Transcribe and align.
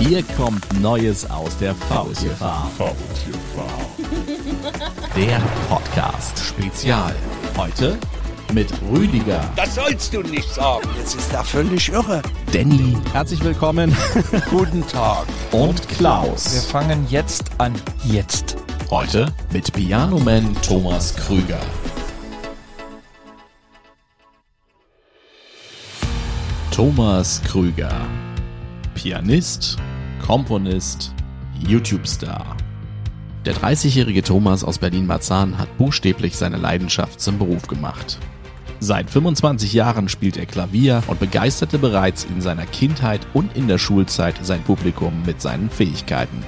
Hier 0.00 0.22
kommt 0.36 0.80
Neues 0.80 1.28
aus 1.30 1.56
der 1.58 1.74
Faultierfarm. 1.74 2.68
Der 5.16 5.40
Podcast 5.68 6.38
Spezial. 6.38 7.14
Heute 7.56 7.96
mit 8.52 8.68
Rüdiger, 8.92 9.40
Das 9.56 9.74
sollst 9.74 10.12
du 10.12 10.20
nicht 10.22 10.52
sagen. 10.52 10.86
Jetzt 10.98 11.14
ist 11.14 11.32
er 11.32 11.42
völlig 11.42 11.88
irre. 11.90 12.20
Danny. 12.52 12.96
Herzlich 13.12 13.42
willkommen. 13.42 13.96
Guten 14.50 14.86
Tag. 14.86 15.24
Und 15.50 15.88
Wir 15.88 15.96
Klaus. 15.96 16.66
fangen 16.66 17.06
jetzt 17.08 17.44
an. 17.58 17.72
Jetzt. 18.04 18.56
Heute 18.90 19.32
mit 19.52 19.72
Pianoman 19.72 20.54
Thomas 20.62 21.16
Krüger. 21.16 21.58
Thomas 26.70 27.40
Krüger. 27.46 27.90
Pianist, 28.94 29.76
Komponist, 30.24 31.12
YouTube-Star. 31.66 32.56
Der 33.44 33.54
30-jährige 33.54 34.22
Thomas 34.22 34.64
aus 34.64 34.78
Berlin-Marzahn 34.78 35.58
hat 35.58 35.76
buchstäblich 35.76 36.36
seine 36.36 36.56
Leidenschaft 36.56 37.20
zum 37.20 37.38
Beruf 37.38 37.66
gemacht. 37.66 38.18
Seit 38.80 39.10
25 39.10 39.72
Jahren 39.72 40.08
spielt 40.08 40.36
er 40.36 40.46
Klavier 40.46 41.02
und 41.08 41.20
begeisterte 41.20 41.78
bereits 41.78 42.24
in 42.24 42.40
seiner 42.40 42.66
Kindheit 42.66 43.26
und 43.34 43.56
in 43.56 43.68
der 43.68 43.78
Schulzeit 43.78 44.36
sein 44.42 44.62
Publikum 44.62 45.22
mit 45.26 45.42
seinen 45.42 45.70
Fähigkeiten. 45.70 46.42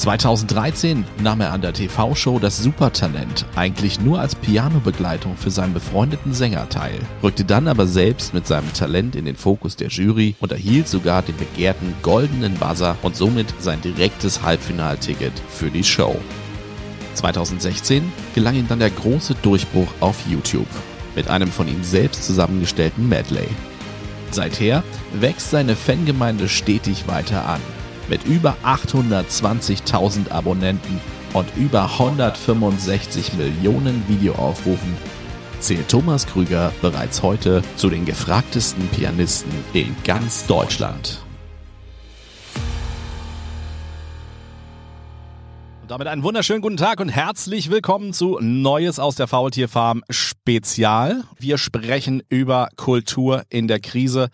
2013 0.00 1.04
nahm 1.22 1.42
er 1.42 1.52
an 1.52 1.60
der 1.60 1.74
TV-Show 1.74 2.38
Das 2.38 2.56
Supertalent 2.56 3.44
eigentlich 3.54 4.00
nur 4.00 4.18
als 4.18 4.34
Pianobegleitung 4.34 5.36
für 5.36 5.50
seinen 5.50 5.74
befreundeten 5.74 6.32
Sänger 6.32 6.70
teil, 6.70 6.98
rückte 7.22 7.44
dann 7.44 7.68
aber 7.68 7.86
selbst 7.86 8.32
mit 8.32 8.46
seinem 8.46 8.72
Talent 8.72 9.14
in 9.14 9.26
den 9.26 9.36
Fokus 9.36 9.76
der 9.76 9.88
Jury 9.88 10.36
und 10.40 10.52
erhielt 10.52 10.88
sogar 10.88 11.20
den 11.20 11.36
begehrten 11.36 11.92
goldenen 12.00 12.54
Buzzer 12.54 12.96
und 13.02 13.14
somit 13.14 13.52
sein 13.58 13.82
direktes 13.82 14.42
Halbfinalticket 14.42 15.34
für 15.50 15.68
die 15.68 15.84
Show. 15.84 16.16
2016 17.12 18.10
gelang 18.34 18.54
ihm 18.54 18.68
dann 18.68 18.78
der 18.78 18.88
große 18.88 19.34
Durchbruch 19.42 19.88
auf 20.00 20.16
YouTube 20.26 20.68
mit 21.14 21.28
einem 21.28 21.52
von 21.52 21.68
ihm 21.68 21.84
selbst 21.84 22.24
zusammengestellten 22.24 23.06
Medley. 23.06 23.48
Seither 24.30 24.82
wächst 25.12 25.50
seine 25.50 25.76
Fangemeinde 25.76 26.48
stetig 26.48 27.06
weiter 27.06 27.46
an. 27.46 27.60
Mit 28.10 28.24
über 28.24 28.56
820.000 28.64 30.32
Abonnenten 30.32 31.00
und 31.32 31.46
über 31.56 31.84
165 31.84 33.34
Millionen 33.34 34.02
Videoaufrufen 34.08 34.96
zählt 35.60 35.88
Thomas 35.88 36.26
Krüger 36.26 36.72
bereits 36.82 37.22
heute 37.22 37.62
zu 37.76 37.88
den 37.88 38.04
gefragtesten 38.04 38.88
Pianisten 38.88 39.52
in 39.74 39.94
ganz 40.02 40.44
Deutschland. 40.48 41.22
Damit 45.86 46.08
einen 46.08 46.24
wunderschönen 46.24 46.62
guten 46.62 46.78
Tag 46.78 46.98
und 46.98 47.10
herzlich 47.10 47.70
willkommen 47.70 48.12
zu 48.12 48.38
Neues 48.40 48.98
aus 48.98 49.14
der 49.14 49.28
Faultierfarm 49.28 50.02
Spezial. 50.10 51.22
Wir 51.38 51.58
sprechen 51.58 52.24
über 52.28 52.70
Kultur 52.74 53.44
in 53.50 53.68
der 53.68 53.78
Krise. 53.78 54.30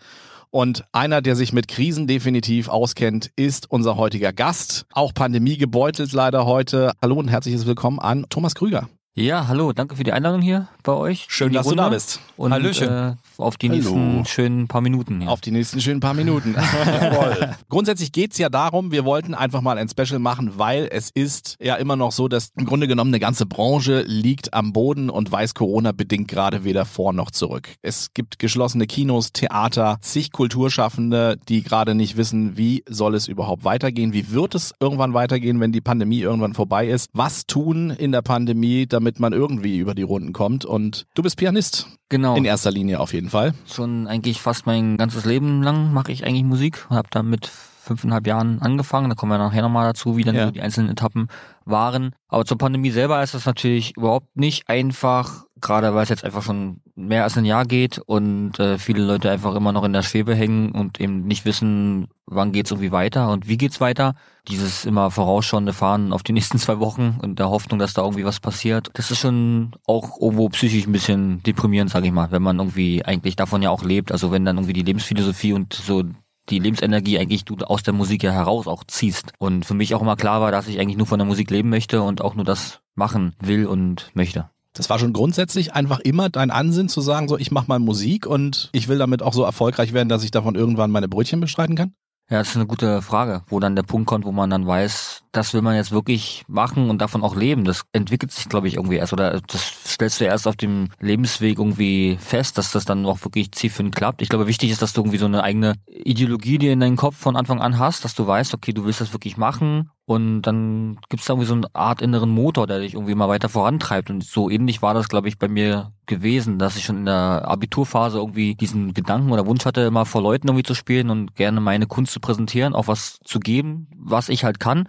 Und 0.49 0.85
einer, 0.91 1.21
der 1.21 1.35
sich 1.35 1.53
mit 1.53 1.67
Krisen 1.67 2.07
definitiv 2.07 2.69
auskennt, 2.69 3.31
ist 3.35 3.69
unser 3.69 3.97
heutiger 3.97 4.33
Gast. 4.33 4.85
Auch 4.91 5.13
Pandemie 5.13 5.57
gebeutelt 5.57 6.13
leider 6.13 6.45
heute. 6.45 6.93
Hallo 7.01 7.15
und 7.15 7.27
herzliches 7.27 7.65
Willkommen 7.65 7.99
an 7.99 8.25
Thomas 8.29 8.55
Krüger. 8.55 8.89
Ja, 9.19 9.47
hallo, 9.47 9.73
danke 9.73 9.95
für 9.95 10.03
die 10.03 10.11
Einladung 10.11 10.43
hier 10.43 10.67
bei 10.83 10.93
euch. 10.93 11.25
Schön, 11.27 11.51
dass 11.51 11.63
du 11.63 11.69
Runde. 11.71 11.83
da 11.83 11.89
bist. 11.89 12.19
Und 12.37 12.53
Hallöchen. 12.53 12.87
Äh, 12.87 13.15
auf 13.37 13.57
die 13.57 13.67
Hallo. 13.69 13.77
nächsten 13.77 14.25
schönen 14.25 14.67
paar 14.67 14.81
Minuten. 14.81 15.21
Ja. 15.21 15.29
Auf 15.29 15.41
die 15.41 15.49
nächsten 15.49 15.81
schönen 15.81 15.99
paar 15.99 16.13
Minuten. 16.13 16.55
Jawohl. 16.85 17.55
Grundsätzlich 17.67 18.11
geht's 18.11 18.37
ja 18.37 18.49
darum, 18.49 18.91
wir 18.91 19.05
wollten 19.05 19.33
einfach 19.33 19.61
mal 19.61 19.77
ein 19.79 19.89
Special 19.89 20.19
machen, 20.19 20.53
weil 20.57 20.87
es 20.91 21.09
ist 21.09 21.57
ja 21.59 21.75
immer 21.75 21.95
noch 21.95 22.11
so, 22.11 22.27
dass 22.27 22.51
im 22.57 22.65
Grunde 22.65 22.87
genommen 22.87 23.09
eine 23.09 23.19
ganze 23.19 23.47
Branche 23.47 24.03
liegt 24.03 24.53
am 24.53 24.71
Boden 24.71 25.09
und 25.09 25.31
weiß 25.31 25.55
Corona 25.55 25.93
bedingt 25.93 26.27
gerade 26.27 26.63
weder 26.63 26.85
vor 26.85 27.11
noch 27.11 27.31
zurück. 27.31 27.69
Es 27.81 28.13
gibt 28.13 28.37
geschlossene 28.37 28.85
Kinos, 28.85 29.33
Theater, 29.33 29.97
zig 30.01 30.31
Kulturschaffende, 30.31 31.37
die 31.49 31.63
gerade 31.63 31.95
nicht 31.95 32.17
wissen, 32.17 32.55
wie 32.55 32.83
soll 32.87 33.15
es 33.15 33.27
überhaupt 33.27 33.63
weitergehen, 33.63 34.13
wie 34.13 34.31
wird 34.31 34.53
es 34.53 34.73
irgendwann 34.79 35.15
weitergehen, 35.15 35.59
wenn 35.59 35.71
die 35.71 35.81
Pandemie 35.81 36.19
irgendwann 36.19 36.53
vorbei 36.53 36.87
ist. 36.87 37.09
Was 37.13 37.47
tun 37.47 37.89
in 37.89 38.11
der 38.11 38.21
Pandemie, 38.21 38.85
damit 38.85 39.06
man 39.19 39.33
irgendwie 39.33 39.77
über 39.77 39.95
die 39.95 40.03
Runden 40.03 40.33
kommt. 40.33 40.65
Und 40.65 41.05
du 41.13 41.23
bist 41.23 41.37
Pianist 41.37 41.87
genau. 42.09 42.35
in 42.35 42.45
erster 42.45 42.71
Linie 42.71 42.99
auf 42.99 43.13
jeden 43.13 43.29
Fall. 43.29 43.53
Schon 43.65 44.07
eigentlich 44.07 44.41
fast 44.41 44.65
mein 44.65 44.97
ganzes 44.97 45.25
Leben 45.25 45.63
lang 45.63 45.93
mache 45.93 46.11
ich 46.11 46.25
eigentlich 46.25 46.43
Musik. 46.43 46.85
Habe 46.89 47.07
da 47.11 47.23
mit 47.23 47.47
fünfeinhalb 47.47 48.27
Jahren 48.27 48.61
angefangen. 48.61 49.09
Da 49.09 49.15
kommen 49.15 49.31
wir 49.31 49.37
nachher 49.37 49.61
nochmal 49.61 49.87
dazu, 49.87 50.17
wie 50.17 50.23
dann 50.23 50.35
Ja. 50.35 50.45
so 50.45 50.51
die 50.51 50.61
einzelnen 50.61 50.89
Etappen 50.91 51.27
waren. 51.65 52.13
Aber 52.27 52.45
zur 52.45 52.57
Pandemie 52.57 52.91
selber 52.91 53.23
ist 53.23 53.33
das 53.33 53.45
natürlich 53.45 53.95
überhaupt 53.95 54.35
nicht 54.35 54.67
einfach, 54.69 55.45
gerade 55.61 55.93
weil 55.93 56.03
es 56.03 56.09
jetzt 56.09 56.23
einfach 56.23 56.43
schon 56.43 56.81
mehr 56.95 57.23
als 57.23 57.37
ein 57.37 57.45
Jahr 57.45 57.65
geht 57.65 57.99
und 57.99 58.59
äh, 58.59 58.77
viele 58.77 59.03
Leute 59.03 59.29
einfach 59.31 59.55
immer 59.55 59.71
noch 59.71 59.83
in 59.83 59.93
der 59.93 60.03
Schwebe 60.03 60.35
hängen 60.35 60.71
und 60.71 60.99
eben 60.99 61.25
nicht 61.25 61.45
wissen, 61.45 62.07
wann 62.25 62.51
geht's 62.51 62.71
irgendwie 62.71 62.91
weiter 62.91 63.31
und 63.31 63.47
wie 63.47 63.57
geht's 63.57 63.81
weiter. 63.81 64.15
Dieses 64.47 64.85
immer 64.85 65.11
vorausschauende 65.11 65.73
Fahren 65.73 66.13
auf 66.13 66.23
die 66.23 66.33
nächsten 66.37 66.59
zwei 66.59 66.79
Wochen 66.79 67.17
und 67.21 67.39
der 67.39 67.49
Hoffnung, 67.49 67.79
dass 67.79 67.93
da 67.93 68.03
irgendwie 68.03 68.25
was 68.25 68.39
passiert. 68.39 68.89
Das 68.93 69.11
ist 69.11 69.19
schon 69.19 69.71
auch 69.85 70.21
irgendwo 70.21 70.49
psychisch 70.49 70.85
ein 70.85 70.91
bisschen 70.91 71.43
deprimierend, 71.43 71.89
sage 71.89 72.07
ich 72.07 72.13
mal, 72.13 72.31
wenn 72.31 72.43
man 72.43 72.59
irgendwie 72.59 73.03
eigentlich 73.05 73.35
davon 73.35 73.61
ja 73.61 73.69
auch 73.69 73.83
lebt. 73.83 74.11
Also 74.11 74.31
wenn 74.31 74.45
dann 74.45 74.57
irgendwie 74.57 74.73
die 74.73 74.83
Lebensphilosophie 74.83 75.53
und 75.53 75.73
so 75.73 76.03
die 76.49 76.59
Lebensenergie 76.59 77.19
eigentlich 77.19 77.45
du 77.45 77.55
aus 77.57 77.83
der 77.83 77.93
Musik 77.93 78.23
ja 78.23 78.31
heraus 78.31 78.67
auch 78.67 78.83
ziehst. 78.85 79.33
Und 79.37 79.65
für 79.65 79.73
mich 79.73 79.93
auch 79.95 80.01
immer 80.01 80.15
klar 80.15 80.41
war, 80.41 80.51
dass 80.51 80.67
ich 80.67 80.79
eigentlich 80.79 80.97
nur 80.97 81.07
von 81.07 81.19
der 81.19 81.25
Musik 81.27 81.49
leben 81.51 81.69
möchte 81.69 82.01
und 82.01 82.21
auch 82.21 82.35
nur 82.35 82.45
das 82.45 82.81
machen 82.95 83.35
will 83.39 83.65
und 83.65 84.11
möchte. 84.13 84.49
Das 84.77 84.89
war 84.89 84.99
schon 84.99 85.13
grundsätzlich 85.13 85.73
einfach 85.73 85.99
immer 85.99 86.29
dein 86.29 86.51
Ansinn 86.51 86.87
zu 86.87 87.01
sagen, 87.01 87.27
so 87.27 87.37
ich 87.37 87.51
mache 87.51 87.67
mal 87.67 87.79
Musik 87.79 88.27
und 88.27 88.69
ich 88.73 88.87
will 88.87 88.99
damit 88.99 89.23
auch 89.23 89.33
so 89.33 89.43
erfolgreich 89.43 89.93
werden, 89.93 90.09
dass 90.09 90.23
ich 90.23 90.31
davon 90.31 90.55
irgendwann 90.55 90.91
meine 90.91 91.07
Brötchen 91.07 91.39
bestreiten 91.39 91.75
kann? 91.75 91.93
Ja, 92.29 92.39
das 92.39 92.49
ist 92.49 92.57
eine 92.57 92.67
gute 92.67 93.01
Frage, 93.01 93.43
wo 93.47 93.61
dann 93.61 93.77
der 93.77 93.83
Punkt 93.83 94.05
kommt, 94.05 94.25
wo 94.25 94.33
man 94.33 94.49
dann 94.49 94.67
weiß, 94.67 95.23
das 95.31 95.53
will 95.53 95.61
man 95.61 95.77
jetzt 95.77 95.93
wirklich 95.93 96.43
machen 96.49 96.89
und 96.89 97.01
davon 97.01 97.23
auch 97.23 97.37
leben. 97.37 97.63
Das 97.63 97.85
entwickelt 97.93 98.33
sich, 98.33 98.49
glaube 98.49 98.67
ich, 98.67 98.75
irgendwie 98.75 98.97
erst 98.97 99.13
oder 99.13 99.39
das 99.47 99.61
stellst 99.87 100.19
du 100.19 100.25
erst 100.25 100.45
auf 100.45 100.57
dem 100.57 100.89
Lebensweg 100.99 101.57
irgendwie 101.57 102.17
fest, 102.19 102.57
dass 102.57 102.71
das 102.71 102.83
dann 102.83 103.05
auch 103.05 103.23
wirklich 103.23 103.53
zielführend 103.53 103.95
klappt. 103.95 104.21
Ich 104.21 104.27
glaube, 104.27 104.45
wichtig 104.45 104.71
ist, 104.71 104.81
dass 104.81 104.91
du 104.91 105.01
irgendwie 105.01 105.19
so 105.19 105.25
eine 105.25 105.41
eigene 105.41 105.75
Ideologie 105.87 106.57
dir 106.57 106.73
in 106.73 106.81
deinen 106.81 106.97
Kopf 106.97 107.15
von 107.15 107.37
Anfang 107.37 107.61
an 107.61 107.79
hast, 107.79 108.03
dass 108.03 108.13
du 108.13 108.27
weißt, 108.27 108.53
okay, 108.53 108.73
du 108.73 108.83
willst 108.83 108.99
das 108.99 109.13
wirklich 109.13 109.37
machen 109.37 109.89
und 110.07 110.43
dann 110.43 110.99
gibt's 111.09 111.25
da 111.25 111.33
irgendwie 111.33 111.49
so 111.49 111.53
eine 111.53 111.67
Art 111.73 112.01
inneren 112.01 112.29
Motor, 112.29 112.65
der 112.65 112.79
dich 112.79 112.93
irgendwie 112.93 113.13
mal 113.13 113.27
weiter 113.27 113.49
vorantreibt. 113.49 114.09
Und 114.09 114.23
so 114.23 114.49
ähnlich 114.49 114.81
war 114.81 114.93
das, 114.93 115.09
glaube 115.09 115.27
ich, 115.27 115.37
bei 115.37 115.49
mir 115.49 115.91
gewesen, 116.05 116.59
dass 116.59 116.77
ich 116.77 116.85
schon 116.85 116.99
in 116.99 117.05
der 117.05 117.43
Abiturphase 117.45 118.17
irgendwie 118.17 118.55
diesen 118.55 118.93
Gedanken 118.93 119.33
oder 119.33 119.45
Wunsch 119.45 119.65
hatte, 119.65 119.81
immer 119.81 120.05
vor 120.05 120.21
Leuten 120.21 120.47
irgendwie 120.47 120.63
zu 120.63 120.75
spielen 120.75 121.09
und 121.09 121.35
gerne 121.35 121.59
meine 121.59 121.87
Kunst 121.87 122.13
zu 122.13 122.21
präsentieren, 122.21 122.73
auch 122.73 122.87
was 122.87 123.19
zu 123.25 123.41
geben, 123.41 123.89
was 123.97 124.29
ich 124.29 124.45
halt 124.45 124.61
kann. 124.61 124.87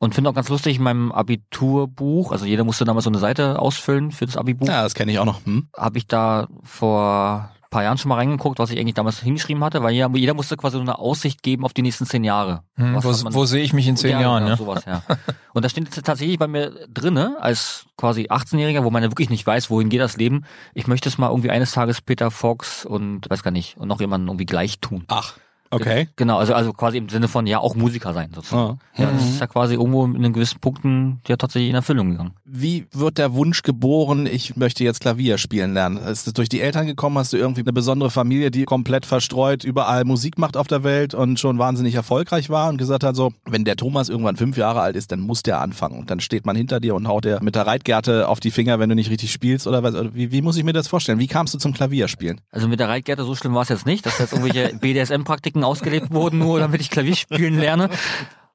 Und 0.00 0.16
finde 0.16 0.28
auch 0.28 0.34
ganz 0.34 0.48
lustig 0.48 0.78
in 0.78 0.82
meinem 0.82 1.12
Abiturbuch, 1.12 2.32
also 2.32 2.44
jeder 2.44 2.64
musste 2.64 2.84
damals 2.84 3.04
so 3.04 3.10
eine 3.10 3.18
Seite 3.20 3.60
ausfüllen 3.60 4.10
für 4.10 4.26
das 4.26 4.36
Abibuch, 4.36 4.66
Ja, 4.66 4.82
das 4.82 4.94
kenne 4.94 5.12
ich 5.12 5.20
auch 5.20 5.24
noch. 5.24 5.46
Hm? 5.46 5.68
habe 5.76 5.98
ich 5.98 6.08
da 6.08 6.48
vor 6.64 7.52
paar 7.70 7.82
Jahren 7.82 7.98
schon 7.98 8.08
mal 8.08 8.16
reingeguckt, 8.16 8.58
was 8.58 8.70
ich 8.70 8.78
eigentlich 8.78 8.94
damals 8.94 9.20
hingeschrieben 9.20 9.62
hatte, 9.62 9.82
weil 9.82 9.92
jeder, 9.92 10.10
jeder 10.14 10.34
musste 10.34 10.56
quasi 10.56 10.76
so 10.76 10.80
eine 10.80 10.98
Aussicht 10.98 11.42
geben 11.42 11.64
auf 11.64 11.74
die 11.74 11.82
nächsten 11.82 12.06
zehn 12.06 12.24
Jahre. 12.24 12.62
Hm, 12.76 12.96
wo, 12.96 13.10
wo 13.34 13.44
sehe 13.44 13.62
ich 13.62 13.72
mich 13.72 13.86
in 13.88 13.96
zehn 13.96 14.12
ja, 14.12 14.20
Jahren? 14.22 14.44
genau, 14.44 14.50
Ja, 14.50 14.56
sowas, 14.56 14.84
ja. 14.86 15.02
Und 15.54 15.64
da 15.64 15.68
steht 15.68 15.84
jetzt 15.84 16.04
tatsächlich 16.04 16.38
bei 16.38 16.46
mir 16.46 16.86
drinne, 16.88 17.36
als 17.40 17.86
quasi 17.96 18.28
18-Jähriger, 18.28 18.84
wo 18.84 18.90
man 18.90 19.02
ja 19.02 19.10
wirklich 19.10 19.30
nicht 19.30 19.46
weiß, 19.46 19.70
wohin 19.70 19.88
geht 19.88 20.00
das 20.00 20.16
Leben. 20.16 20.44
Ich 20.74 20.86
möchte 20.86 21.08
es 21.08 21.18
mal 21.18 21.28
irgendwie 21.28 21.50
eines 21.50 21.72
Tages 21.72 22.00
Peter 22.00 22.30
Fox 22.30 22.84
und 22.84 23.28
weiß 23.28 23.42
gar 23.42 23.50
nicht, 23.50 23.76
und 23.76 23.88
noch 23.88 24.00
jemanden 24.00 24.28
irgendwie 24.28 24.46
gleich 24.46 24.78
tun. 24.80 25.04
Ach, 25.08 25.34
okay. 25.70 26.08
Genau, 26.16 26.38
also, 26.38 26.54
also 26.54 26.72
quasi 26.72 26.98
im 26.98 27.08
Sinne 27.08 27.28
von 27.28 27.46
ja 27.46 27.58
auch 27.58 27.74
Musiker 27.74 28.12
sein 28.12 28.30
sozusagen. 28.34 28.78
Ah. 28.96 29.02
Ja, 29.02 29.10
das 29.10 29.22
ist 29.22 29.40
ja 29.40 29.46
quasi 29.46 29.74
irgendwo 29.74 30.04
in 30.04 30.22
den 30.22 30.32
gewissen 30.32 30.60
Punkten 30.60 31.20
ja 31.26 31.36
tatsächlich 31.36 31.70
in 31.70 31.76
Erfüllung 31.76 32.10
gegangen. 32.10 32.32
Wie 32.44 32.86
wird 32.92 33.18
der 33.18 33.34
Wunsch 33.34 33.62
geboren, 33.62 34.26
ich 34.26 34.56
möchte 34.56 34.84
jetzt 34.84 35.00
Klavier 35.00 35.38
spielen 35.38 35.74
lernen? 35.74 35.98
Ist 35.98 36.26
das 36.26 36.34
durch 36.34 36.48
die 36.48 36.60
Eltern 36.60 36.86
gekommen? 36.86 37.18
Hast 37.18 37.32
du 37.32 37.36
irgendwie 37.36 37.60
eine 37.60 37.72
besondere 37.72 38.10
Familie, 38.10 38.50
die 38.50 38.64
komplett 38.64 39.06
verstreut 39.06 39.64
überall 39.64 40.04
Musik 40.04 40.38
macht 40.38 40.56
auf 40.56 40.66
der 40.66 40.84
Welt 40.84 41.14
und 41.14 41.38
schon 41.38 41.58
wahnsinnig 41.58 41.94
erfolgreich 41.94 42.50
war 42.50 42.68
und 42.68 42.78
gesagt 42.78 43.04
hat 43.04 43.16
so, 43.16 43.32
wenn 43.44 43.64
der 43.64 43.76
Thomas 43.76 44.08
irgendwann 44.08 44.36
fünf 44.36 44.56
Jahre 44.56 44.80
alt 44.80 44.96
ist, 44.96 45.12
dann 45.12 45.20
muss 45.20 45.42
der 45.42 45.60
anfangen. 45.60 45.98
Und 45.98 46.10
dann 46.10 46.20
steht 46.20 46.46
man 46.46 46.56
hinter 46.56 46.80
dir 46.80 46.94
und 46.94 47.06
haut 47.08 47.24
dir 47.24 47.38
mit 47.42 47.54
der 47.54 47.66
Reitgerte 47.66 48.28
auf 48.28 48.40
die 48.40 48.50
Finger, 48.50 48.78
wenn 48.78 48.88
du 48.88 48.94
nicht 48.94 49.10
richtig 49.10 49.32
spielst 49.32 49.66
oder 49.66 49.82
was? 49.82 49.94
Wie, 50.14 50.32
wie 50.32 50.42
muss 50.42 50.56
ich 50.56 50.64
mir 50.64 50.72
das 50.72 50.88
vorstellen? 50.88 51.18
Wie 51.18 51.26
kamst 51.26 51.54
du 51.54 51.58
zum 51.58 51.72
Klavierspielen? 51.74 52.40
Also 52.50 52.68
mit 52.68 52.80
der 52.80 52.88
Reitgerte 52.88 53.24
so 53.24 53.34
schlimm 53.34 53.54
war 53.54 53.62
es 53.62 53.68
jetzt 53.68 53.86
nicht, 53.86 54.06
dass 54.06 54.18
jetzt 54.18 54.32
irgendwelche 54.32 54.76
BDSM-Praktiken 54.80 55.57
ausgelebt 55.64 56.12
wurden, 56.12 56.38
nur 56.38 56.58
damit 56.60 56.80
ich 56.80 56.90
Klavier 56.90 57.16
spielen 57.16 57.58
lerne. 57.58 57.90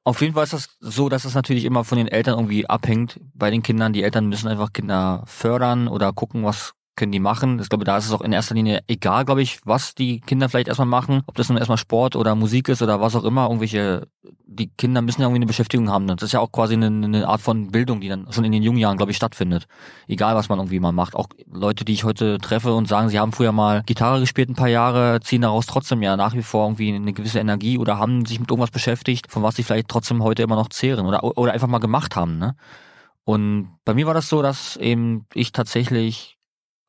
Auf 0.04 0.20
jeden 0.20 0.34
Fall 0.34 0.44
ist 0.44 0.52
das 0.52 0.76
so, 0.80 1.08
dass 1.08 1.24
es 1.24 1.34
natürlich 1.34 1.64
immer 1.64 1.82
von 1.82 1.96
den 1.96 2.08
Eltern 2.08 2.34
irgendwie 2.34 2.68
abhängt 2.68 3.20
bei 3.32 3.50
den 3.50 3.62
Kindern. 3.62 3.94
Die 3.94 4.02
Eltern 4.02 4.26
müssen 4.26 4.48
einfach 4.48 4.72
Kinder 4.72 5.22
fördern 5.26 5.88
oder 5.88 6.12
gucken, 6.12 6.44
was 6.44 6.74
können 6.96 7.12
die 7.12 7.20
machen. 7.20 7.58
Ich 7.60 7.68
glaube, 7.68 7.84
da 7.84 7.96
ist 7.96 8.06
es 8.06 8.12
auch 8.12 8.20
in 8.20 8.32
erster 8.32 8.54
Linie 8.54 8.82
egal, 8.86 9.24
glaube 9.24 9.42
ich, 9.42 9.60
was 9.64 9.94
die 9.94 10.20
Kinder 10.20 10.48
vielleicht 10.48 10.68
erstmal 10.68 10.86
machen, 10.86 11.22
ob 11.26 11.34
das 11.36 11.48
nun 11.48 11.58
erstmal 11.58 11.78
Sport 11.78 12.16
oder 12.16 12.34
Musik 12.34 12.68
ist 12.68 12.82
oder 12.82 13.00
was 13.00 13.16
auch 13.16 13.24
immer, 13.24 13.44
irgendwelche, 13.46 14.06
die 14.46 14.68
Kinder 14.68 15.02
müssen 15.02 15.20
ja 15.20 15.26
irgendwie 15.26 15.38
eine 15.38 15.46
Beschäftigung 15.46 15.90
haben. 15.90 16.06
Das 16.06 16.22
ist 16.22 16.32
ja 16.32 16.40
auch 16.40 16.52
quasi 16.52 16.74
eine, 16.74 16.86
eine 16.86 17.26
Art 17.26 17.40
von 17.40 17.70
Bildung, 17.70 18.00
die 18.00 18.08
dann 18.08 18.30
schon 18.30 18.44
in 18.44 18.52
den 18.52 18.62
jungen 18.62 18.78
Jahren, 18.78 18.96
glaube 18.96 19.10
ich, 19.10 19.16
stattfindet. 19.16 19.66
Egal, 20.06 20.36
was 20.36 20.48
man 20.48 20.58
irgendwie 20.58 20.80
mal 20.80 20.92
macht. 20.92 21.16
Auch 21.16 21.28
Leute, 21.50 21.84
die 21.84 21.92
ich 21.92 22.04
heute 22.04 22.38
treffe 22.38 22.74
und 22.74 22.86
sagen, 22.86 23.08
sie 23.08 23.18
haben 23.18 23.32
früher 23.32 23.52
mal 23.52 23.82
Gitarre 23.86 24.20
gespielt 24.20 24.50
ein 24.50 24.54
paar 24.54 24.68
Jahre, 24.68 25.20
ziehen 25.20 25.42
daraus 25.42 25.66
trotzdem 25.66 26.02
ja 26.02 26.16
nach 26.16 26.34
wie 26.34 26.42
vor 26.42 26.66
irgendwie 26.66 26.94
eine 26.94 27.12
gewisse 27.12 27.40
Energie 27.40 27.78
oder 27.78 27.98
haben 27.98 28.24
sich 28.24 28.38
mit 28.38 28.50
irgendwas 28.50 28.70
beschäftigt, 28.70 29.30
von 29.30 29.42
was 29.42 29.56
sie 29.56 29.62
vielleicht 29.62 29.88
trotzdem 29.88 30.22
heute 30.22 30.42
immer 30.42 30.56
noch 30.56 30.68
zehren 30.68 31.06
oder, 31.06 31.24
oder 31.24 31.52
einfach 31.52 31.68
mal 31.68 31.78
gemacht 31.78 32.16
haben, 32.16 32.38
ne? 32.38 32.54
Und 33.24 33.78
bei 33.84 33.94
mir 33.94 34.06
war 34.06 34.14
das 34.14 34.28
so, 34.28 34.42
dass 34.42 34.76
eben 34.76 35.26
ich 35.32 35.52
tatsächlich 35.52 36.36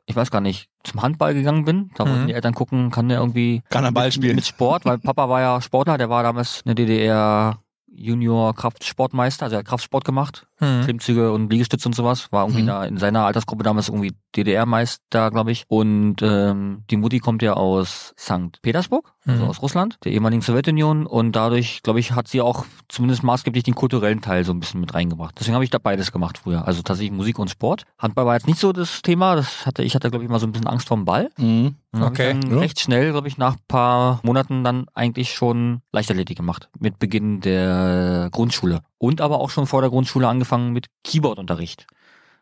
ich 0.07 0.15
weiß 0.15 0.29
gar 0.31 0.41
nicht, 0.41 0.69
zum 0.83 1.01
Handball 1.01 1.33
gegangen 1.33 1.65
bin. 1.65 1.89
Da 1.95 2.05
wollten 2.07 2.23
Mhm. 2.23 2.27
die 2.27 2.33
Eltern 2.33 2.53
gucken, 2.53 2.91
kann 2.91 3.09
der 3.09 3.19
irgendwie 3.19 3.61
Kann 3.69 3.83
er 3.83 3.91
Ball 3.91 4.05
mit, 4.07 4.13
spielen? 4.13 4.35
mit 4.35 4.45
Sport, 4.45 4.85
weil 4.85 4.97
Papa 4.99 5.27
war 5.29 5.41
ja 5.41 5.61
Sportler, 5.61 5.97
der 5.97 6.09
war 6.09 6.23
damals 6.23 6.61
in 6.61 6.75
der 6.75 6.75
DDR 6.75 7.59
Junior 7.97 8.53
Kraftsportmeister, 8.53 9.45
also 9.45 9.55
er 9.55 9.59
hat 9.59 9.65
Kraftsport 9.65 10.03
gemacht, 10.05 10.47
Mhm. 10.61 10.81
Klimmzüge 10.85 11.31
und 11.33 11.51
Liegestütze 11.51 11.87
und 11.89 11.93
sowas, 11.95 12.31
war 12.31 12.43
irgendwie 12.45 12.61
Mhm. 12.63 12.67
da 12.67 12.83
in 12.85 12.97
seiner 12.97 13.25
Altersgruppe 13.25 13.63
damals 13.63 13.89
irgendwie 13.89 14.13
DDR-Meister, 14.37 15.29
glaube 15.31 15.51
ich. 15.51 15.65
Und 15.67 16.17
ähm, 16.21 16.83
die 16.89 16.95
Mutti 16.97 17.19
kommt 17.19 17.41
ja 17.41 17.53
aus 17.53 18.13
St. 18.17 18.61
Petersburg, 18.61 19.11
also 19.25 19.43
Mhm. 19.43 19.49
aus 19.49 19.61
Russland, 19.61 19.97
der 20.05 20.13
ehemaligen 20.13 20.41
Sowjetunion 20.41 21.05
und 21.05 21.33
dadurch, 21.35 21.81
glaube 21.83 21.99
ich, 21.99 22.13
hat 22.13 22.27
sie 22.29 22.39
auch 22.41 22.65
zumindest 22.87 23.23
maßgeblich 23.23 23.63
den 23.63 23.75
kulturellen 23.75 24.21
Teil 24.21 24.45
so 24.45 24.53
ein 24.53 24.59
bisschen 24.61 24.79
mit 24.79 24.93
reingebracht. 24.93 25.35
Deswegen 25.39 25.55
habe 25.55 25.63
ich 25.65 25.69
da 25.71 25.77
beides 25.77 26.11
gemacht 26.13 26.37
früher, 26.37 26.65
also 26.65 26.81
tatsächlich 26.83 27.11
Musik 27.15 27.37
und 27.39 27.49
Sport. 27.49 27.83
Handball 27.99 28.25
war 28.25 28.35
jetzt 28.35 28.47
nicht 28.47 28.59
so 28.59 28.71
das 28.71 29.01
Thema, 29.01 29.35
das 29.35 29.65
hatte 29.65 29.83
ich 29.83 29.93
hatte 29.95 30.09
glaube 30.09 30.23
ich 30.23 30.29
mal 30.31 30.39
so 30.39 30.47
ein 30.47 30.51
bisschen 30.53 30.67
Angst 30.67 30.87
vorm 30.87 31.03
Ball. 31.05 31.29
Mhm. 31.37 31.75
Okay. 31.97 32.33
dann 32.41 32.51
Ja. 32.51 32.57
recht 32.59 32.81
schnell, 32.81 33.11
glaube 33.13 33.29
ich, 33.29 33.37
nach 33.37 33.53
ein 33.53 33.61
paar 33.69 34.19
Monaten 34.23 34.65
dann 34.65 34.87
eigentlich 34.93 35.33
schon 35.33 35.79
Leichtathletik 35.93 36.35
gemacht. 36.35 36.67
Mit 36.77 36.99
Beginn 36.99 37.39
der 37.39 37.84
Grundschule. 38.31 38.81
Und 38.97 39.21
aber 39.21 39.39
auch 39.39 39.49
schon 39.49 39.67
vor 39.67 39.81
der 39.81 39.89
Grundschule 39.89 40.27
angefangen 40.27 40.71
mit 40.71 40.87
Keyboardunterricht. 41.03 41.87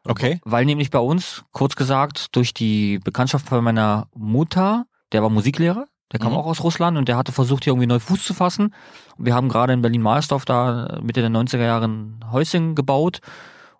Okay. 0.05 0.39
Weil 0.43 0.65
nämlich 0.65 0.91
bei 0.91 0.99
uns, 0.99 1.43
kurz 1.51 1.75
gesagt, 1.75 2.35
durch 2.35 2.53
die 2.53 2.99
Bekanntschaft 2.99 3.47
von 3.47 3.63
meiner 3.63 4.07
Mutter, 4.13 4.85
der 5.11 5.23
war 5.23 5.29
Musiklehrer, 5.29 5.87
der 6.11 6.19
kam 6.19 6.33
Mhm. 6.33 6.37
auch 6.37 6.45
aus 6.45 6.63
Russland 6.63 6.97
und 6.97 7.07
der 7.07 7.17
hatte 7.17 7.31
versucht, 7.31 7.63
hier 7.63 7.71
irgendwie 7.71 7.87
neu 7.87 7.99
Fuß 7.99 8.23
zu 8.23 8.33
fassen. 8.33 8.73
Und 9.17 9.25
wir 9.25 9.33
haben 9.33 9.49
gerade 9.49 9.73
in 9.73 9.81
Berlin-Marsdorf 9.81 10.45
da 10.45 10.99
Mitte 11.01 11.21
der 11.21 11.29
90er 11.29 11.65
Jahre 11.65 11.85
ein 11.85 12.19
Häuschen 12.31 12.75
gebaut. 12.75 13.19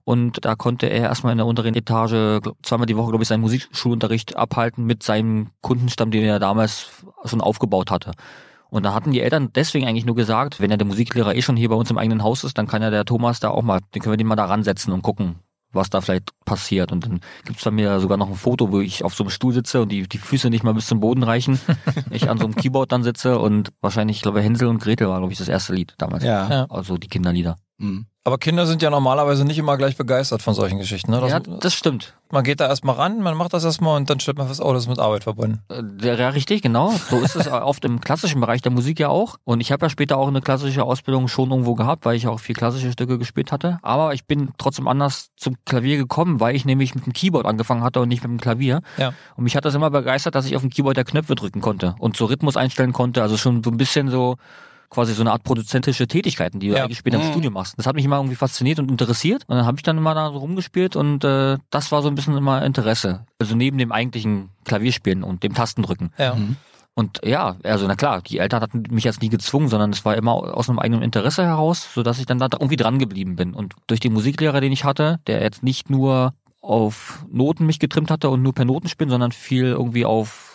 Und 0.06 0.44
da 0.44 0.56
konnte 0.56 0.88
er 0.88 1.04
erstmal 1.04 1.32
in 1.32 1.38
der 1.38 1.48
unteren 1.48 1.76
Etage 1.76 2.42
zweimal 2.62 2.88
die 2.88 2.98
Woche, 2.98 3.12
glaube 3.12 3.24
ich, 3.24 3.30
seinen 3.30 3.42
Musikschulunterricht 3.42 4.36
abhalten 4.36 4.86
mit 4.86 5.04
seinem 5.04 5.52
Kundenstamm, 5.62 6.12
den 6.12 6.24
er 6.24 6.40
damals 6.40 6.90
schon 7.24 7.40
aufgebaut 7.40 7.90
hatte. 7.92 8.12
Und 8.74 8.82
da 8.82 8.96
hatten 8.96 9.12
die 9.12 9.22
Eltern 9.22 9.50
deswegen 9.54 9.86
eigentlich 9.86 10.08
nur 10.08 10.16
gesagt, 10.16 10.60
wenn 10.60 10.72
ja 10.72 10.78
der 10.78 10.88
Musiklehrer 10.88 11.36
eh 11.36 11.44
schon 11.44 11.56
hier 11.56 11.70
bei 11.70 11.76
uns 11.76 11.92
im 11.92 12.00
eigenen 12.00 12.24
Haus 12.24 12.44
ist, 12.44 12.58
dann 12.58 12.66
kann 12.66 12.82
ja 12.82 12.90
der 12.90 13.06
Thomas 13.06 13.40
da 13.40 13.50
auch 13.50 13.62
mal, 13.62 13.82
den 13.94 14.02
können 14.02 14.14
wir 14.14 14.18
den 14.18 14.26
mal 14.26 14.36
da 14.36 14.46
ransetzen 14.46 14.92
und 14.92 15.04
gucken, 15.04 15.36
was 15.74 15.92
da 15.92 16.02
vielleicht 16.02 16.32
passiert. 16.44 16.92
Und 16.92 17.06
dann 17.06 17.20
gibt's 17.46 17.64
bei 17.64 17.70
mir 17.70 18.00
sogar 18.00 18.18
noch 18.18 18.30
ein 18.30 18.36
Foto, 18.36 18.72
wo 18.72 18.80
ich 18.80 19.04
auf 19.04 19.14
so 19.14 19.24
einem 19.24 19.30
Stuhl 19.30 19.54
sitze 19.54 19.84
und 19.84 19.92
die, 19.92 20.10
die 20.10 20.18
Füße 20.18 20.50
nicht 20.50 20.64
mal 20.64 20.74
bis 20.74 20.88
zum 20.88 21.02
Boden 21.02 21.22
reichen. 21.22 21.60
ich 22.10 22.32
an 22.32 22.40
so 22.40 22.46
einem 22.46 22.56
Keyboard 22.56 22.92
dann 22.92 23.04
sitze 23.04 23.38
und 23.38 23.70
wahrscheinlich, 23.80 24.18
ich 24.18 24.24
glaube, 24.24 24.42
Hänsel 24.42 24.68
und 24.68 24.82
Gretel 24.82 25.08
war, 25.08 25.20
glaube 25.20 25.32
ich, 25.32 25.38
das 25.38 25.50
erste 25.50 25.76
Lied 25.76 25.94
damals. 26.00 26.24
Ja. 26.24 26.50
Ja. 26.50 26.66
Also 26.72 26.98
die 26.98 27.10
Kinderlieder. 27.10 27.60
Mhm. 27.78 28.06
Aber 28.26 28.38
Kinder 28.38 28.66
sind 28.66 28.82
ja 28.82 28.90
normalerweise 28.90 29.44
nicht 29.44 29.58
immer 29.58 29.76
gleich 29.76 29.98
begeistert 29.98 30.42
von 30.42 30.54
solchen 30.54 30.78
Geschichten. 30.78 31.12
Ne? 31.12 31.20
Das, 31.20 31.30
ja, 31.30 31.40
das 31.42 31.74
stimmt. 31.74 32.14
man 32.32 32.46
geht 32.46 32.62
da 32.62 32.68
erstmal 32.70 32.96
ran, 32.96 33.22
man 33.22 33.36
macht 33.36 33.52
das 33.54 33.66
erstmal 33.66 33.98
und 33.98 34.10
dann 34.10 34.22
stellt 34.22 34.38
man 34.38 34.48
fest, 34.48 34.62
oh, 34.64 34.72
das 34.72 34.84
ist 34.84 34.88
mit 34.90 34.98
Arbeit 35.00 35.24
verbunden. 35.26 35.60
Äh, 35.68 35.82
der- 35.84 36.18
Ja, 36.18 36.30
richtig, 36.30 36.62
genau. 36.62 36.94
So 37.10 37.18
ist 37.20 37.36
es 37.36 37.48
oft 37.52 37.84
im 37.84 38.00
klassischen 38.00 38.40
Bereich 38.40 38.62
der 38.62 38.72
Musik 38.72 38.98
ja 39.02 39.10
auch. 39.10 39.36
Und 39.44 39.60
ich 39.60 39.74
habe 39.74 39.86
ja 39.86 39.90
später 39.90 40.18
auch 40.18 40.30
eine 40.30 40.40
klassische 40.40 40.86
Ausbildung 40.86 41.28
schon 41.28 41.52
irgendwo 41.52 41.76
gehabt, 41.76 42.06
weil 42.06 42.16
ich 42.16 42.28
auch 42.28 42.40
viel 42.40 42.56
klassische 42.56 42.94
Stücke 42.94 43.18
gespielt 43.18 43.52
hatte. 43.52 43.80
Aber 43.82 44.14
ich 44.14 44.26
bin 44.26 44.54
trotzdem 44.58 44.88
anders 44.88 45.32
zum 45.36 45.58
Klavier 45.66 45.98
gekommen, 45.98 46.40
weil 46.40 46.56
ich 46.56 46.64
nämlich 46.64 46.96
mit 46.96 47.06
dem 47.06 47.12
Keyboard 47.12 47.46
angefangen 47.46 47.84
hatte 47.84 48.00
und 48.00 48.08
nicht 48.08 48.24
mit 48.24 48.32
dem 48.32 48.40
Klavier. 48.40 48.82
Ja. 48.98 49.14
Und 49.36 49.44
mich 49.44 49.58
hat 49.58 49.66
das 49.66 49.76
immer 49.76 49.90
begeistert, 49.90 50.34
dass 50.36 50.46
ich 50.46 50.56
auf 50.56 50.62
dem 50.62 50.70
Keyboard 50.70 50.96
der 50.96 51.04
Knöpfe 51.04 51.36
drücken 51.36 51.60
konnte 51.60 51.96
und 52.00 52.16
so 52.16 52.24
Rhythmus 52.26 52.56
einstellen 52.56 52.94
konnte. 52.94 53.22
Also 53.22 53.36
schon 53.36 53.64
so 53.66 53.70
ein 53.70 53.76
bisschen 53.78 54.08
so 54.10 54.38
quasi 54.94 55.14
so 55.14 55.22
eine 55.24 55.32
Art 55.32 55.44
produzentische 55.44 56.08
Tätigkeiten, 56.08 56.60
die 56.60 56.70
du 56.70 56.76
Ja. 56.76 56.84
eigentlich 56.84 57.00
später 57.00 57.18
im 57.20 57.26
Mhm. 57.28 57.32
Studio 57.32 57.52
machst. 57.52 57.78
Das 57.78 57.86
hat 57.88 57.96
mich 57.96 58.06
immer 58.06 58.18
irgendwie 58.18 58.36
fasziniert 58.36 58.80
und 58.80 58.90
interessiert. 58.90 59.44
Und 59.48 59.58
dann 59.58 59.66
habe 59.66 59.78
ich 59.78 59.84
dann 59.84 59.98
immer 59.98 60.14
da 60.16 60.32
so 60.32 60.38
rumgespielt 60.38 60.96
und 60.96 61.24
äh, 61.24 61.58
das 61.70 61.92
war 61.92 62.02
so 62.02 62.08
ein 62.08 62.16
bisschen 62.16 62.38
immer 62.38 62.64
Interesse. 62.64 63.26
Also 63.40 63.56
neben 63.56 63.78
dem 63.78 63.92
eigentlichen 63.92 64.50
Klavierspielen 64.66 65.24
und 65.24 65.44
dem 65.44 65.54
Tastendrücken. 65.54 66.12
Ja. 66.18 66.36
Mhm. 66.36 66.58
Und 66.96 67.22
ja, 67.26 67.56
also 67.64 67.88
na 67.88 67.96
klar, 67.96 68.22
die 68.22 68.38
Eltern 68.38 68.62
hatten 68.62 68.84
mich 68.92 69.04
jetzt 69.04 69.24
nie 69.24 69.30
gezwungen, 69.30 69.68
sondern 69.68 69.90
es 69.92 70.06
war 70.06 70.16
immer 70.16 70.34
aus 70.56 70.70
einem 70.70 70.78
eigenen 70.78 71.02
Interesse 71.02 71.44
heraus, 71.44 71.88
sodass 71.92 72.20
ich 72.20 72.28
dann 72.28 72.38
da 72.38 72.48
irgendwie 72.54 72.76
dran 72.76 73.00
geblieben 73.00 73.36
bin. 73.36 73.56
Und 73.56 73.74
durch 73.88 74.00
den 74.00 74.14
Musiklehrer, 74.14 74.62
den 74.62 74.72
ich 74.72 74.84
hatte, 74.84 75.20
der 75.26 75.42
jetzt 75.42 75.64
nicht 75.64 75.90
nur 75.90 76.34
auf 76.62 77.26
Noten 77.32 77.66
mich 77.66 77.80
getrimmt 77.80 78.12
hatte 78.12 78.30
und 78.30 78.44
nur 78.44 78.54
per 78.54 78.66
Noten 78.66 78.88
spielen, 78.90 79.10
sondern 79.10 79.32
viel 79.32 79.66
irgendwie 79.66 80.06
auf 80.06 80.53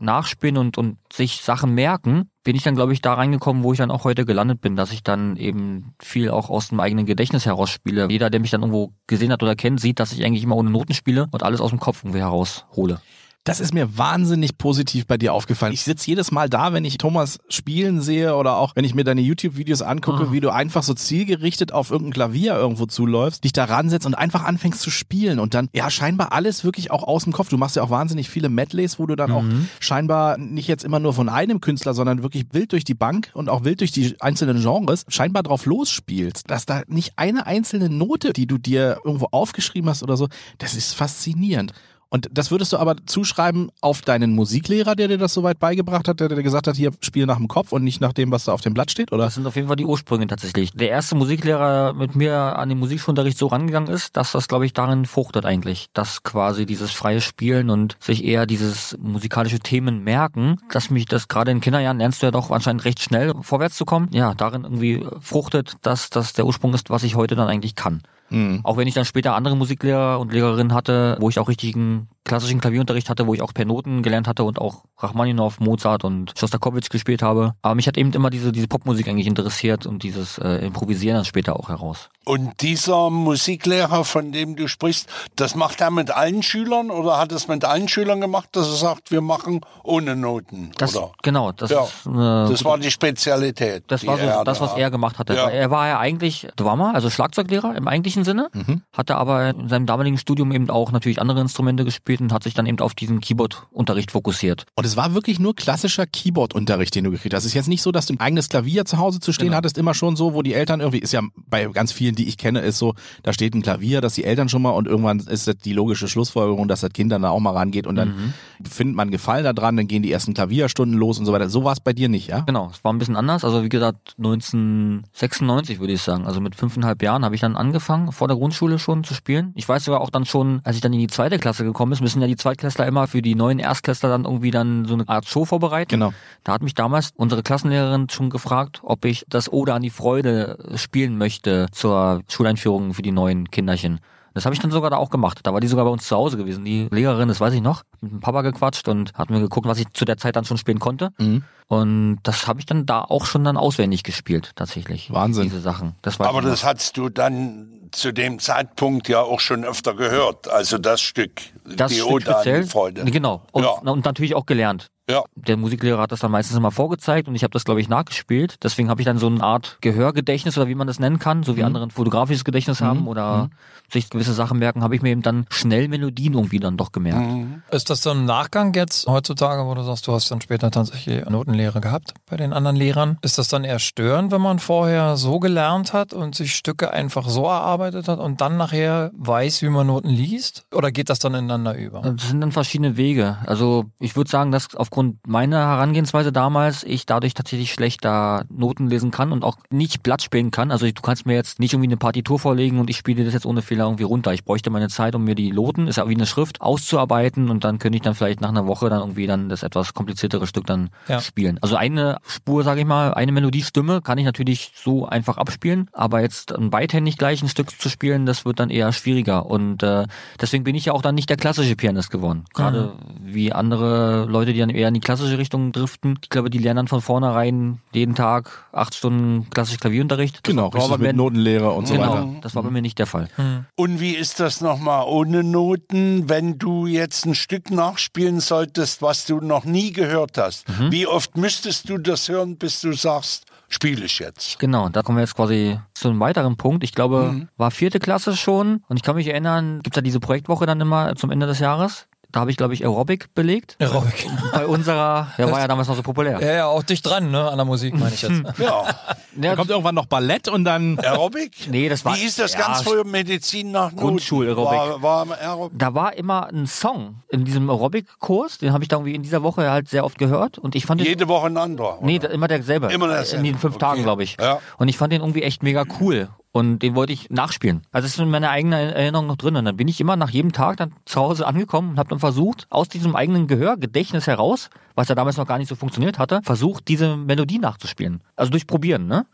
Nachspielen 0.00 0.56
und, 0.56 0.78
und 0.78 0.98
sich 1.12 1.42
Sachen 1.42 1.74
merken, 1.74 2.30
bin 2.44 2.56
ich 2.56 2.62
dann, 2.62 2.74
glaube 2.74 2.92
ich, 2.92 3.02
da 3.02 3.14
reingekommen, 3.14 3.62
wo 3.62 3.72
ich 3.72 3.78
dann 3.78 3.90
auch 3.90 4.04
heute 4.04 4.24
gelandet 4.24 4.60
bin, 4.60 4.76
dass 4.76 4.92
ich 4.92 5.02
dann 5.02 5.36
eben 5.36 5.94
viel 6.00 6.30
auch 6.30 6.50
aus 6.50 6.68
dem 6.68 6.80
eigenen 6.80 7.06
Gedächtnis 7.06 7.46
heraus 7.46 7.70
spiele. 7.70 8.06
Jeder, 8.10 8.30
der 8.30 8.40
mich 8.40 8.50
dann 8.50 8.62
irgendwo 8.62 8.92
gesehen 9.06 9.32
hat 9.32 9.42
oder 9.42 9.56
kennt, 9.56 9.80
sieht, 9.80 10.00
dass 10.00 10.12
ich 10.12 10.24
eigentlich 10.24 10.44
immer 10.44 10.56
ohne 10.56 10.70
Noten 10.70 10.94
spiele 10.94 11.26
und 11.30 11.42
alles 11.42 11.60
aus 11.60 11.70
dem 11.70 11.80
Kopf 11.80 12.04
irgendwie 12.04 12.20
heraushole. 12.20 13.00
Das 13.46 13.60
ist 13.60 13.72
mir 13.72 13.96
wahnsinnig 13.96 14.58
positiv 14.58 15.06
bei 15.06 15.16
dir 15.16 15.32
aufgefallen. 15.32 15.72
Ich 15.72 15.82
sitze 15.84 16.08
jedes 16.10 16.32
Mal 16.32 16.50
da, 16.50 16.72
wenn 16.72 16.84
ich 16.84 16.98
Thomas 16.98 17.38
spielen 17.48 18.00
sehe 18.00 18.34
oder 18.34 18.56
auch 18.56 18.74
wenn 18.74 18.84
ich 18.84 18.92
mir 18.96 19.04
deine 19.04 19.20
YouTube-Videos 19.20 19.82
angucke, 19.82 20.24
Ah. 20.24 20.32
wie 20.32 20.40
du 20.40 20.50
einfach 20.50 20.82
so 20.82 20.94
zielgerichtet 20.94 21.72
auf 21.72 21.92
irgendein 21.92 22.12
Klavier 22.12 22.54
irgendwo 22.56 22.86
zuläufst, 22.86 23.44
dich 23.44 23.52
da 23.52 23.64
ransetzt 23.66 24.04
und 24.04 24.16
einfach 24.16 24.42
anfängst 24.42 24.80
zu 24.80 24.90
spielen 24.90 25.38
und 25.38 25.54
dann, 25.54 25.68
ja, 25.72 25.88
scheinbar 25.90 26.32
alles 26.32 26.64
wirklich 26.64 26.90
auch 26.90 27.04
aus 27.04 27.22
dem 27.22 27.32
Kopf. 27.32 27.48
Du 27.48 27.56
machst 27.56 27.76
ja 27.76 27.84
auch 27.84 27.90
wahnsinnig 27.90 28.28
viele 28.28 28.48
Medleys, 28.48 28.98
wo 28.98 29.06
du 29.06 29.14
dann 29.14 29.30
auch 29.30 29.42
Mhm. 29.42 29.68
scheinbar 29.78 30.38
nicht 30.38 30.66
jetzt 30.66 30.82
immer 30.84 30.98
nur 30.98 31.14
von 31.14 31.28
einem 31.28 31.60
Künstler, 31.60 31.94
sondern 31.94 32.24
wirklich 32.24 32.46
wild 32.50 32.72
durch 32.72 32.82
die 32.82 32.94
Bank 32.94 33.30
und 33.32 33.48
auch 33.48 33.62
wild 33.62 33.78
durch 33.80 33.92
die 33.92 34.16
einzelnen 34.20 34.60
Genres 34.60 35.04
scheinbar 35.06 35.44
drauf 35.44 35.66
losspielst. 35.66 36.50
Dass 36.50 36.66
da 36.66 36.82
nicht 36.88 37.12
eine 37.14 37.46
einzelne 37.46 37.90
Note, 37.90 38.32
die 38.32 38.48
du 38.48 38.58
dir 38.58 38.98
irgendwo 39.04 39.28
aufgeschrieben 39.30 39.88
hast 39.88 40.02
oder 40.02 40.16
so, 40.16 40.26
das 40.58 40.74
ist 40.74 40.94
faszinierend. 40.94 41.72
Und 42.08 42.28
das 42.32 42.50
würdest 42.50 42.72
du 42.72 42.76
aber 42.76 42.96
zuschreiben 43.06 43.70
auf 43.80 44.00
deinen 44.00 44.32
Musiklehrer, 44.34 44.94
der 44.94 45.08
dir 45.08 45.18
das 45.18 45.34
soweit 45.34 45.58
beigebracht 45.58 46.06
hat, 46.06 46.20
der 46.20 46.28
dir 46.28 46.42
gesagt 46.42 46.68
hat, 46.68 46.76
hier 46.76 46.92
spiel 47.00 47.26
nach 47.26 47.36
dem 47.36 47.48
Kopf 47.48 47.72
und 47.72 47.82
nicht 47.82 48.00
nach 48.00 48.12
dem, 48.12 48.30
was 48.30 48.44
da 48.44 48.52
auf 48.52 48.60
dem 48.60 48.74
Blatt 48.74 48.90
steht, 48.90 49.12
oder? 49.12 49.24
Das 49.24 49.34
sind 49.34 49.46
auf 49.46 49.56
jeden 49.56 49.66
Fall 49.66 49.76
die 49.76 49.84
Ursprünge 49.84 50.26
tatsächlich. 50.26 50.70
Der 50.72 50.90
erste 50.90 51.16
Musiklehrer 51.16 51.94
mit 51.94 52.14
mir 52.14 52.34
an 52.34 52.68
den 52.68 52.78
Musikschulunterricht 52.78 53.36
so 53.36 53.48
rangegangen 53.48 53.92
ist, 53.92 54.16
dass 54.16 54.32
das, 54.32 54.46
glaube 54.46 54.66
ich, 54.66 54.72
darin 54.72 55.04
fruchtet 55.04 55.44
eigentlich. 55.44 55.86
Dass 55.94 56.22
quasi 56.22 56.64
dieses 56.64 56.92
freie 56.92 57.20
Spielen 57.20 57.70
und 57.70 57.96
sich 58.00 58.24
eher 58.24 58.46
dieses 58.46 58.96
musikalische 58.98 59.58
Themen 59.58 60.04
merken, 60.04 60.58
dass 60.70 60.90
mich 60.90 61.06
das 61.06 61.28
gerade 61.28 61.50
in 61.50 61.60
Kinderjahren 61.60 61.98
lernst 61.98 62.22
du 62.22 62.26
ja 62.26 62.30
doch 62.30 62.50
anscheinend 62.50 62.84
recht 62.84 63.00
schnell 63.00 63.34
vorwärts 63.40 63.76
zu 63.76 63.84
kommen. 63.84 64.08
Ja, 64.12 64.34
darin 64.34 64.62
irgendwie 64.62 65.04
fruchtet, 65.20 65.74
dass 65.82 66.10
das 66.10 66.34
der 66.34 66.46
Ursprung 66.46 66.72
ist, 66.74 66.88
was 66.88 67.02
ich 67.02 67.16
heute 67.16 67.34
dann 67.34 67.48
eigentlich 67.48 67.74
kann. 67.74 68.02
Mhm. 68.30 68.60
Auch 68.64 68.76
wenn 68.76 68.88
ich 68.88 68.94
dann 68.94 69.04
später 69.04 69.34
andere 69.34 69.56
Musiklehrer 69.56 70.18
und 70.20 70.32
Lehrerinnen 70.32 70.74
hatte, 70.74 71.16
wo 71.20 71.28
ich 71.28 71.38
auch 71.38 71.48
richtigen 71.48 72.08
klassischen 72.26 72.60
Klavierunterricht 72.60 73.08
hatte, 73.08 73.26
wo 73.26 73.32
ich 73.34 73.40
auch 73.40 73.54
per 73.54 73.64
Noten 73.64 74.02
gelernt 74.02 74.28
hatte 74.28 74.44
und 74.44 74.60
auch 74.60 74.84
Rachmaninoff, 74.98 75.60
Mozart 75.60 76.04
und 76.04 76.32
Shostakovich 76.38 76.88
gespielt 76.90 77.22
habe. 77.22 77.54
Aber 77.62 77.74
mich 77.74 77.86
hat 77.88 77.96
eben 77.96 78.12
immer 78.12 78.28
diese, 78.30 78.52
diese 78.52 78.68
Popmusik 78.68 79.08
eigentlich 79.08 79.26
interessiert 79.26 79.86
und 79.86 80.02
dieses 80.02 80.36
äh, 80.38 80.66
Improvisieren 80.66 81.16
dann 81.16 81.24
später 81.24 81.56
auch 81.56 81.68
heraus. 81.68 82.08
Und 82.24 82.60
dieser 82.60 83.08
Musiklehrer, 83.10 84.04
von 84.04 84.32
dem 84.32 84.56
du 84.56 84.66
sprichst, 84.66 85.08
das 85.36 85.54
macht 85.54 85.80
er 85.80 85.90
mit 85.92 86.10
allen 86.10 86.42
Schülern 86.42 86.90
oder 86.90 87.18
hat 87.18 87.30
es 87.30 87.46
mit 87.46 87.64
allen 87.64 87.86
Schülern 87.88 88.20
gemacht, 88.20 88.48
dass 88.52 88.66
er 88.66 88.74
sagt, 88.76 89.10
wir 89.12 89.20
machen 89.20 89.60
ohne 89.84 90.16
Noten? 90.16 90.72
Das, 90.78 90.96
oder? 90.96 91.12
genau, 91.22 91.52
das 91.52 91.70
Ja, 91.70 91.84
ist 91.84 92.06
eine 92.06 92.48
Das 92.50 92.64
war 92.64 92.78
die 92.78 92.90
Spezialität. 92.90 93.84
Das 93.86 94.00
die 94.00 94.08
war 94.08 94.18
so 94.18 94.24
das, 94.44 94.58
da- 94.58 94.64
was 94.64 94.74
er 94.76 94.90
gemacht 94.90 95.18
hatte. 95.20 95.34
Ja. 95.34 95.48
Er 95.48 95.70
war 95.70 95.86
ja 95.86 95.98
eigentlich 96.00 96.48
Drummer, 96.56 96.94
also 96.94 97.10
Schlagzeuglehrer 97.10 97.74
im 97.76 97.86
eigentlichen 97.86 98.24
Sinne, 98.24 98.48
Mhm. 98.52 98.82
hatte 98.92 99.16
aber 99.16 99.50
in 99.50 99.68
seinem 99.68 99.86
damaligen 99.86 100.18
Studium 100.18 100.50
eben 100.52 100.68
auch 100.70 100.90
natürlich 100.90 101.20
andere 101.20 101.40
Instrumente 101.40 101.84
gespielt 101.84 102.15
und 102.20 102.32
hat 102.32 102.42
sich 102.44 102.54
dann 102.54 102.66
eben 102.66 102.78
auf 102.80 102.94
diesen 102.94 103.20
Keyboard-Unterricht 103.20 104.10
fokussiert. 104.12 104.66
Und 104.74 104.84
es 104.86 104.96
war 104.96 105.14
wirklich 105.14 105.38
nur 105.38 105.54
klassischer 105.54 106.06
Keyboard-Unterricht, 106.06 106.94
den 106.94 107.04
du 107.04 107.10
gekriegt 107.10 107.34
hast. 107.34 107.44
Es 107.44 107.48
ist 107.50 107.54
jetzt 107.54 107.68
nicht 107.68 107.82
so, 107.82 107.92
dass 107.92 108.06
du 108.06 108.14
ein 108.14 108.20
eigenes 108.20 108.48
Klavier 108.48 108.84
zu 108.84 108.98
Hause 108.98 109.20
zu 109.20 109.32
stehen 109.32 109.46
Genau. 109.46 109.56
hattest, 109.58 109.78
immer 109.78 109.94
schon 109.94 110.16
so, 110.16 110.34
wo 110.34 110.42
die 110.42 110.54
Eltern 110.54 110.80
irgendwie, 110.80 110.98
ist 110.98 111.12
ja 111.12 111.22
bei 111.48 111.66
ganz 111.66 111.92
vielen, 111.92 112.14
die 112.14 112.26
ich 112.28 112.36
kenne, 112.38 112.60
ist 112.60 112.78
so, 112.78 112.94
da 113.22 113.32
steht 113.32 113.54
ein 113.54 113.62
Klavier, 113.62 114.00
dass 114.00 114.14
die 114.14 114.24
Eltern 114.24 114.48
schon 114.48 114.62
mal 114.62 114.70
und 114.70 114.86
irgendwann 114.86 115.20
ist 115.20 115.46
das 115.46 115.56
die 115.58 115.72
logische 115.72 116.08
Schlussfolgerung, 116.08 116.68
dass 116.68 116.80
das 116.80 116.92
Kind 116.92 117.12
dann 117.12 117.22
da 117.22 117.30
auch 117.30 117.40
mal 117.40 117.50
rangeht 117.52 117.86
und 117.86 117.96
dann 117.96 118.08
Mhm. 118.08 118.32
findet 118.68 118.96
man 118.96 119.10
Gefallen 119.10 119.44
daran, 119.44 119.76
dann 119.76 119.86
gehen 119.88 120.02
die 120.02 120.12
ersten 120.12 120.34
Klavierstunden 120.34 120.98
los 120.98 121.18
und 121.18 121.26
so 121.26 121.32
weiter. 121.32 121.48
So 121.48 121.64
war 121.64 121.72
es 121.72 121.80
bei 121.80 121.92
dir 121.92 122.08
nicht, 122.08 122.28
ja? 122.28 122.40
Genau, 122.40 122.70
es 122.72 122.82
war 122.84 122.92
ein 122.92 122.98
bisschen 122.98 123.16
anders. 123.16 123.44
Also 123.44 123.62
wie 123.62 123.68
gesagt, 123.68 124.14
1996 124.18 125.80
würde 125.80 125.92
ich 125.92 126.02
sagen. 126.02 126.26
Also 126.26 126.40
mit 126.40 126.54
fünfeinhalb 126.54 127.02
Jahren 127.02 127.24
habe 127.24 127.34
ich 127.34 127.40
dann 127.40 127.56
angefangen, 127.56 128.12
vor 128.12 128.28
der 128.28 128.36
Grundschule 128.36 128.78
schon 128.78 129.04
zu 129.04 129.14
spielen. 129.14 129.52
Ich 129.54 129.68
weiß 129.68 129.84
sogar 129.84 130.00
auch 130.00 130.10
dann 130.10 130.24
schon, 130.24 130.60
als 130.64 130.76
ich 130.76 130.82
dann 130.82 130.92
in 130.92 130.98
die 131.00 131.06
zweite 131.06 131.38
Klasse 131.38 131.64
gekommen 131.64 131.92
ist, 131.92 132.00
müssen 132.06 132.22
ja 132.22 132.28
die 132.28 132.36
Zweitklässler 132.36 132.86
immer 132.86 133.08
für 133.08 133.20
die 133.20 133.34
neuen 133.34 133.58
Erstklässler 133.58 134.08
dann 134.08 134.26
irgendwie 134.26 134.52
dann 134.52 134.84
so 134.84 134.94
eine 134.94 135.08
Art 135.08 135.26
Show 135.26 135.44
vorbereiten. 135.44 135.90
Genau. 135.90 136.12
Da 136.44 136.52
hat 136.52 136.62
mich 136.62 136.74
damals 136.74 137.10
unsere 137.16 137.42
Klassenlehrerin 137.42 138.08
schon 138.10 138.30
gefragt, 138.30 138.78
ob 138.84 139.04
ich 139.04 139.24
das 139.28 139.52
Ode 139.52 139.74
an 139.74 139.82
die 139.82 139.90
Freude 139.90 140.56
spielen 140.76 141.18
möchte 141.18 141.66
zur 141.72 142.22
Schuleinführung 142.28 142.94
für 142.94 143.02
die 143.02 143.10
neuen 143.10 143.50
Kinderchen. 143.50 143.98
Das 144.34 144.44
habe 144.44 144.54
ich 144.54 144.60
dann 144.60 144.70
sogar 144.70 144.90
da 144.90 144.98
auch 144.98 145.10
gemacht. 145.10 145.40
Da 145.42 145.52
war 145.52 145.60
die 145.60 145.66
sogar 145.66 145.84
bei 145.84 145.90
uns 145.90 146.06
zu 146.06 146.14
Hause 146.14 146.36
gewesen. 146.36 146.64
Die 146.64 146.86
Lehrerin, 146.92 147.26
das 147.26 147.40
weiß 147.40 147.54
ich 147.54 147.60
noch, 147.60 147.82
mit 148.00 148.12
dem 148.12 148.20
Papa 148.20 148.42
gequatscht 148.42 148.86
und 148.86 149.12
hat 149.14 149.28
mir 149.28 149.40
geguckt, 149.40 149.66
was 149.66 149.80
ich 149.80 149.92
zu 149.94 150.04
der 150.04 150.16
Zeit 150.16 150.36
dann 150.36 150.44
schon 150.44 150.58
spielen 150.58 150.78
konnte. 150.78 151.10
Mhm. 151.18 151.42
Und 151.66 152.18
das 152.22 152.46
habe 152.46 152.60
ich 152.60 152.66
dann 152.66 152.86
da 152.86 153.00
auch 153.00 153.26
schon 153.26 153.42
dann 153.42 153.56
auswendig 153.56 154.04
gespielt, 154.04 154.52
tatsächlich. 154.54 155.10
Wahnsinn. 155.10 155.44
Diese 155.44 155.60
Sachen. 155.60 155.96
Das 156.02 156.20
Aber 156.20 156.40
das 156.40 156.64
hattest 156.64 156.96
du 156.96 157.08
dann 157.08 157.75
zu 157.92 158.12
dem 158.12 158.38
Zeitpunkt 158.38 159.08
ja 159.08 159.20
auch 159.20 159.40
schon 159.40 159.64
öfter 159.64 159.94
gehört. 159.94 160.48
Also 160.48 160.78
das 160.78 161.00
Stück, 161.00 161.40
das 161.64 161.92
die 161.92 162.00
Stück 162.00 162.22
speziell, 162.22 162.62
die 162.62 162.68
Freude. 162.68 163.04
Genau. 163.04 163.42
Und, 163.52 163.64
Ja. 163.64 163.70
und 163.90 164.04
natürlich 164.04 164.34
auch 164.34 164.46
gelernt. 164.46 164.86
Ja. 165.08 165.22
Der 165.36 165.56
Musiklehrer 165.56 166.00
hat 166.02 166.10
das 166.10 166.20
dann 166.20 166.32
meistens 166.32 166.56
immer 166.56 166.72
vorgezeigt 166.72 167.28
und 167.28 167.34
ich 167.36 167.44
habe 167.44 167.52
das, 167.52 167.64
glaube 167.64 167.80
ich, 167.80 167.88
nachgespielt. 167.88 168.56
Deswegen 168.64 168.88
habe 168.90 169.00
ich 169.00 169.04
dann 169.04 169.18
so 169.18 169.28
eine 169.28 169.40
Art 169.42 169.78
Gehörgedächtnis 169.80 170.58
oder 170.58 170.66
wie 170.66 170.74
man 170.74 170.88
das 170.88 170.98
nennen 170.98 171.20
kann, 171.20 171.44
so 171.44 171.56
wie 171.56 171.60
Mhm. 171.60 171.66
andere 171.66 171.84
ein 171.84 171.90
fotografisches 171.92 172.44
Gedächtnis 172.44 172.80
haben 172.80 173.06
oder 173.06 173.48
sich 173.88 174.10
gewisse 174.10 174.32
Sachen 174.34 174.58
merken, 174.58 174.82
habe 174.82 174.96
ich 174.96 175.02
mir 175.02 175.10
eben 175.10 175.22
dann 175.22 175.46
schnell 175.48 175.86
Melodien 175.86 176.34
irgendwie 176.34 176.58
dann 176.58 176.76
doch 176.76 176.90
gemerkt. 176.90 177.20
Mhm. 177.30 177.62
Ist 177.70 177.88
das 177.88 178.02
so 178.02 178.10
ein 178.10 178.24
Nachgang 178.24 178.74
jetzt 178.74 179.06
heutzutage, 179.06 179.64
wo 179.64 179.74
du 179.74 179.82
sagst, 179.84 180.08
du 180.08 180.12
hast 180.12 180.28
dann 180.32 180.40
später 180.40 180.72
tatsächlich 180.72 181.24
Notenlehre 181.26 181.80
gehabt 181.80 182.14
bei 182.28 182.36
den 182.36 182.52
anderen 182.52 182.74
Lehrern? 182.74 183.18
Ist 183.22 183.38
das 183.38 183.46
dann 183.46 183.62
eher 183.62 183.78
störend, 183.78 184.32
wenn 184.32 184.40
man 184.40 184.58
vorher 184.58 185.16
so 185.16 185.38
gelernt 185.38 185.92
hat 185.92 186.14
und 186.14 186.34
sich 186.34 186.56
Stücke 186.56 186.90
einfach 186.92 187.28
so 187.28 187.44
erarbeitet 187.44 188.08
hat 188.08 188.18
und 188.18 188.40
dann 188.40 188.56
nachher 188.56 189.12
weiß, 189.16 189.62
wie 189.62 189.68
man 189.68 189.86
Noten 189.86 190.08
liest? 190.08 190.66
Oder 190.74 190.90
geht 190.90 191.08
das 191.08 191.20
dann 191.20 191.34
ineinander 191.34 191.76
über? 191.76 192.00
Das 192.00 192.28
sind 192.28 192.40
dann 192.40 192.50
verschiedene 192.50 192.96
Wege. 192.96 193.38
Also 193.46 193.84
ich 194.00 194.16
würde 194.16 194.28
sagen, 194.28 194.50
dass 194.50 194.74
aufgrund 194.74 194.95
meiner 195.26 195.58
Herangehensweise 195.58 196.32
damals 196.32 196.82
ich 196.84 197.06
dadurch 197.06 197.34
tatsächlich 197.34 197.72
schlechter 197.72 198.44
Noten 198.48 198.88
lesen 198.88 199.10
kann 199.10 199.32
und 199.32 199.44
auch 199.44 199.56
nicht 199.70 200.02
Blatt 200.02 200.22
spielen 200.22 200.50
kann. 200.50 200.70
Also 200.70 200.86
du 200.86 201.02
kannst 201.02 201.26
mir 201.26 201.34
jetzt 201.34 201.58
nicht 201.60 201.72
irgendwie 201.74 201.88
eine 201.88 201.96
Partitur 201.96 202.38
vorlegen 202.38 202.78
und 202.78 202.90
ich 202.90 202.96
spiele 202.96 203.24
das 203.24 203.34
jetzt 203.34 203.46
ohne 203.46 203.62
Fehler 203.62 203.84
irgendwie 203.84 204.04
runter. 204.04 204.32
Ich 204.32 204.44
bräuchte 204.44 204.70
meine 204.70 204.88
Zeit, 204.88 205.14
um 205.14 205.24
mir 205.24 205.34
die 205.34 205.52
Noten, 205.52 205.86
ist 205.88 205.96
ja 205.96 206.08
wie 206.08 206.14
eine 206.14 206.26
Schrift, 206.26 206.60
auszuarbeiten 206.60 207.50
und 207.50 207.64
dann 207.64 207.78
könnte 207.78 207.96
ich 207.96 208.02
dann 208.02 208.14
vielleicht 208.14 208.40
nach 208.40 208.48
einer 208.48 208.66
Woche 208.66 208.88
dann 208.88 209.00
irgendwie 209.00 209.26
dann 209.26 209.48
das 209.48 209.62
etwas 209.62 209.94
kompliziertere 209.94 210.46
Stück 210.46 210.66
dann 210.66 210.90
Ja. 211.08 211.20
spielen. 211.20 211.58
Also 211.62 211.76
eine 211.76 212.18
Spur, 212.26 212.62
sage 212.64 212.80
ich 212.80 212.86
mal, 212.86 213.12
eine 213.14 213.32
Melodiestimme 213.32 214.00
kann 214.02 214.18
ich 214.18 214.24
natürlich 214.24 214.72
so 214.76 215.06
einfach 215.06 215.36
abspielen, 215.36 215.88
aber 215.92 216.20
jetzt 216.20 216.54
ein 216.56 216.70
beidhändig 216.70 217.18
gleich 217.18 217.42
ein 217.42 217.48
Stück 217.48 217.70
zu 217.70 217.88
spielen, 217.88 218.26
das 218.26 218.44
wird 218.44 218.60
dann 218.60 218.70
eher 218.70 218.92
schwieriger 218.92 219.46
und 219.46 219.82
äh, 219.82 220.04
deswegen 220.40 220.64
bin 220.64 220.74
ich 220.74 220.86
ja 220.86 220.92
auch 220.92 221.02
dann 221.02 221.14
nicht 221.14 221.28
der 221.30 221.36
klassische 221.36 221.76
Pianist 221.76 222.10
geworden. 222.10 222.44
Gerade 222.54 222.94
wie 223.20 223.52
andere 223.52 224.24
Leute, 224.26 224.52
die 224.52 224.60
dann 224.60 224.70
eher 224.70 224.85
in 224.88 224.94
die 224.94 225.00
klassische 225.00 225.38
Richtung 225.38 225.72
driften. 225.72 226.18
Ich 226.22 226.30
glaube, 226.30 226.50
die 226.50 226.58
lernen 226.58 226.76
dann 226.76 226.88
von 226.88 227.00
vornherein 227.00 227.80
jeden 227.92 228.14
Tag 228.14 228.66
acht 228.72 228.94
Stunden 228.94 229.48
klassisch 229.50 229.78
Klavierunterricht. 229.78 230.36
Das 230.36 230.42
Genau, 230.42 230.68
richtig 230.68 230.98
mit 230.98 231.16
Notenlehre 231.16 231.70
und 231.72 231.86
so 231.86 231.94
Genau, 231.94 232.12
weiter. 232.12 232.28
das 232.42 232.54
war 232.54 232.62
bei 232.62 232.70
mir 232.70 232.82
nicht 232.82 232.98
der 232.98 233.06
Fall. 233.06 233.28
Und 233.74 234.00
wie 234.00 234.12
ist 234.12 234.40
das 234.40 234.60
nochmal 234.60 235.04
ohne 235.08 235.42
Noten, 235.42 236.28
wenn 236.28 236.58
du 236.58 236.86
jetzt 236.86 237.26
ein 237.26 237.34
Stück 237.34 237.70
nachspielen 237.70 238.40
solltest, 238.40 239.02
was 239.02 239.26
du 239.26 239.40
noch 239.40 239.64
nie 239.64 239.92
gehört 239.92 240.38
hast? 240.38 240.68
Mhm. 240.68 240.92
Wie 240.92 241.06
oft 241.06 241.36
müsstest 241.36 241.88
du 241.88 241.98
das 241.98 242.28
hören, 242.28 242.56
bis 242.56 242.80
du 242.80 242.92
sagst, 242.92 243.44
spiele 243.68 244.04
ich 244.04 244.18
jetzt? 244.20 244.58
Genau, 244.58 244.88
da 244.88 245.02
kommen 245.02 245.18
wir 245.18 245.22
jetzt 245.22 245.34
quasi 245.34 245.78
zu 245.94 246.08
einem 246.08 246.20
weiteren 246.20 246.56
Punkt. 246.56 246.84
Ich 246.84 246.92
glaube, 246.92 247.32
Mhm. 247.32 247.48
war 247.56 247.70
vierte 247.70 247.98
Klasse 247.98 248.36
schon 248.36 248.84
und 248.88 248.96
ich 248.96 249.02
kann 249.02 249.16
mich 249.16 249.26
erinnern, 249.26 249.80
gibt 249.82 249.96
ja 249.96 250.02
diese 250.02 250.20
Projektwoche 250.20 250.66
dann 250.66 250.80
immer 250.80 251.14
zum 251.16 251.30
Ende 251.30 251.46
des 251.46 251.58
Jahres. 251.58 252.06
Da 252.32 252.40
habe 252.40 252.50
ich, 252.50 252.56
glaube 252.56 252.74
ich, 252.74 252.84
Aerobic 252.84 253.34
belegt. 253.34 253.76
Aerobic. 253.80 254.26
Bei 254.52 254.66
unserer, 254.66 255.28
der 255.38 255.50
war 255.50 255.60
ja 255.60 255.68
damals 255.68 255.88
noch 255.88 255.96
so 255.96 256.02
populär. 256.02 256.38
Ja, 256.40 256.52
ja, 256.52 256.66
auch 256.66 256.82
dicht 256.82 257.06
dran, 257.06 257.30
ne, 257.30 257.48
an 257.50 257.56
der 257.56 257.64
Musik, 257.64 257.94
meine 257.98 258.14
ich 258.14 258.22
jetzt. 258.22 258.42
Ja, 258.58 258.64
Ja, 258.64 258.84
Da 259.38 259.54
kommt 259.56 259.70
irgendwann 259.70 259.94
noch 259.94 260.06
Ballett 260.06 260.48
und 260.48 260.64
dann 260.64 260.98
Aerobic? 260.98 261.68
Nee, 261.70 261.88
das 261.88 262.04
war- 262.04 262.16
Wie 262.16 262.24
ist 262.24 262.38
das 262.38 262.54
ja, 262.54 262.60
ganz 262.60 262.82
früher 262.82 263.04
Medizin 263.04 263.70
nach? 263.70 263.94
Grundschul-Aerobic. 263.94 265.02
War, 265.02 265.26
war 265.28 265.38
Aerobic? 265.38 265.78
da 265.78 265.94
war 265.94 266.14
immer 266.16 266.46
ein 266.48 266.66
Song 266.66 267.22
in 267.30 267.44
diesem 267.44 267.68
Aerobic-Kurs, 267.70 268.58
den 268.58 268.72
habe 268.72 268.82
ich 268.84 268.88
da 268.88 268.96
irgendwie 268.96 269.14
in 269.14 269.22
dieser 269.22 269.42
Woche 269.42 269.70
halt 269.70 269.88
sehr 269.88 270.04
oft 270.04 270.18
gehört 270.18 270.58
und 270.58 270.74
ich 270.74 270.84
fand 270.86 271.00
den, 271.00 271.06
Jede 271.06 271.28
Woche 271.28 271.46
ein 271.46 271.56
anderer. 271.56 271.98
nee, 272.02 272.18
oder? 272.18 272.30
immer 272.30 272.48
derselbe. 272.48 272.86
Immer 272.92 273.08
derselbe. 273.08 273.46
In 273.46 273.52
den 273.54 273.58
fünf 273.60 273.76
Okay. 273.76 273.84
Tagen, 273.84 274.02
glaube 274.02 274.22
ich. 274.24 274.36
Ja. 274.40 274.58
Und 274.78 274.88
ich 274.88 274.96
fand 274.98 275.12
den 275.12 275.20
irgendwie 275.20 275.42
echt 275.42 275.62
mega 275.62 275.84
cool. 276.00 276.28
Und 276.56 276.78
den 276.78 276.94
wollte 276.94 277.12
ich 277.12 277.28
nachspielen. 277.28 277.82
Also 277.92 278.06
es 278.06 278.14
ist 278.14 278.20
in 278.20 278.30
meiner 278.30 278.48
eigenen 278.50 278.78
Erinnerung 278.94 279.26
noch 279.26 279.36
drin. 279.36 279.56
Und 279.56 279.66
dann 279.66 279.76
bin 279.76 279.88
ich 279.88 280.00
immer 280.00 280.16
nach 280.16 280.30
jedem 280.30 280.52
Tag 280.52 280.78
dann 280.78 280.92
zu 281.04 281.20
Hause 281.20 281.46
angekommen 281.46 281.90
und 281.90 281.98
habe 281.98 282.08
dann 282.08 282.18
versucht, 282.18 282.66
aus 282.70 282.88
diesem 282.88 283.14
eigenen 283.14 283.46
Gehör, 283.46 283.76
Gedächtnis 283.76 284.26
heraus, 284.26 284.70
was 284.94 285.08
ja 285.08 285.14
damals 285.14 285.36
noch 285.36 285.46
gar 285.46 285.58
nicht 285.58 285.68
so 285.68 285.74
funktioniert 285.74 286.18
hatte, 286.18 286.40
versucht, 286.44 286.88
diese 286.88 287.16
Melodie 287.16 287.58
nachzuspielen. 287.58 288.22
Also 288.36 288.50
durch 288.52 288.66
Probieren, 288.66 289.06
ne? 289.06 289.26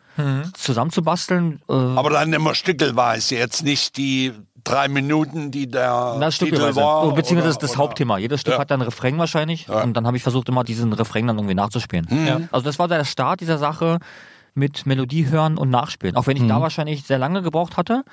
Zusammenzubasteln. 0.55 1.61
Äh, 1.69 1.73
Aber 1.73 2.11
dann 2.11 2.33
immer 2.33 2.55
stückelweise, 2.55 3.37
jetzt 3.37 3.62
nicht 3.64 3.97
die 3.97 4.33
drei 4.64 4.88
Minuten, 4.88 5.50
die 5.50 5.69
der 5.69 6.17
Na, 6.19 6.31
Titel 6.31 6.75
war. 6.76 7.07
Oh, 7.07 7.12
Beziehungsweise 7.12 7.49
das, 7.49 7.57
oder- 7.57 7.61
das 7.62 7.71
oder- 7.73 7.79
Hauptthema. 7.79 8.19
Jedes 8.19 8.41
Stück 8.41 8.55
Ja. 8.55 8.61
hat 8.61 8.71
dann 8.71 8.81
einen 8.81 8.88
Refrain 8.88 9.19
wahrscheinlich. 9.19 9.69
Und 9.69 9.95
dann 9.97 10.07
habe 10.07 10.17
ich 10.17 10.23
versucht, 10.23 10.49
immer 10.49 10.62
diesen 10.64 10.93
Refrain 10.93 11.26
dann 11.26 11.37
irgendwie 11.38 11.55
nachzuspielen. 11.55 12.07
Ja. 12.26 12.41
Also 12.52 12.64
das 12.64 12.79
war 12.79 12.87
der 12.88 13.05
Start 13.05 13.41
dieser 13.41 13.59
Sache 13.59 13.99
mit 14.55 14.87
Melodie 14.87 15.29
hören 15.29 15.57
und 15.57 15.71
nachspielen. 15.71 16.17
Auch 16.17 16.27
wenn 16.27 16.37
ich 16.37 16.47
da 16.47 16.61
wahrscheinlich 16.61 17.05
sehr 17.05 17.19
lange 17.19 17.43
gebraucht 17.43 17.77
hatte. 17.77 18.05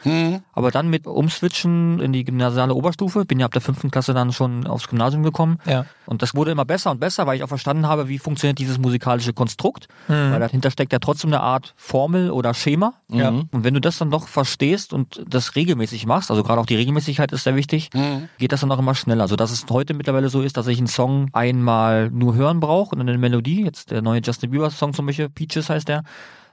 Aber 0.54 0.72
dann 0.72 0.90
mit 0.90 1.08
Umswitchen 1.08 2.00
in 2.00 2.14
die 2.14 2.24
gymnasiale 2.24 2.74
Oberstufe, 2.74 3.26
bin 3.26 3.40
ja 3.40 3.46
ab 3.46 3.52
der 3.52 3.62
fünften 3.62 3.92
Klasse 3.92 4.14
dann 4.14 4.32
schon 4.32 4.68
aufs 4.68 4.88
Gymnasium 4.88 5.24
gekommen. 5.24 5.60
Ja. 5.66 5.86
Und 6.06 6.22
das 6.22 6.36
wurde 6.36 6.52
immer 6.52 6.66
besser 6.66 6.92
und 6.92 7.00
besser, 7.00 7.28
weil 7.28 7.38
ich 7.38 7.44
auch 7.44 7.50
verstanden 7.50 7.88
habe, 7.88 8.08
wie 8.08 8.20
funktioniert 8.20 8.58
dieses 8.58 8.78
musikalische 8.78 9.34
Konstrukt. 9.34 9.88
Weil 10.08 10.40
dahinter 10.40 10.72
steckt 10.72 10.94
ja 10.94 11.00
trotzdem 11.00 11.30
eine 11.30 11.42
Art 11.42 11.74
Formel 11.76 12.32
oder 12.32 12.54
Schema. 12.54 12.94
Ja. 13.10 13.30
Und 13.30 13.64
wenn 13.64 13.74
du 13.74 13.82
das 13.82 13.98
dann 13.98 14.12
doch 14.12 14.28
verstehst 14.28 14.94
und 14.94 15.22
das 15.28 15.56
regelmäßig 15.56 16.06
machst, 16.06 16.32
also 16.32 16.44
gerade 16.44 16.62
auch 16.62 16.66
die 16.66 16.76
Regelmäßigkeit 16.76 17.32
ist 17.32 17.44
sehr 17.44 17.56
wichtig, 17.56 17.90
geht 18.38 18.52
das 18.52 18.62
dann 18.62 18.72
auch 18.72 18.80
immer 18.80 18.96
schneller. 18.96 19.28
So 19.28 19.36
dass 19.36 19.52
es 19.52 19.66
heute 19.70 19.94
mittlerweile 19.94 20.30
so 20.30 20.42
ist, 20.42 20.58
dass 20.58 20.68
ich 20.68 20.78
einen 20.78 20.88
Song 20.88 21.30
einmal 21.34 22.10
nur 22.10 22.36
hören 22.36 22.60
brauche 22.60 22.96
und 22.96 23.02
eine 23.02 23.18
Melodie, 23.18 23.64
jetzt 23.64 23.92
der 23.92 24.02
neue 24.02 24.22
Justin 24.22 24.52
Bieber 24.52 24.70
Song 24.70 24.94
zum 24.94 25.06
Beispiel, 25.06 25.30
Peaches 25.30 25.70
heißt 25.70 25.88
der, 25.88 26.04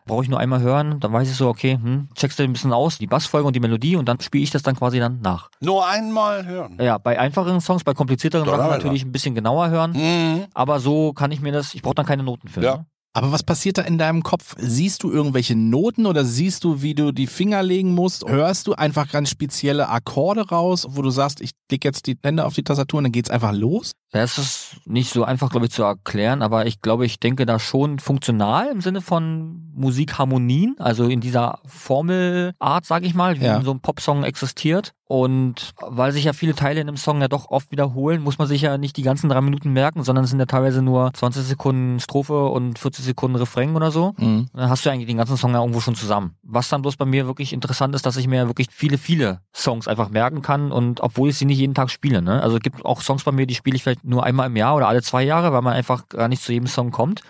brauche 0.06 0.22
ich 0.22 0.30
nur 0.30 0.40
einmal 0.40 0.60
hören, 0.60 0.98
dann 1.00 1.12
weiß 1.12 1.28
ich 1.30 1.36
so, 1.36 1.48
okay, 1.48 1.78
hm, 1.82 2.08
checkst 2.14 2.38
du 2.38 2.44
ein 2.44 2.52
bisschen 2.52 2.72
aus, 2.72 2.96
die 2.98 3.06
Bassfolge 3.06 3.46
und 3.46 3.54
die 3.54 3.60
Melodie 3.60 3.96
und 3.96 4.08
dann 4.08 4.18
spiele 4.20 4.44
ich 4.44 4.50
das 4.50 4.62
dann 4.62 4.76
quasi 4.76 4.98
dann 4.98 5.20
nach. 5.20 5.50
Nur 5.60 5.86
einmal 5.86 6.46
hören. 6.46 6.78
Ja, 6.80 6.96
bei 6.98 7.18
einfacheren 7.18 7.60
Songs, 7.60 7.84
bei 7.84 7.92
komplizierteren 7.92 8.46
Sachen 8.48 8.70
natürlich 8.70 9.04
ein 9.04 9.12
bisschen 9.12 9.34
genauer 9.34 9.68
hören, 9.68 9.92
Mhm. 9.92 10.44
aber 10.54 10.80
so 10.80 11.12
kann 11.12 11.30
ich 11.32 11.40
mir 11.40 11.52
das, 11.52 11.74
ich 11.74 11.82
brauche 11.82 11.94
dann 11.96 12.06
keine 12.06 12.22
Noten 12.22 12.48
für. 12.48 12.62
Ja. 12.62 12.76
Ne? 12.78 12.86
Aber 13.12 13.32
was 13.32 13.42
passiert 13.42 13.78
da 13.78 13.82
in 13.82 13.96
deinem 13.96 14.22
Kopf? 14.22 14.54
Siehst 14.58 15.02
du 15.02 15.10
irgendwelche 15.10 15.56
Noten 15.56 16.04
oder 16.04 16.22
siehst 16.22 16.64
du, 16.64 16.82
wie 16.82 16.94
du 16.94 17.12
die 17.12 17.26
Finger 17.26 17.62
legen 17.62 17.94
musst? 17.94 18.28
Hörst 18.28 18.66
du 18.66 18.74
einfach 18.74 19.10
ganz 19.10 19.30
spezielle 19.30 19.88
Akkorde 19.88 20.46
raus, 20.50 20.86
wo 20.90 21.00
du 21.00 21.08
sagst, 21.08 21.40
ich 21.40 21.52
leg 21.70 21.82
jetzt 21.82 22.06
die 22.08 22.18
Hände 22.22 22.44
auf 22.44 22.52
die 22.52 22.62
Tastatur 22.62 22.98
und 22.98 23.04
dann 23.04 23.12
geht's 23.12 23.30
einfach 23.30 23.52
los? 23.54 23.92
Ja, 24.12 24.20
es 24.20 24.36
ist 24.36 24.76
nicht 24.84 25.14
so 25.14 25.24
einfach, 25.24 25.48
glaube 25.48 25.64
ich, 25.64 25.72
zu 25.72 25.82
erklären, 25.82 26.42
aber 26.42 26.66
ich 26.66 26.82
glaube, 26.82 27.06
ich 27.06 27.18
denke 27.18 27.46
da 27.46 27.58
schon 27.58 28.00
funktional 28.00 28.68
im 28.70 28.82
Sinne 28.82 29.00
von 29.00 29.65
Musikharmonien, 29.76 30.74
also 30.78 31.04
in 31.04 31.20
dieser 31.20 31.60
Formelart, 31.66 32.84
sage 32.84 33.06
ich 33.06 33.14
mal, 33.14 33.40
wie 33.40 33.44
Ja. 33.44 33.60
so 33.62 33.70
ein 33.72 33.80
Popsong 33.80 34.24
existiert. 34.24 34.92
Und 35.08 35.72
weil 35.80 36.10
sich 36.10 36.24
ja 36.24 36.32
viele 36.32 36.56
Teile 36.56 36.80
in 36.80 36.88
einem 36.88 36.96
Song 36.96 37.20
ja 37.20 37.28
doch 37.28 37.48
oft 37.50 37.70
wiederholen, 37.70 38.22
muss 38.22 38.38
man 38.38 38.48
sich 38.48 38.62
ja 38.62 38.76
nicht 38.76 38.96
die 38.96 39.02
ganzen 39.02 39.28
drei 39.28 39.40
Minuten 39.40 39.72
merken, 39.72 40.02
sondern 40.02 40.24
es 40.24 40.30
sind 40.30 40.40
ja 40.40 40.46
teilweise 40.46 40.82
nur 40.82 41.12
20 41.14 41.44
Sekunden 41.44 42.00
Strophe 42.00 42.46
und 42.46 42.76
40 42.76 43.04
Sekunden 43.04 43.36
Refrain 43.36 43.76
oder 43.76 43.92
so. 43.92 44.14
Mhm. 44.18 44.48
Dann 44.52 44.68
hast 44.68 44.84
du 44.84 44.90
eigentlich 44.90 45.06
den 45.06 45.18
ganzen 45.18 45.36
Song 45.36 45.52
ja 45.52 45.60
irgendwo 45.60 45.80
schon 45.80 45.94
zusammen. 45.94 46.34
Was 46.42 46.68
dann 46.70 46.82
bloß 46.82 46.96
bei 46.96 47.04
mir 47.04 47.26
wirklich 47.26 47.52
interessant 47.52 47.94
ist, 47.94 48.04
dass 48.04 48.16
ich 48.16 48.26
mir 48.26 48.48
wirklich 48.48 48.66
viele, 48.72 48.98
viele 48.98 49.42
Songs 49.54 49.86
einfach 49.86 50.08
merken 50.08 50.42
kann 50.42 50.72
und 50.72 51.00
obwohl 51.00 51.28
ich 51.28 51.38
sie 51.38 51.44
nicht 51.44 51.58
jeden 51.58 51.74
Tag 51.74 51.90
spiele. 51.90 52.20
Ne? 52.20 52.42
Also 52.42 52.56
es 52.56 52.62
gibt 52.62 52.84
auch 52.84 53.00
Songs 53.00 53.22
bei 53.22 53.30
mir, 53.30 53.46
die 53.46 53.54
spiele 53.54 53.76
ich 53.76 53.84
vielleicht 53.84 54.04
nur 54.04 54.24
einmal 54.24 54.48
im 54.48 54.56
Jahr 54.56 54.74
oder 54.74 54.88
alle 54.88 55.02
zwei 55.02 55.22
Jahre, 55.22 55.52
weil 55.52 55.62
man 55.62 55.74
einfach 55.74 56.08
gar 56.08 56.26
nicht 56.26 56.42
zu 56.42 56.52
jedem 56.52 56.66
Song 56.66 56.90
kommt. 56.90 57.22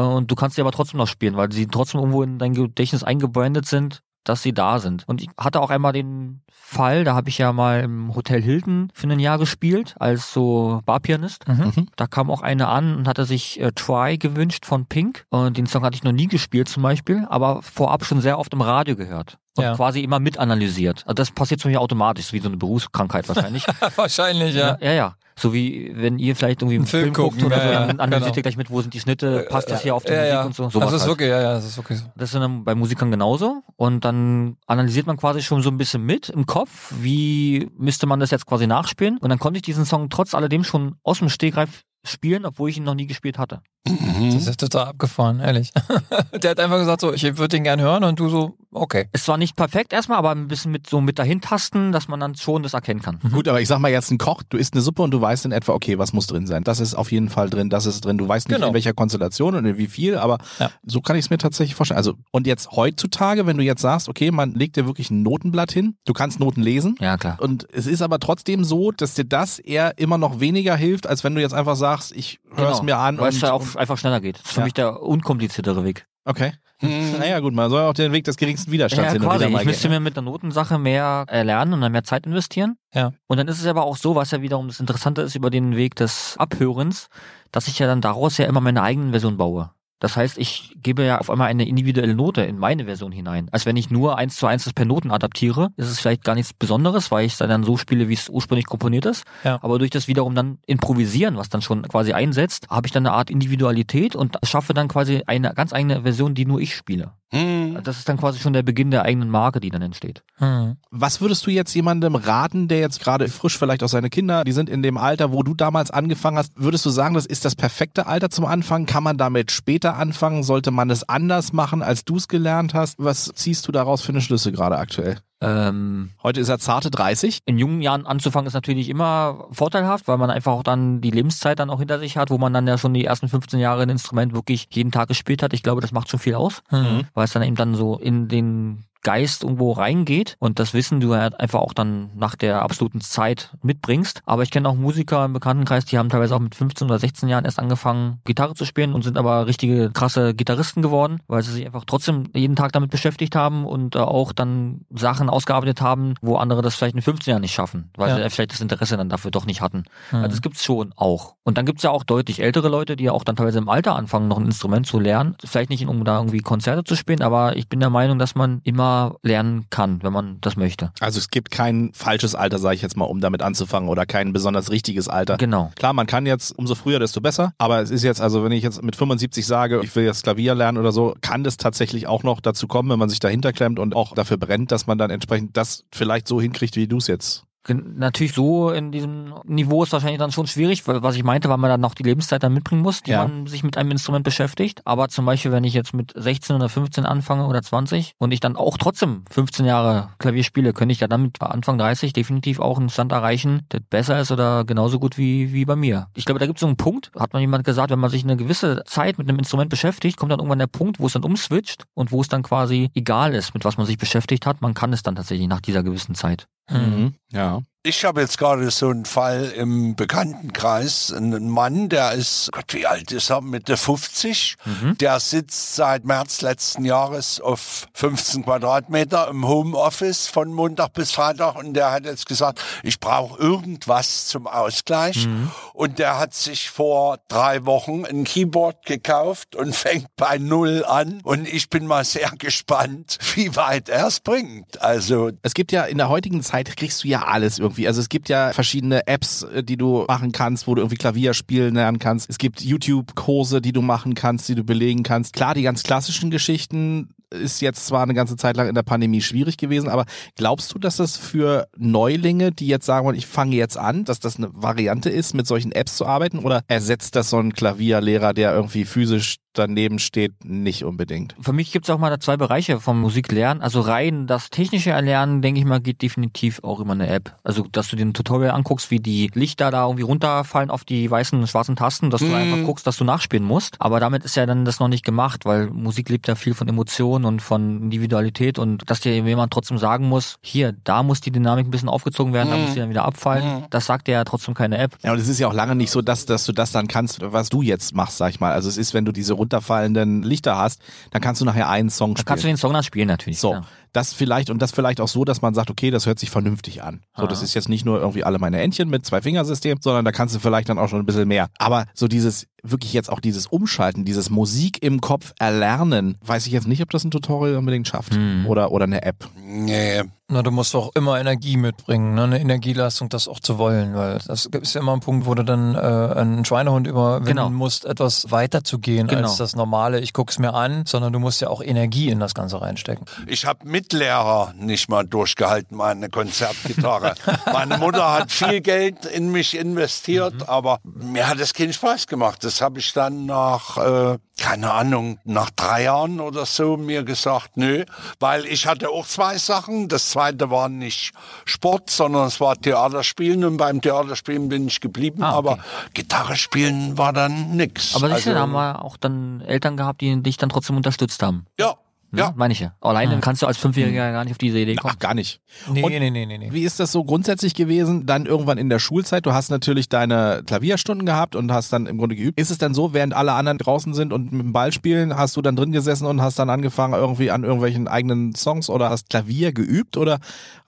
Äh, 0.00 0.14
Und 0.14 0.30
du 0.30 0.34
kannst 0.34 0.56
sie 0.56 0.62
aber 0.62 0.72
trotzdem 0.72 0.98
noch 0.98 1.06
spielen, 1.06 1.36
weil 1.36 1.52
sie 1.52 1.66
trotzdem 1.66 2.00
irgendwo 2.00 2.22
in 2.22 2.38
dein 2.38 2.54
Gedächtnis 2.54 3.02
eingebrandet 3.04 3.66
sind, 3.66 4.00
dass 4.24 4.42
sie 4.42 4.52
da 4.52 4.78
sind. 4.80 5.04
Und 5.08 5.22
ich 5.22 5.28
hatte 5.38 5.60
auch 5.60 5.70
einmal 5.70 5.92
den 5.92 6.42
Fall, 6.52 7.04
da 7.04 7.14
habe 7.14 7.30
ich 7.30 7.38
ja 7.38 7.52
mal 7.54 7.80
im 7.80 8.14
Hotel 8.14 8.42
Hilton 8.42 8.90
für 8.92 9.08
ein 9.08 9.18
Jahr 9.18 9.38
gespielt, 9.38 9.94
als 9.98 10.32
so 10.32 10.82
Barpianist. 10.84 11.48
Da 11.96 12.06
kam 12.06 12.30
auch 12.30 12.42
eine 12.42 12.68
an 12.68 12.96
und 12.96 13.08
hatte 13.08 13.24
sich 13.24 13.58
äh, 13.60 13.72
Try 13.74 14.18
gewünscht 14.18 14.66
von 14.66 14.84
Pink. 14.86 15.24
Und 15.30 15.56
den 15.56 15.66
Song 15.66 15.82
hatte 15.82 15.96
ich 15.96 16.04
noch 16.04 16.12
nie 16.12 16.26
gespielt 16.28 16.68
zum 16.68 16.82
Beispiel, 16.82 17.26
aber 17.30 17.62
vorab 17.62 18.04
schon 18.04 18.20
sehr 18.20 18.38
oft 18.38 18.52
im 18.52 18.60
Radio 18.60 18.94
gehört. 18.94 19.38
Und 19.56 19.64
Ja. 19.64 19.74
quasi 19.74 20.00
immer 20.00 20.20
mitanalysiert. 20.20 21.02
Also 21.06 21.14
das 21.14 21.30
passiert 21.30 21.60
zum 21.60 21.70
Beispiel 21.70 21.82
automatisch, 21.82 22.32
wie 22.32 22.40
so 22.40 22.48
eine 22.48 22.56
Berufskrankheit 22.56 23.28
wahrscheinlich. 23.28 23.66
Wahrscheinlich, 23.96 24.54
ja. 24.54 24.78
ja, 24.80 24.92
ja. 24.92 25.16
So 25.36 25.54
wie 25.54 25.92
wenn 25.94 26.18
ihr 26.18 26.36
vielleicht 26.36 26.60
irgendwie 26.60 26.76
einen, 26.76 26.82
Einen 26.82 26.88
Film 26.88 27.02
Film, 27.02 27.14
guckt 27.14 27.42
oder 27.42 27.56
so, 27.56 27.66
ja, 27.66 27.72
ja, 27.72 27.86
dann 27.86 28.00
analysiert 28.00 28.34
genau. 28.34 28.36
ihr 28.36 28.42
gleich 28.42 28.56
mit, 28.58 28.70
wo 28.70 28.82
sind 28.82 28.92
die 28.92 29.00
Schnitte, 29.00 29.46
passt 29.48 29.70
das 29.70 29.82
hier 29.82 29.94
auf 29.94 30.04
die 30.04 30.12
ja, 30.12 30.44
Musik 30.44 30.46
und 30.46 30.54
so. 30.54 30.64
Das 30.64 30.72
Sowas 30.74 30.92
ist 30.92 31.00
halt. 31.00 31.10
wirklich, 31.10 31.30
ja, 31.30 31.40
ja, 31.40 31.52
das 31.54 31.64
ist 31.64 31.76
wirklich 31.78 31.98
so. 31.98 32.04
Das 32.14 32.32
ist 32.32 32.34
dann 32.34 32.64
bei 32.64 32.74
Musikern 32.74 33.10
genauso. 33.10 33.62
Und 33.76 34.04
dann 34.04 34.56
analysiert 34.66 35.06
man 35.06 35.16
quasi 35.16 35.42
schon 35.42 35.62
so 35.62 35.70
ein 35.70 35.78
bisschen 35.78 36.04
mit 36.04 36.28
im 36.28 36.44
Kopf, 36.46 36.92
wie 37.00 37.70
müsste 37.76 38.06
man 38.06 38.20
das 38.20 38.30
jetzt 38.30 38.46
quasi 38.46 38.66
nachspielen. 38.66 39.16
Und 39.18 39.30
dann 39.30 39.38
konnte 39.38 39.56
ich 39.56 39.62
diesen 39.62 39.86
Song 39.86 40.10
trotz 40.10 40.34
alledem 40.34 40.62
schon 40.62 40.96
aus 41.02 41.20
dem 41.20 41.30
Stegreif 41.30 41.84
spielen, 42.04 42.44
obwohl 42.46 42.70
ich 42.70 42.76
ihn 42.76 42.84
noch 42.84 42.94
nie 42.94 43.06
gespielt 43.06 43.38
hatte. 43.38 43.60
Mhm. 43.88 44.34
Das 44.34 44.46
ist 44.46 44.60
total 44.60 44.88
abgefahren, 44.88 45.40
ehrlich. 45.40 45.72
Der 46.42 46.50
hat 46.50 46.60
einfach 46.60 46.78
gesagt 46.78 47.00
so, 47.00 47.12
ich 47.14 47.22
würde 47.22 47.48
den 47.48 47.64
gern 47.64 47.80
hören 47.80 48.04
und 48.04 48.20
du 48.20 48.28
so, 48.28 48.56
okay. 48.72 49.08
Es 49.12 49.26
war 49.26 49.38
nicht 49.38 49.56
perfekt 49.56 49.94
erstmal, 49.94 50.18
aber 50.18 50.30
ein 50.32 50.48
bisschen 50.48 50.70
mit 50.70 50.86
so 50.88 51.00
mit 51.00 51.18
dahin 51.18 51.40
tasten, 51.40 51.90
dass 51.90 52.06
man 52.06 52.20
dann 52.20 52.34
schon 52.34 52.62
das 52.62 52.74
erkennen 52.74 53.00
kann. 53.00 53.18
Gut, 53.32 53.48
aber 53.48 53.60
ich 53.62 53.68
sag 53.68 53.78
mal 53.78 53.90
jetzt 53.90 54.10
ein 54.10 54.18
Koch, 54.18 54.42
du 54.48 54.58
isst 54.58 54.74
eine 54.74 54.82
Suppe 54.82 55.00
und 55.02 55.12
du 55.12 55.20
weißt 55.20 55.46
in 55.46 55.52
etwa, 55.52 55.72
okay, 55.72 55.98
was 55.98 56.12
muss 56.12 56.26
drin 56.26 56.46
sein. 56.46 56.62
Das 56.62 56.78
ist 56.78 56.94
auf 56.94 57.10
jeden 57.10 57.30
Fall 57.30 57.48
drin, 57.48 57.70
das 57.70 57.86
ist 57.86 58.04
drin. 58.04 58.18
Du 58.18 58.28
weißt 58.28 58.48
nicht 58.48 58.56
Genau. 58.56 58.68
in 58.68 58.74
welcher 58.74 58.92
Konstellation 58.92 59.54
und 59.54 59.64
in 59.64 59.78
wie 59.78 59.86
viel, 59.86 60.18
aber 60.18 60.38
Ja. 60.58 60.70
so 60.84 61.00
kann 61.00 61.16
ich 61.16 61.24
es 61.24 61.30
mir 61.30 61.38
tatsächlich 61.38 61.74
vorstellen. 61.74 61.96
Also 61.98 62.14
und 62.32 62.46
jetzt 62.46 62.72
heutzutage, 62.72 63.46
wenn 63.46 63.56
du 63.56 63.64
jetzt 63.64 63.80
sagst, 63.80 64.10
okay, 64.10 64.30
man 64.30 64.52
legt 64.52 64.76
dir 64.76 64.84
wirklich 64.86 65.10
ein 65.10 65.22
Notenblatt 65.22 65.72
hin, 65.72 65.96
du 66.04 66.12
kannst 66.12 66.38
Noten 66.38 66.60
lesen. 66.62 66.96
Ja, 67.00 67.16
klar. 67.16 67.38
Und 67.40 67.66
es 67.72 67.86
ist 67.86 68.02
aber 68.02 68.18
trotzdem 68.20 68.62
so, 68.64 68.90
dass 68.90 69.14
dir 69.14 69.24
das 69.24 69.58
eher 69.58 69.96
immer 69.98 70.18
noch 70.18 70.38
weniger 70.38 70.76
hilft, 70.76 71.06
als 71.06 71.24
wenn 71.24 71.34
du 71.34 71.40
jetzt 71.40 71.54
einfach 71.54 71.76
sagst, 71.76 71.89
ich 72.14 72.40
höre 72.54 72.70
es 72.72 72.82
mir 72.82 72.96
an 72.96 73.16
Genau. 73.16 73.22
Weil 73.24 73.28
es 73.30 73.36
und, 73.36 73.42
ja 73.42 73.52
auch 73.52 73.76
einfach 73.76 73.98
schneller 73.98 74.20
geht. 74.20 74.36
Das 74.36 74.44
ist 74.46 74.52
für 74.52 74.60
Ja. 74.60 74.64
mich 74.64 74.74
der 74.74 75.02
unkompliziertere 75.02 75.84
Weg. 75.84 76.06
okay. 76.24 76.52
Mhm. 76.82 77.16
Naja, 77.18 77.40
gut, 77.40 77.52
man 77.52 77.68
soll 77.68 77.82
auch 77.82 77.92
den 77.92 78.10
Weg 78.12 78.24
des 78.24 78.38
geringsten 78.38 78.72
Widerstands 78.72 79.08
Ja, 79.08 79.12
hin 79.12 79.20
und 79.20 79.28
quasi. 79.28 79.44
Ich 79.54 79.64
müsste 79.66 79.82
gehen. 79.82 79.90
mir 79.90 80.00
mit 80.00 80.16
der 80.16 80.22
Notensache 80.22 80.78
mehr 80.78 81.26
erlernen 81.28 81.74
und 81.74 81.82
dann 81.82 81.92
mehr 81.92 82.04
Zeit 82.04 82.24
investieren. 82.24 82.78
Ja. 82.94 83.12
Und 83.26 83.36
dann 83.36 83.48
ist 83.48 83.60
es 83.60 83.66
aber 83.66 83.82
auch 83.84 83.98
so, 83.98 84.14
was 84.14 84.30
ja 84.30 84.40
wiederum 84.40 84.66
das 84.68 84.80
Interessante 84.80 85.20
ist 85.20 85.34
über 85.34 85.50
den 85.50 85.76
Weg 85.76 85.94
des 85.96 86.36
Abhörens, 86.38 87.08
dass 87.52 87.68
ich 87.68 87.78
ja 87.80 87.86
dann 87.86 88.00
daraus 88.00 88.38
ja 88.38 88.46
immer 88.46 88.62
meine 88.62 88.80
eigenen 88.82 89.10
Version 89.10 89.36
baue. 89.36 89.72
Das 90.00 90.16
heißt, 90.16 90.38
ich 90.38 90.74
gebe 90.82 91.04
ja 91.04 91.18
auf 91.18 91.30
einmal 91.30 91.48
eine 91.48 91.68
individuelle 91.68 92.14
Note 92.14 92.42
in 92.42 92.58
meine 92.58 92.86
Version 92.86 93.12
hinein. 93.12 93.48
Als 93.52 93.66
wenn 93.66 93.76
ich 93.76 93.90
nur 93.90 94.18
eins 94.18 94.36
zu 94.36 94.46
eins 94.46 94.64
das 94.64 94.72
per 94.72 94.86
Noten 94.86 95.10
adaptiere, 95.10 95.68
ist 95.76 95.88
es 95.88 96.00
vielleicht 96.00 96.24
gar 96.24 96.34
nichts 96.34 96.52
Besonderes, 96.54 97.10
weil 97.10 97.26
ich 97.26 97.32
es 97.32 97.38
dann 97.38 97.62
so 97.64 97.76
spiele, 97.76 98.08
wie 98.08 98.14
es 98.14 98.28
ursprünglich 98.28 98.66
komponiert 98.66 99.04
ist. 99.04 99.24
Ja. 99.44 99.58
Aber 99.62 99.78
durch 99.78 99.90
das 99.90 100.08
wiederum 100.08 100.34
dann 100.34 100.58
improvisieren, 100.66 101.36
was 101.36 101.50
dann 101.50 101.62
schon 101.62 101.82
quasi 101.82 102.12
einsetzt, 102.12 102.68
habe 102.70 102.86
ich 102.86 102.92
dann 102.92 103.06
eine 103.06 103.14
Art 103.14 103.30
Individualität 103.30 104.16
und 104.16 104.38
schaffe 104.42 104.74
dann 104.74 104.88
quasi 104.88 105.22
eine 105.26 105.52
ganz 105.54 105.72
eigene 105.72 106.02
Version, 106.02 106.34
die 106.34 106.46
nur 106.46 106.60
ich 106.60 106.74
spiele. 106.74 107.12
Mhm. 107.32 107.78
Das 107.84 107.98
ist 107.98 108.08
dann 108.08 108.16
quasi 108.16 108.40
schon 108.40 108.52
der 108.52 108.62
Beginn 108.62 108.90
der 108.90 109.02
eigenen 109.02 109.30
Marke, 109.30 109.60
die 109.60 109.70
dann 109.70 109.82
entsteht. 109.82 110.24
Hm. 110.38 110.76
Was 110.90 111.20
würdest 111.20 111.46
du 111.46 111.50
jetzt 111.50 111.74
jemandem 111.74 112.16
raten, 112.16 112.66
der 112.66 112.80
jetzt 112.80 113.00
gerade 113.00 113.28
frisch 113.28 113.56
vielleicht 113.56 113.82
auch 113.84 113.88
seine 113.88 114.10
Kinder, 114.10 114.42
die 114.42 114.52
sind 114.52 114.68
in 114.68 114.82
dem 114.82 114.96
Alter, 114.96 115.32
wo 115.32 115.42
du 115.42 115.54
damals 115.54 115.90
angefangen 115.90 116.38
hast, 116.38 116.52
würdest 116.56 116.84
du 116.86 116.90
sagen, 116.90 117.14
das 117.14 117.26
ist 117.26 117.44
das 117.44 117.54
perfekte 117.54 118.06
Alter 118.06 118.30
zum 118.30 118.46
Anfangen? 118.46 118.86
Kann 118.86 119.04
man 119.04 119.16
damit 119.16 119.52
später 119.52 119.89
anfangen? 119.94 120.42
Sollte 120.42 120.70
man 120.70 120.90
es 120.90 121.08
anders 121.08 121.52
machen, 121.52 121.82
als 121.82 122.04
du 122.04 122.16
es 122.16 122.28
gelernt 122.28 122.74
hast? 122.74 122.96
Was 122.98 123.30
ziehst 123.34 123.66
du 123.68 123.72
daraus 123.72 124.02
für 124.02 124.10
eine 124.12 124.20
Schlüsse 124.20 124.52
gerade 124.52 124.76
aktuell? 124.78 125.18
Ähm, 125.42 126.10
Heute 126.22 126.40
ist 126.40 126.50
er 126.50 126.58
zarte 126.58 126.90
30. 126.90 127.40
in 127.46 127.56
jungen 127.56 127.80
Jahren 127.80 128.04
anzufangen 128.06 128.46
ist 128.46 128.52
natürlich 128.52 128.90
immer 128.90 129.46
vorteilhaft, 129.52 130.06
weil 130.06 130.18
man 130.18 130.28
einfach 130.30 130.52
auch 130.52 130.62
dann 130.62 131.00
die 131.00 131.10
Lebenszeit 131.10 131.58
dann 131.58 131.70
auch 131.70 131.78
hinter 131.78 131.98
sich 131.98 132.18
hat, 132.18 132.30
wo 132.30 132.36
man 132.36 132.52
dann 132.52 132.66
ja 132.66 132.76
schon 132.76 132.92
die 132.92 133.06
ersten 133.06 133.26
15 133.28 133.58
Jahre 133.58 133.82
ein 133.82 133.88
Instrument 133.88 134.34
wirklich 134.34 134.68
jeden 134.72 134.90
Tag 134.92 135.08
gespielt 135.08 135.42
hat. 135.42 135.54
Ich 135.54 135.62
glaube, 135.62 135.80
das 135.80 135.92
macht 135.92 136.10
schon 136.10 136.20
viel 136.20 136.34
aus, 136.34 136.62
Hm. 136.68 137.04
weil 137.14 137.24
es 137.24 137.32
dann 137.32 137.42
eben 137.42 137.56
dann 137.56 137.74
so 137.74 137.96
in 137.96 138.28
den 138.28 138.84
Geist 139.02 139.42
irgendwo 139.42 139.72
reingeht 139.72 140.36
und 140.38 140.58
das 140.58 140.74
Wissen 140.74 141.00
du 141.00 141.14
halt 141.14 141.38
einfach 141.40 141.60
auch 141.60 141.72
dann 141.72 142.10
nach 142.16 142.36
der 142.36 142.62
absoluten 142.62 143.00
Zeit 143.00 143.50
mitbringst. 143.62 144.22
Aber 144.26 144.42
ich 144.42 144.50
kenne 144.50 144.68
auch 144.68 144.74
Musiker 144.74 145.24
im 145.24 145.32
Bekanntenkreis, 145.32 145.84
die 145.84 145.98
haben 145.98 146.08
teilweise 146.08 146.34
auch 146.36 146.40
mit 146.40 146.54
15 146.54 146.86
oder 146.86 146.98
16 146.98 147.28
Jahren 147.28 147.44
erst 147.44 147.58
angefangen, 147.58 148.20
Gitarre 148.24 148.54
zu 148.54 148.64
spielen 148.64 148.92
und 148.92 149.02
sind 149.02 149.16
aber 149.16 149.46
richtige 149.46 149.90
krasse 149.90 150.34
Gitarristen 150.34 150.82
geworden, 150.82 151.20
weil 151.28 151.42
sie 151.42 151.52
sich 151.52 151.66
einfach 151.66 151.84
trotzdem 151.86 152.24
jeden 152.34 152.56
Tag 152.56 152.72
damit 152.72 152.90
beschäftigt 152.90 153.36
haben 153.36 153.64
und 153.64 153.96
äh, 153.96 154.00
auch 154.00 154.32
dann 154.32 154.82
Sachen 154.90 155.30
ausgearbeitet 155.30 155.80
haben, 155.80 156.14
wo 156.20 156.36
andere 156.36 156.62
das 156.62 156.74
vielleicht 156.74 156.96
in 156.96 157.02
15 157.02 157.30
Jahren 157.32 157.40
nicht 157.42 157.54
schaffen, 157.54 157.90
weil 157.96 158.10
Ja. 158.10 158.22
sie 158.22 158.30
vielleicht 158.30 158.52
das 158.52 158.60
Interesse 158.60 158.96
dann 158.96 159.08
dafür 159.08 159.30
doch 159.30 159.46
nicht 159.46 159.60
hatten. 159.60 159.84
Hm. 160.10 160.18
Also 160.18 160.28
das 160.28 160.42
gibt's 160.42 160.64
schon 160.64 160.92
auch. 160.96 161.34
Und 161.42 161.56
dann 161.58 161.66
gibt's 161.66 161.82
ja 161.82 161.90
auch 161.90 162.04
deutlich 162.04 162.40
ältere 162.42 162.68
Leute, 162.68 162.96
die 162.96 163.04
ja 163.04 163.12
auch 163.12 163.24
dann 163.24 163.36
teilweise 163.36 163.58
im 163.58 163.68
Alter 163.68 163.96
anfangen, 163.96 164.28
noch 164.28 164.38
ein 164.38 164.44
Instrument 164.46 164.86
zu 164.86 164.98
lernen. 165.00 165.36
Vielleicht 165.44 165.70
nicht, 165.70 165.86
um 165.86 166.04
da 166.04 166.18
irgendwie 166.18 166.40
Konzerte 166.40 166.84
zu 166.84 166.96
spielen, 166.96 167.22
aber 167.22 167.56
ich 167.56 167.68
bin 167.68 167.80
der 167.80 167.90
Meinung, 167.90 168.18
dass 168.18 168.34
man 168.34 168.60
immer 168.64 168.89
lernen 169.22 169.66
kann, 169.70 170.02
wenn 170.02 170.12
man 170.12 170.38
das 170.40 170.56
möchte. 170.56 170.92
Also 171.00 171.18
es 171.18 171.30
gibt 171.30 171.50
kein 171.50 171.90
falsches 171.92 172.34
Alter, 172.34 172.58
sage 172.58 172.76
ich 172.76 172.82
jetzt 172.82 172.96
mal, 172.96 173.04
um 173.04 173.20
damit 173.20 173.42
anzufangen 173.42 173.88
oder 173.88 174.06
kein 174.06 174.32
besonders 174.32 174.70
richtiges 174.70 175.08
Alter. 175.08 175.36
Genau. 175.36 175.72
Klar, 175.76 175.92
man 175.92 176.06
kann 176.06 176.26
jetzt 176.26 176.56
umso 176.58 176.74
früher, 176.74 176.98
desto 176.98 177.20
besser. 177.20 177.52
Aber 177.58 177.80
es 177.80 177.90
ist 177.90 178.02
jetzt, 178.02 178.20
also 178.20 178.44
wenn 178.44 178.52
ich 178.52 178.62
jetzt 178.62 178.82
mit 178.82 178.96
75 178.96 179.46
sage, 179.46 179.80
ich 179.82 179.94
will 179.94 180.04
jetzt 180.04 180.24
Klavier 180.24 180.54
lernen 180.54 180.78
oder 180.78 180.92
so, 180.92 181.14
kann 181.20 181.44
das 181.44 181.56
tatsächlich 181.56 182.06
auch 182.06 182.22
noch 182.22 182.40
dazu 182.40 182.66
kommen, 182.66 182.90
wenn 182.90 182.98
man 182.98 183.08
sich 183.08 183.20
dahinter 183.20 183.52
klemmt 183.52 183.78
und 183.78 183.94
auch 183.94 184.14
dafür 184.14 184.36
brennt, 184.36 184.72
dass 184.72 184.86
man 184.86 184.98
dann 184.98 185.10
entsprechend 185.10 185.56
das 185.56 185.84
vielleicht 185.92 186.28
so 186.28 186.40
hinkriegt, 186.40 186.76
wie 186.76 186.86
du 186.86 186.98
es 186.98 187.06
jetzt. 187.06 187.44
Natürlich 187.68 188.32
so 188.32 188.70
in 188.70 188.90
diesem 188.90 189.34
Niveau 189.44 189.82
ist 189.82 189.92
wahrscheinlich 189.92 190.18
dann 190.18 190.32
schon 190.32 190.46
schwierig, 190.46 190.86
weil, 190.88 191.02
was 191.02 191.16
ich 191.16 191.24
meinte, 191.24 191.48
weil 191.48 191.58
man 191.58 191.68
dann 191.70 191.80
noch 191.80 191.94
die 191.94 192.02
Lebenszeit 192.02 192.42
dann 192.42 192.54
mitbringen 192.54 192.82
muss, 192.82 193.02
die 193.02 193.10
Ja. 193.10 193.26
man 193.26 193.46
sich 193.46 193.62
mit 193.62 193.76
einem 193.76 193.90
Instrument 193.90 194.24
beschäftigt. 194.24 194.80
Aber 194.86 195.08
zum 195.08 195.26
Beispiel, 195.26 195.52
wenn 195.52 195.64
ich 195.64 195.74
jetzt 195.74 195.92
mit 195.92 196.12
16 196.16 196.56
oder 196.56 196.68
15 196.70 197.04
anfange 197.04 197.46
oder 197.46 197.60
20 197.62 198.12
und 198.18 198.32
ich 198.32 198.40
dann 198.40 198.56
auch 198.56 198.78
trotzdem 198.78 199.24
15 199.30 199.66
Jahre 199.66 200.08
Klavier 200.18 200.42
spiele, 200.42 200.72
könnte 200.72 200.92
ich 200.92 201.00
ja 201.00 201.06
dann 201.08 201.22
mit 201.22 201.40
Anfang 201.42 201.76
30 201.78 202.12
definitiv 202.12 202.60
auch 202.60 202.78
einen 202.78 202.88
Stand 202.88 203.12
erreichen, 203.12 203.60
der 203.72 203.80
besser 203.80 204.18
ist 204.20 204.32
oder 204.32 204.64
genauso 204.64 204.98
gut 204.98 205.18
wie, 205.18 205.52
wie 205.52 205.64
bei 205.66 205.76
mir. 205.76 206.08
Ich 206.14 206.24
glaube, 206.24 206.38
da 206.38 206.46
gibt 206.46 206.58
es 206.58 206.60
so 206.60 206.66
einen 206.66 206.76
Punkt, 206.76 207.10
hat 207.18 207.32
man 207.34 207.40
jemand 207.40 207.64
gesagt, 207.64 207.90
wenn 207.90 207.98
man 208.00 208.10
sich 208.10 208.24
eine 208.24 208.36
gewisse 208.36 208.82
Zeit 208.86 209.18
mit 209.18 209.28
einem 209.28 209.38
Instrument 209.38 209.68
beschäftigt, 209.70 210.16
kommt 210.16 210.32
dann 210.32 210.40
irgendwann 210.40 210.58
der 210.58 210.66
Punkt, 210.66 210.98
wo 210.98 211.06
es 211.06 211.12
dann 211.12 211.24
umswitcht 211.24 211.84
und 211.94 212.10
wo 212.10 212.20
es 212.22 212.28
dann 212.28 212.42
quasi 212.42 212.90
egal 212.94 213.34
ist, 213.34 213.52
mit 213.54 213.64
was 213.64 213.76
man 213.76 213.86
sich 213.86 213.98
beschäftigt 213.98 214.46
hat. 214.46 214.62
Man 214.62 214.74
kann 214.74 214.92
es 214.92 215.02
dann 215.02 215.14
tatsächlich 215.16 215.46
nach 215.48 215.60
dieser 215.60 215.82
gewissen 215.82 216.14
Zeit. 216.14 216.46
Hm. 216.70 217.14
Ja. 217.32 217.62
Ich 217.82 218.04
habe 218.04 218.20
jetzt 218.20 218.36
gerade 218.36 218.70
so 218.70 218.90
einen 218.90 219.06
Fall 219.06 219.54
im 219.56 219.96
Bekanntenkreis. 219.96 221.10
Ein 221.12 221.48
Mann, 221.48 221.88
der 221.88 222.12
ist, 222.12 222.50
Gott, 222.52 222.74
wie 222.74 222.86
alt 222.86 223.10
ist 223.10 223.30
er? 223.30 223.40
Mitte 223.40 223.78
50. 223.78 224.56
Mhm. 224.66 224.98
Der 224.98 225.18
sitzt 225.18 225.76
seit 225.76 226.04
März 226.04 226.42
letzten 226.42 226.84
Jahres 226.84 227.40
auf 227.40 227.88
15 227.94 228.44
Quadratmeter 228.44 229.28
im 229.28 229.48
Homeoffice 229.48 230.26
von 230.26 230.52
Montag 230.52 230.92
bis 230.92 231.12
Freitag 231.12 231.56
und 231.56 231.72
der 231.72 231.90
hat 231.90 232.04
jetzt 232.04 232.26
gesagt, 232.26 232.60
ich 232.82 233.00
brauche 233.00 233.40
irgendwas 233.40 234.26
zum 234.26 234.46
Ausgleich. 234.46 235.26
Mhm. 235.26 235.50
Und 235.72 235.98
der 235.98 236.18
hat 236.18 236.34
sich 236.34 236.68
vor 236.68 237.16
drei 237.28 237.64
Wochen 237.64 238.04
ein 238.04 238.24
Keyboard 238.24 238.84
gekauft 238.84 239.56
und 239.56 239.74
fängt 239.74 240.14
bei 240.16 240.36
Null 240.36 240.84
an. 240.86 241.22
Und 241.22 241.48
ich 241.48 241.70
bin 241.70 241.86
mal 241.86 242.04
sehr 242.04 242.30
gespannt, 242.36 243.16
wie 243.36 243.56
weit 243.56 243.88
er 243.88 244.08
es 244.08 244.20
bringt. 244.20 244.82
Also 244.82 245.30
Es 245.40 245.54
gibt 245.54 245.72
ja 245.72 245.84
in 245.84 245.96
der 245.96 246.10
heutigen 246.10 246.42
Zeit 246.42 246.76
kriegst 246.76 247.04
du 247.04 247.08
ja 247.08 247.22
alles 247.22 247.58
irgendwie. 247.58 247.69
Also 247.78 248.00
es 248.00 248.08
gibt 248.08 248.28
ja 248.28 248.52
verschiedene 248.52 249.06
Apps, 249.06 249.42
äh, 249.42 249.62
die 249.62 249.76
du 249.76 250.04
machen 250.08 250.32
kannst, 250.32 250.66
wo 250.66 250.74
du 250.74 250.82
irgendwie 250.82 250.96
Klavier 250.96 251.34
spielen 251.34 251.74
lernen 251.74 251.98
kannst. 251.98 252.28
Es 252.28 252.38
gibt 252.38 252.62
YouTube-Kurse, 252.62 253.60
die 253.60 253.72
du 253.72 253.82
machen 253.82 254.14
kannst, 254.14 254.48
die 254.48 254.54
du 254.54 254.64
belegen 254.64 255.02
kannst. 255.02 255.32
Klar, 255.32 255.54
die 255.54 255.62
ganz 255.62 255.82
klassischen 255.82 256.30
Geschichten 256.30 257.10
ist 257.30 257.60
jetzt 257.60 257.86
zwar 257.86 258.02
eine 258.02 258.14
ganze 258.14 258.36
Zeit 258.36 258.56
lang 258.56 258.68
in 258.68 258.74
der 258.74 258.82
Pandemie 258.82 259.22
schwierig 259.22 259.56
gewesen, 259.56 259.88
aber 259.88 260.04
glaubst 260.34 260.74
du, 260.74 260.78
dass 260.78 260.96
das 260.96 261.16
für 261.16 261.68
Neulinge, 261.76 262.50
die 262.50 262.66
jetzt 262.66 262.86
sagen 262.86 263.06
wollen, 263.06 263.16
ich 263.16 263.26
fange 263.26 263.56
jetzt 263.56 263.78
an, 263.78 264.04
dass 264.04 264.20
das 264.20 264.36
eine 264.36 264.50
Variante 264.52 265.10
ist, 265.10 265.34
mit 265.34 265.46
solchen 265.46 265.72
Apps 265.72 265.96
zu 265.96 266.06
arbeiten? 266.06 266.40
Oder 266.40 266.62
ersetzt 266.66 267.16
das 267.16 267.30
so 267.30 267.38
ein 267.38 267.52
Klavierlehrer, 267.52 268.34
der 268.34 268.52
irgendwie 268.52 268.84
physisch 268.84 269.36
daneben 269.52 269.98
steht, 269.98 270.44
nicht 270.44 270.84
unbedingt? 270.84 271.34
Für 271.40 271.52
mich 271.52 271.72
gibt 271.72 271.86
es 271.86 271.90
auch 271.90 271.98
mal 271.98 272.10
da 272.10 272.20
zwei 272.20 272.36
Bereiche 272.36 272.80
vom 272.80 273.00
Musiklernen. 273.00 273.62
Also 273.62 273.80
rein 273.80 274.26
das 274.26 274.50
technische 274.50 274.90
Erlernen, 274.90 275.42
denke 275.42 275.60
ich 275.60 275.66
mal, 275.66 275.80
geht 275.80 276.02
definitiv 276.02 276.60
auch 276.62 276.80
über 276.80 276.92
eine 276.92 277.08
App. 277.08 277.36
Also, 277.44 277.64
dass 277.72 277.88
du 277.88 277.96
dir 277.96 278.04
ein 278.06 278.14
Tutorial 278.14 278.52
anguckst, 278.52 278.90
wie 278.90 279.00
die 279.00 279.30
Lichter 279.34 279.70
da 279.70 279.84
irgendwie 279.86 280.02
runterfallen 280.04 280.70
auf 280.70 280.84
die 280.84 281.10
weißen 281.10 281.38
und 281.38 281.46
schwarzen 281.46 281.76
Tasten, 281.76 282.10
dass 282.10 282.20
du 282.20 282.28
Mhm. 282.28 282.34
einfach 282.34 282.62
guckst, 282.64 282.86
dass 282.86 282.96
du 282.96 283.04
nachspielen 283.04 283.44
musst. 283.44 283.76
Aber 283.80 284.00
damit 284.00 284.24
ist 284.24 284.36
ja 284.36 284.46
dann 284.46 284.64
das 284.64 284.80
noch 284.80 284.88
nicht 284.88 285.04
gemacht, 285.04 285.44
weil 285.44 285.68
Musik 285.70 286.08
lebt 286.08 286.28
ja 286.28 286.34
viel 286.34 286.54
von 286.54 286.68
Emotionen 286.68 287.24
und 287.24 287.42
von 287.42 287.82
Individualität 287.82 288.58
und 288.58 288.88
dass 288.90 289.00
dir 289.00 289.14
jemand 289.14 289.52
trotzdem 289.52 289.78
sagen 289.78 290.08
muss, 290.08 290.36
hier, 290.42 290.74
da 290.84 291.02
muss 291.02 291.20
die 291.20 291.30
Dynamik 291.30 291.66
ein 291.66 291.70
bisschen 291.70 291.88
aufgezogen 291.88 292.32
werden, 292.32 292.50
da 292.50 292.56
Mhm. 292.56 292.62
muss 292.62 292.72
die 292.74 292.80
dann 292.80 292.90
wieder 292.90 293.04
abfallen. 293.04 293.44
Mhm. 293.60 293.64
Das 293.70 293.86
sagt 293.86 294.06
dir 294.06 294.12
ja 294.12 294.24
trotzdem 294.24 294.54
keine 294.54 294.78
App. 294.78 294.96
Ja, 295.02 295.12
und 295.12 295.18
es 295.18 295.28
ist 295.28 295.38
ja 295.38 295.48
auch 295.48 295.54
lange 295.54 295.74
nicht 295.74 295.90
so, 295.90 296.02
dass, 296.02 296.26
dass 296.26 296.44
du 296.44 296.52
das 296.52 296.72
dann 296.72 296.86
kannst, 296.88 297.18
was 297.22 297.48
du 297.48 297.62
jetzt 297.62 297.94
machst, 297.94 298.18
sag 298.18 298.30
ich 298.30 298.40
mal. 298.40 298.52
Also 298.52 298.68
es 298.68 298.76
ist, 298.76 298.94
wenn 298.94 299.04
du 299.04 299.12
diese 299.12 299.34
runterfallenden 299.40 300.22
Lichter 300.22 300.56
hast, 300.56 300.80
dann 301.10 301.20
kannst 301.20 301.40
du 301.40 301.44
nachher 301.44 301.68
einen 301.68 301.90
Song 301.90 302.12
spielen. 302.16 302.26
kannst 302.26 302.44
du 302.44 302.48
den 302.48 302.56
Song 302.56 302.72
dann 302.72 302.84
spielen 302.84 303.08
natürlich. 303.08 303.40
so, 303.40 303.54
Ja. 303.54 303.64
Das 303.92 304.12
vielleicht 304.12 304.50
und 304.50 304.60
das 304.60 304.70
vielleicht 304.72 305.00
auch 305.00 305.08
so, 305.08 305.24
dass 305.24 305.42
man 305.42 305.54
sagt, 305.54 305.70
okay, 305.70 305.90
das 305.90 306.06
hört 306.06 306.18
sich 306.18 306.30
vernünftig 306.30 306.82
an. 306.82 307.02
So, 307.16 307.26
das 307.26 307.42
ist 307.42 307.54
jetzt 307.54 307.68
nicht 307.68 307.84
nur 307.84 307.98
irgendwie 308.00 308.24
alle 308.24 308.38
meine 308.38 308.60
Entchen 308.60 308.88
mit 308.88 309.04
zwei 309.06 309.20
Fingersystem, 309.22 309.78
sondern 309.80 310.04
da 310.04 310.12
kannst 310.12 310.34
du 310.34 310.38
vielleicht 310.38 310.68
dann 310.68 310.78
auch 310.78 310.88
schon 310.88 311.00
ein 311.00 311.06
bisschen 311.06 311.28
mehr. 311.28 311.48
Aber 311.58 311.86
so 311.94 312.08
dieses 312.08 312.46
wirklich 312.62 312.92
jetzt 312.92 313.10
auch 313.10 313.20
dieses 313.20 313.46
Umschalten, 313.46 314.04
dieses 314.04 314.28
Musik 314.28 314.82
im 314.82 315.00
Kopf 315.00 315.32
erlernen, 315.38 316.18
weiß 316.24 316.46
ich 316.46 316.52
jetzt 316.52 316.68
nicht, 316.68 316.82
ob 316.82 316.90
das 316.90 317.04
ein 317.04 317.10
Tutorial 317.10 317.56
unbedingt 317.56 317.88
schafft 317.88 318.18
oder 318.46 318.70
oder 318.70 318.84
eine 318.84 319.02
App. 319.02 319.28
Nee. 319.42 320.02
Na, 320.32 320.42
du 320.42 320.52
musst 320.52 320.76
auch 320.76 320.92
immer 320.94 321.18
Energie 321.18 321.56
mitbringen, 321.56 322.14
ne? 322.14 322.22
eine 322.22 322.40
Energieleistung, 322.40 323.08
das 323.08 323.26
auch 323.26 323.40
zu 323.40 323.58
wollen, 323.58 323.94
weil 323.96 324.20
das 324.28 324.46
ist 324.46 324.74
ja 324.74 324.80
immer 324.80 324.92
ein 324.92 325.00
Punkt, 325.00 325.26
wo 325.26 325.34
du 325.34 325.42
dann 325.42 325.74
äh, 325.74 325.78
einen 325.78 326.44
Schweinehund 326.44 326.86
überwinden 326.86 327.26
Genau. 327.26 327.50
musst, 327.50 327.84
etwas 327.84 328.30
weiter 328.30 328.62
zu 328.62 328.78
gehen 328.78 329.08
Genau. 329.08 329.22
als 329.28 329.38
das 329.38 329.56
normale, 329.56 329.98
ich 329.98 330.12
guck's 330.12 330.38
mir 330.38 330.54
an, 330.54 330.84
sondern 330.86 331.12
du 331.12 331.18
musst 331.18 331.40
ja 331.40 331.48
auch 331.48 331.60
Energie 331.62 332.10
in 332.10 332.20
das 332.20 332.34
Ganze 332.34 332.60
reinstecken. 332.60 333.06
Ich 333.26 333.44
habe 333.44 333.66
mit 333.80 333.94
Lehrer 333.94 334.52
nicht 334.58 334.90
mal 334.90 335.04
durchgehalten, 335.06 335.74
meine 335.74 336.10
Konzertgitarre. 336.10 337.14
meine 337.50 337.78
Mutter 337.78 338.12
hat 338.12 338.30
viel 338.30 338.60
Geld 338.60 339.06
in 339.06 339.32
mich 339.32 339.56
investiert, 339.56 340.48
aber 340.50 340.80
mir 340.84 341.26
hat 341.28 341.38
es 341.40 341.54
keinen 341.54 341.72
Spaß 341.72 342.06
gemacht. 342.06 342.44
Das 342.44 342.60
habe 342.60 342.78
ich 342.78 342.92
dann 342.92 343.24
nach, 343.24 343.78
äh, 343.78 344.18
keine 344.38 344.70
Ahnung, 344.72 345.18
nach 345.24 345.48
drei 345.48 345.84
Jahren 345.84 346.20
oder 346.20 346.44
so 346.44 346.76
mir 346.76 347.04
gesagt, 347.04 347.56
nö, 347.56 347.84
weil 348.18 348.44
ich 348.44 348.66
hatte 348.66 348.90
auch 348.90 349.06
zwei 349.06 349.38
Sachen. 349.38 349.88
Das 349.88 350.10
zweite 350.10 350.50
war 350.50 350.68
nicht 350.68 351.12
Sport, 351.46 351.88
sondern 351.88 352.26
es 352.26 352.38
war 352.38 352.56
Theaterspielen 352.60 353.44
und 353.46 353.56
beim 353.56 353.80
Theaterspielen 353.80 354.50
bin 354.50 354.66
ich 354.68 354.82
geblieben, 354.82 355.22
Ah, 355.22 355.38
okay. 355.38 355.38
aber 355.38 355.58
Gitarre 355.94 356.36
spielen 356.36 356.98
war 356.98 357.14
dann 357.14 357.52
nix. 357.56 357.94
Aber 357.96 358.08
du, 358.08 358.14
Also, 358.14 358.34
haben 358.34 358.52
wir 358.52 358.84
auch 358.84 358.98
dann 358.98 359.40
Eltern 359.40 359.78
gehabt, 359.78 360.02
die 360.02 360.22
dich 360.22 360.36
dann 360.36 360.50
trotzdem 360.50 360.76
unterstützt 360.76 361.22
haben. 361.22 361.46
ja, 361.58 361.74
Ne? 362.12 362.20
ja. 362.22 362.32
Meine 362.36 362.52
ich 362.52 362.60
ja. 362.60 362.74
Alleine 362.80 363.18
kannst 363.20 363.42
du 363.42 363.46
als 363.46 363.56
Fünfjähriger 363.56 364.10
gar 364.12 364.24
nicht 364.24 364.32
auf 364.32 364.38
diese 364.38 364.58
Idee 364.58 364.74
kommen. 364.74 364.94
Ach, 364.96 364.98
gar 364.98 365.14
nicht. 365.14 365.40
Nee, 365.72 365.82
Und- 365.82 365.90
nee, 365.92 366.10
nee, 366.10 366.26
nee, 366.26 366.38
nee. 366.38 366.48
Wie 366.52 366.62
ist 366.64 366.80
das 366.80 366.90
so 366.90 367.04
grundsätzlich 367.04 367.54
gewesen? 367.54 368.06
Dann 368.06 368.26
irgendwann 368.26 368.58
in 368.58 368.68
der 368.68 368.78
Schulzeit, 368.80 369.26
du 369.26 369.32
hast 369.32 369.50
natürlich 369.50 369.88
deine 369.88 370.42
Klavierstunden 370.44 371.06
gehabt 371.06 371.36
und 371.36 371.52
hast 371.52 371.72
dann 371.72 371.86
im 371.86 371.98
Grunde 371.98 372.16
geübt. 372.16 372.40
Ist 372.40 372.50
es 372.50 372.58
dann 372.58 372.74
so, 372.74 372.92
während 372.94 373.14
alle 373.14 373.32
anderen 373.32 373.58
draußen 373.58 373.94
sind 373.94 374.12
und 374.12 374.32
mit 374.32 374.42
dem 374.42 374.52
Ball 374.52 374.72
spielen, 374.72 375.16
hast 375.16 375.36
du 375.36 375.42
dann 375.42 375.54
drin 375.56 375.70
gesessen 375.72 376.06
und 376.06 376.20
hast 376.20 376.38
dann 376.38 376.50
angefangen 376.50 376.94
irgendwie 376.94 377.30
an 377.30 377.44
irgendwelchen 377.44 377.86
eigenen 377.86 378.34
Songs 378.34 378.68
oder 378.70 378.90
hast 378.90 379.10
Klavier 379.10 379.52
geübt 379.52 379.96
oder 379.96 380.18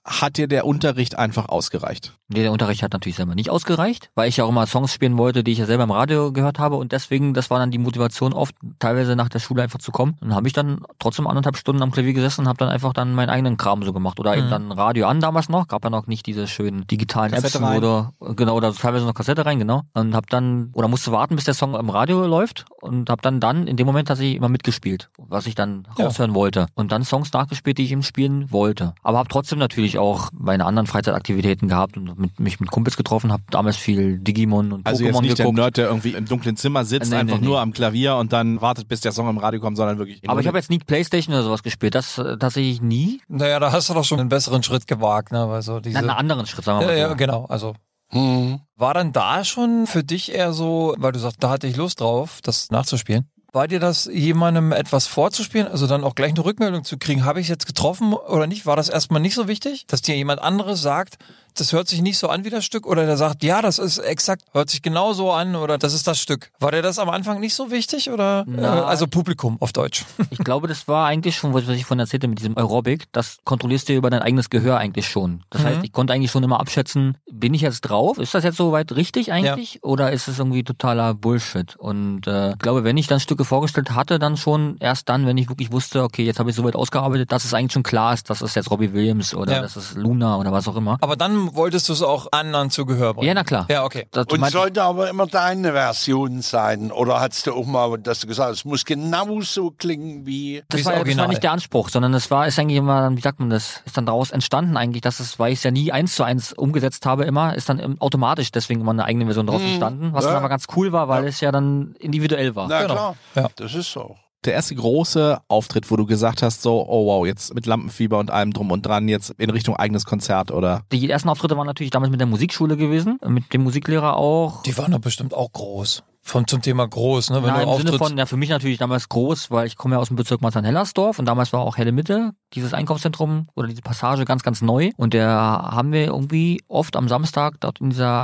hat 0.05 0.37
dir 0.37 0.49
der 0.49 0.67
Unterricht 0.67 1.17
einfach 1.19 1.49
ausgereicht? 1.49 2.13
Nee, 2.29 2.43
der 2.43 2.53
Unterricht 2.53 2.83
hat 2.83 2.93
natürlich 2.93 3.17
selber 3.17 3.35
nicht 3.35 3.51
ausgereicht, 3.51 4.11
weil 4.15 4.29
ich 4.29 4.39
ja 4.39 4.45
auch 4.45 4.49
immer 4.49 4.67
Songs 4.67 4.93
spielen 4.93 5.19
wollte, 5.19 5.45
die 5.45 5.53
ich 5.53 5.59
ja 5.59 5.67
selber 5.67 5.85
im 5.85 5.91
Radio 5.91 6.33
gehört 6.33 6.59
habe 6.59 6.77
und 6.77 6.93
deswegen, 6.93 7.35
das 7.35 7.51
war 7.51 7.59
dann 7.59 7.71
die 7.71 7.79
Motivation 7.79 8.33
oft, 8.33 8.55
teilweise 8.79 9.17
nach 9.17 9.29
der 9.29 9.39
Schule 9.39 9.63
einfach 9.63 9.79
zu 9.79 9.93
kommen. 9.93 10.13
Und 10.21 10.29
dann 10.29 10.35
habe 10.35 10.47
ich 10.49 10.55
dann 10.55 10.81
trotzdem 10.99 11.27
anderthalb 11.27 11.57
Stunden 11.57 11.83
am 11.83 11.91
Klavier 11.91 12.15
gesessen 12.15 12.43
und 12.43 12.49
habe 12.49 12.59
dann 12.59 12.69
einfach 12.71 12.93
dann 12.95 13.15
meinen 13.15 13.29
eigenen 13.29 13.57
Kram 13.59 13.83
so 13.83 13.93
gemacht. 13.93 14.19
Oder 14.19 14.37
eben 14.37 14.49
dann 14.51 14.73
Radio 14.73 15.07
an 15.07 15.21
damals 15.21 15.49
noch, 15.51 15.69
gab 15.69 15.85
ja 15.85 15.91
noch 15.91 16.07
nicht 16.07 16.27
diese 16.27 16.47
schönen 16.47 16.87
digitalen 16.87 17.31
Kassette 17.33 17.59
Apps 17.59 17.67
rein. 17.67 17.79
oder 17.79 18.13
genau, 18.35 18.57
oder 18.57 18.73
teilweise 18.73 19.05
noch 19.05 19.15
Kassette 19.15 19.45
rein, 19.45 19.59
genau. 19.59 19.83
Und 19.95 20.15
habe 20.15 20.27
dann, 20.31 20.71
oder 20.73 20.89
musste 20.89 21.13
warten, 21.13 21.37
bis 21.37 21.45
der 21.45 21.55
Song 21.55 21.75
im 21.75 21.91
Radio 21.91 22.27
läuft 22.27 22.65
und 22.81 23.11
habe 23.11 23.21
dann 23.23 23.41
dann 23.41 23.67
in 23.67 23.77
dem 23.77 23.87
Moment 23.87 24.09
tatsächlich 24.09 24.37
immer 24.37 24.49
mitgespielt, 24.49 25.11
was 25.19 25.47
ich 25.47 25.55
dann 25.55 25.87
Ja. 25.99 26.07
raushören 26.07 26.35
wollte. 26.35 26.67
Und 26.75 26.93
dann 26.93 27.05
Songs 27.05 27.33
nachgespielt, 27.33 27.77
die 27.79 27.85
ich 27.85 27.93
eben 27.93 28.03
spielen 28.03 28.51
wollte. 28.51 28.95
Aber 29.03 29.19
habe 29.19 29.29
trotzdem 29.29 29.59
natürlich 29.59 29.92
auch 29.99 30.29
meine 30.33 30.65
anderen 30.65 30.87
Freizeitaktivitäten 30.87 31.69
gehabt 31.69 31.97
und 31.97 32.19
mit, 32.19 32.39
mich 32.41 32.61
mit 32.61 32.71
Kumpels 32.71 32.97
getroffen, 32.97 33.33
habe 33.33 33.43
damals 33.51 33.77
viel 33.77 34.19
Digimon 34.19 34.73
und 34.73 34.87
Also 34.87 35.05
jetzt 35.05 35.15
Pokémon 35.17 35.23
nicht 35.23 35.37
geguckt. 35.37 35.59
der 35.59 35.65
Nerd, 35.65 35.77
der 35.77 35.87
irgendwie 35.89 36.11
im 36.13 36.25
dunklen 36.27 36.57
Zimmer 36.57 36.85
sitzt, 36.85 37.11
Nee, 37.11 37.17
nee, 37.17 37.21
einfach 37.23 37.39
nee. 37.39 37.47
nur 37.47 37.61
am 37.61 37.73
Klavier 37.73 38.17
und 38.17 38.33
dann 38.33 38.61
wartet, 38.61 38.89
bis 38.89 39.01
der 39.01 39.13
Song 39.13 39.29
im 39.29 39.39
Radio 39.39 39.61
kommt, 39.61 39.77
sondern 39.77 39.99
wirklich. 39.99 40.29
Aber 40.29 40.41
ich 40.41 40.47
habe 40.47 40.59
jetzt 40.59 40.71
nie 40.71 40.79
Playstation 40.79 41.35
oder 41.35 41.45
sowas 41.45 41.63
gespielt, 41.63 41.95
das 41.95 42.19
äh, 42.19 42.37
tatsächlich 42.39 42.81
nie. 42.83 43.21
Naja, 43.29 43.59
da 43.61 43.73
hast 43.73 43.89
du 43.89 43.95
doch 43.95 44.05
schon 44.05 44.21
einen 44.21 44.29
besseren 44.29 44.63
Schritt 44.63 44.87
gewagt, 44.87 45.33
ne? 45.33 45.49
Weil 45.49 45.63
so 45.63 45.81
diese. 45.81 45.95
Na, 45.95 46.01
einen 46.01 46.11
anderen 46.11 46.47
Schritt, 46.47 46.65
sagen 46.65 46.81
wir 46.81 46.87
ja, 46.89 46.93
mal. 46.93 46.99
ja, 46.99 47.09
so. 47.11 47.17
genau. 47.17 47.45
Also 47.47 47.75
Hm. 48.15 48.61
war 48.77 48.93
dann 48.93 49.13
da 49.13 49.43
schon 49.43 49.87
für 49.87 50.05
dich 50.05 50.35
eher 50.35 50.53
so, 50.53 50.95
weil 50.99 51.13
du 51.13 51.19
sagst, 51.19 51.43
da 51.43 51.49
hatte 51.49 51.67
ich 51.67 51.77
Lust 51.77 52.01
drauf, 52.03 52.41
das 52.43 52.71
nachzuspielen? 52.71 53.27
War 53.55 53.69
dir 53.69 53.81
das, 53.81 54.07
jemandem 54.11 54.73
etwas 54.73 55.07
vorzuspielen, 55.07 55.69
also 55.69 55.87
dann 55.87 56.05
auch 56.05 56.15
gleich 56.15 56.31
eine 56.31 56.43
Rückmeldung 56.43 56.85
zu 56.85 56.97
kriegen, 56.97 57.27
habe 57.27 57.39
ich 57.39 57.45
es 57.45 57.51
jetzt 57.51 57.67
getroffen 57.67 58.15
oder 58.15 58.47
nicht? 58.47 58.65
War 58.65 58.77
das 58.77 58.89
erstmal 58.89 59.21
nicht 59.21 59.35
so 59.35 59.47
wichtig, 59.47 59.85
dass 59.89 60.01
dir 60.01 60.17
jemand 60.17 60.41
anderes 60.41 60.81
sagt, 60.81 61.19
das 61.55 61.73
hört 61.73 61.89
sich 61.89 62.03
nicht 62.03 62.19
so 62.19 62.29
an 62.29 62.45
wie 62.45 62.51
das 62.51 62.65
Stück 62.65 62.87
oder 62.87 63.07
der 63.07 63.17
sagt, 63.17 63.43
ja, 63.43 63.63
das 63.63 63.79
ist 63.79 63.99
exakt, 63.99 64.43
hört 64.53 64.71
sich 64.71 64.83
genau 64.83 65.13
so 65.13 65.33
an 65.33 65.55
oder 65.57 65.79
das 65.79 65.93
ist 65.95 66.07
das 66.07 66.19
Stück. 66.21 66.51
War 66.61 66.71
dir 66.73 66.83
das 66.83 66.99
am 66.99 67.09
Anfang 67.11 67.41
nicht 67.41 67.55
so 67.55 67.71
wichtig 67.71 68.11
oder? 68.11 68.45
Äh, 68.57 68.61
also 68.65 69.07
Publikum 69.07 69.57
auf 69.61 69.73
Deutsch. 69.73 70.05
Ich 70.31 70.39
glaube, 70.39 70.67
das 70.69 70.89
war 70.89 71.07
eigentlich 71.07 71.37
schon, 71.37 71.53
was 71.55 71.69
ich 71.69 71.85
von 71.85 71.99
erzählte 71.99 72.27
mit 72.27 72.39
diesem 72.39 72.57
Aerobic, 72.57 73.05
das 73.13 73.39
kontrollierst 73.45 73.89
du 73.89 73.93
über 73.95 74.09
dein 74.11 74.23
eigenes 74.23 74.51
Gehör 74.51 74.79
eigentlich 74.79 75.09
schon. 75.09 75.43
Das 75.51 75.63
Mhm. 75.63 75.67
heißt, 75.67 75.81
ich 75.85 75.93
konnte 75.93 76.13
eigentlich 76.13 76.31
schon 76.31 76.43
immer 76.43 76.59
abschätzen, 76.61 77.19
bin 77.31 77.55
ich 77.55 77.61
jetzt 77.61 77.83
drauf? 77.83 78.19
Ist 78.19 78.35
das 78.35 78.45
jetzt 78.45 78.57
soweit 78.57 78.93
richtig 78.93 79.31
eigentlich? 79.33 79.83
Oder 79.85 80.13
ist 80.13 80.29
es 80.29 80.39
irgendwie 80.39 80.65
totaler 80.65 81.15
Bullshit? 81.15 81.77
Und 81.77 82.27
äh, 82.27 82.53
ich 82.53 82.59
glaube, 82.59 82.85
wenn 82.85 82.97
ich 82.97 83.07
dann 83.07 83.21
Stücke 83.21 83.45
vorgestellt 83.45 83.91
hatte, 83.95 84.19
dann 84.19 84.37
schon 84.37 84.77
erst 84.81 85.09
dann, 85.09 85.27
wenn 85.27 85.37
ich 85.39 85.49
wirklich 85.49 85.71
wusste, 85.73 86.03
okay, 86.03 86.25
jetzt 86.25 86.39
habe 86.39 86.51
ich 86.51 86.57
soweit 86.57 86.75
ausgearbeitet, 86.77 87.31
dass 87.33 87.45
es 87.45 87.55
eigentlich 87.55 87.73
schon 87.73 87.83
klar 87.83 88.15
ist, 88.15 88.31
das 88.31 88.43
ist 88.43 88.57
jetzt 88.57 88.71
Robbie 88.71 88.93
Williams 88.93 89.35
oder 89.35 89.53
Ja. 89.57 89.63
das 89.63 89.77
ist 89.77 89.95
Luna 89.97 90.37
oder 90.39 90.51
was 90.53 90.67
auch 90.69 90.77
immer. 90.77 90.97
Aber 91.01 91.17
dann 91.17 91.42
wolltest 91.55 91.89
du 91.89 91.93
es 91.93 92.03
auch 92.03 92.29
anderen 92.33 92.71
zu 92.71 92.87
Gehör 92.87 93.15
bringen. 93.15 93.29
Ja, 93.29 93.35
na 93.35 93.45
klar. 93.45 93.67
Ja, 93.71 93.85
okay. 93.85 94.07
Das, 94.11 94.27
Und 94.27 94.45
sollte 94.51 94.83
aber 94.83 95.09
immer 95.11 95.27
deine 95.27 95.73
Version 95.73 96.43
sein. 96.43 96.91
Oder 96.93 97.21
hast 97.21 97.47
du 97.47 97.53
auch 97.55 97.67
mal, 97.67 97.99
dass 97.99 98.21
du 98.21 98.27
gesagt 98.27 98.51
hast, 98.51 98.59
es 98.59 98.65
muss 98.65 98.85
genauso 98.85 99.71
klingen 99.71 100.27
wie. 100.27 100.63
Das 100.69 100.85
war, 100.85 101.05
das 101.05 101.17
war 101.17 101.29
nicht 101.29 101.43
der 101.43 101.53
Anspruch, 101.53 101.89
sondern 101.89 102.13
das 102.13 102.31
war, 102.31 102.47
ist 102.47 102.59
eigentlich 102.59 102.79
immer, 102.79 103.15
wie 103.17 103.21
sagt 103.21 103.41
man 103.41 103.51
das, 103.51 103.83
ist 103.85 103.97
dann 103.97 104.07
daraus 104.07 104.31
entstanden 104.31 104.77
eigentlich, 104.77 105.03
dass 105.03 105.21
es, 105.21 105.39
weil 105.39 105.53
ich 105.53 105.59
es 105.59 105.63
ja 105.65 105.71
nie 105.71 105.93
eins 105.93 106.15
zu 106.15 106.23
eins 106.25 106.53
umgesetzt 106.53 107.07
habe 107.07 107.25
immer, 107.25 107.55
ist 107.55 107.69
dann 107.69 107.99
automatisch 108.01 108.51
deswegen 108.53 108.81
immer 108.81 108.93
eine 108.93 109.05
eigene 109.05 109.25
Version 109.27 109.47
daraus 109.47 109.63
entstanden, 109.63 110.13
was 110.13 110.25
Ja. 110.25 110.31
dann 110.31 110.39
aber 110.41 110.49
ganz 110.49 110.67
cool 110.77 110.93
war, 110.93 111.09
weil 111.09 111.27
es 111.27 111.41
ja 111.41 111.53
dann 111.53 111.95
individuell 111.99 112.55
war. 112.57 112.69
Na 112.69 112.83
Genau. 112.83 112.95
klar, 112.95 113.17
Ja. 113.35 113.49
das 113.57 113.75
ist 113.75 113.93
so. 113.93 114.17
Der 114.45 114.55
erste 114.55 114.75
große 114.75 115.41
Auftritt, 115.47 115.91
wo 115.91 115.97
du 115.97 116.05
gesagt 116.05 116.43
hast, 116.43 116.63
so, 116.63 116.85
oh 116.89 117.07
wow, 117.07 117.25
jetzt 117.27 117.55
mit 117.55 117.65
Lampenfieber 117.67 118.19
und 118.19 118.31
allem 118.31 118.53
drum 118.53 118.73
und 118.73 118.85
dran, 118.85 119.07
jetzt 119.09 119.31
in 119.39 119.51
Richtung 119.51 119.77
eigenes 119.77 120.05
Konzert 120.05 120.51
oder 120.51 120.83
Die 120.91 121.09
ersten 121.09 121.29
Auftritte 121.29 121.57
waren 121.57 121.67
natürlich 121.67 121.91
damals 121.91 122.11
mit 122.11 122.19
der 122.19 122.27
Musikschule 122.27 122.77
gewesen, 122.77 123.19
mit 123.27 123.53
dem 123.53 123.63
Musiklehrer 123.63 124.17
auch. 124.17 124.63
Die 124.65 124.77
waren 124.77 124.91
doch 124.91 124.99
bestimmt 124.99 125.33
auch 125.33 125.53
groß. 125.53 126.03
Von 126.25 126.47
zum 126.47 126.63
Thema 126.63 126.87
groß, 126.87 127.31
ne? 127.31 127.43
Wenn 127.43 127.51
Na, 127.51 127.55
du 127.57 127.63
im 127.63 127.79
Sinne 127.79 127.91
auftrittst. 127.91 127.99
von, 128.11 128.19
ja, 128.19 128.27
für 128.27 128.37
mich 128.37 128.49
natürlich 128.49 128.79
damals 128.79 129.09
groß, 129.09 129.51
weil 129.51 129.67
ich 129.67 129.77
komme 129.77 129.97
ja 129.97 130.01
aus 130.01 130.07
dem 130.09 130.17
Bezirk 130.17 130.41
Marzahn-Hellersdorf 130.41 131.19
und 131.19 131.25
damals 131.27 131.53
war 131.53 131.61
auch 131.61 131.77
Helle 131.77 131.91
Mitte, 131.91 132.31
dieses 132.55 132.75
Einkaufszentrum 132.75 133.49
oder 133.57 133.67
diese 133.67 133.83
Passage 133.83 134.25
ganz, 134.25 134.45
ganz 134.45 134.63
neu. 134.63 134.91
Und 134.97 135.15
der 135.15 135.29
haben 135.29 135.91
wir 135.91 136.07
irgendwie 136.07 136.63
oft 136.69 136.95
am 136.97 137.09
Samstag 137.09 137.55
dort 137.59 137.81
in 137.81 137.91
dieser 137.91 138.23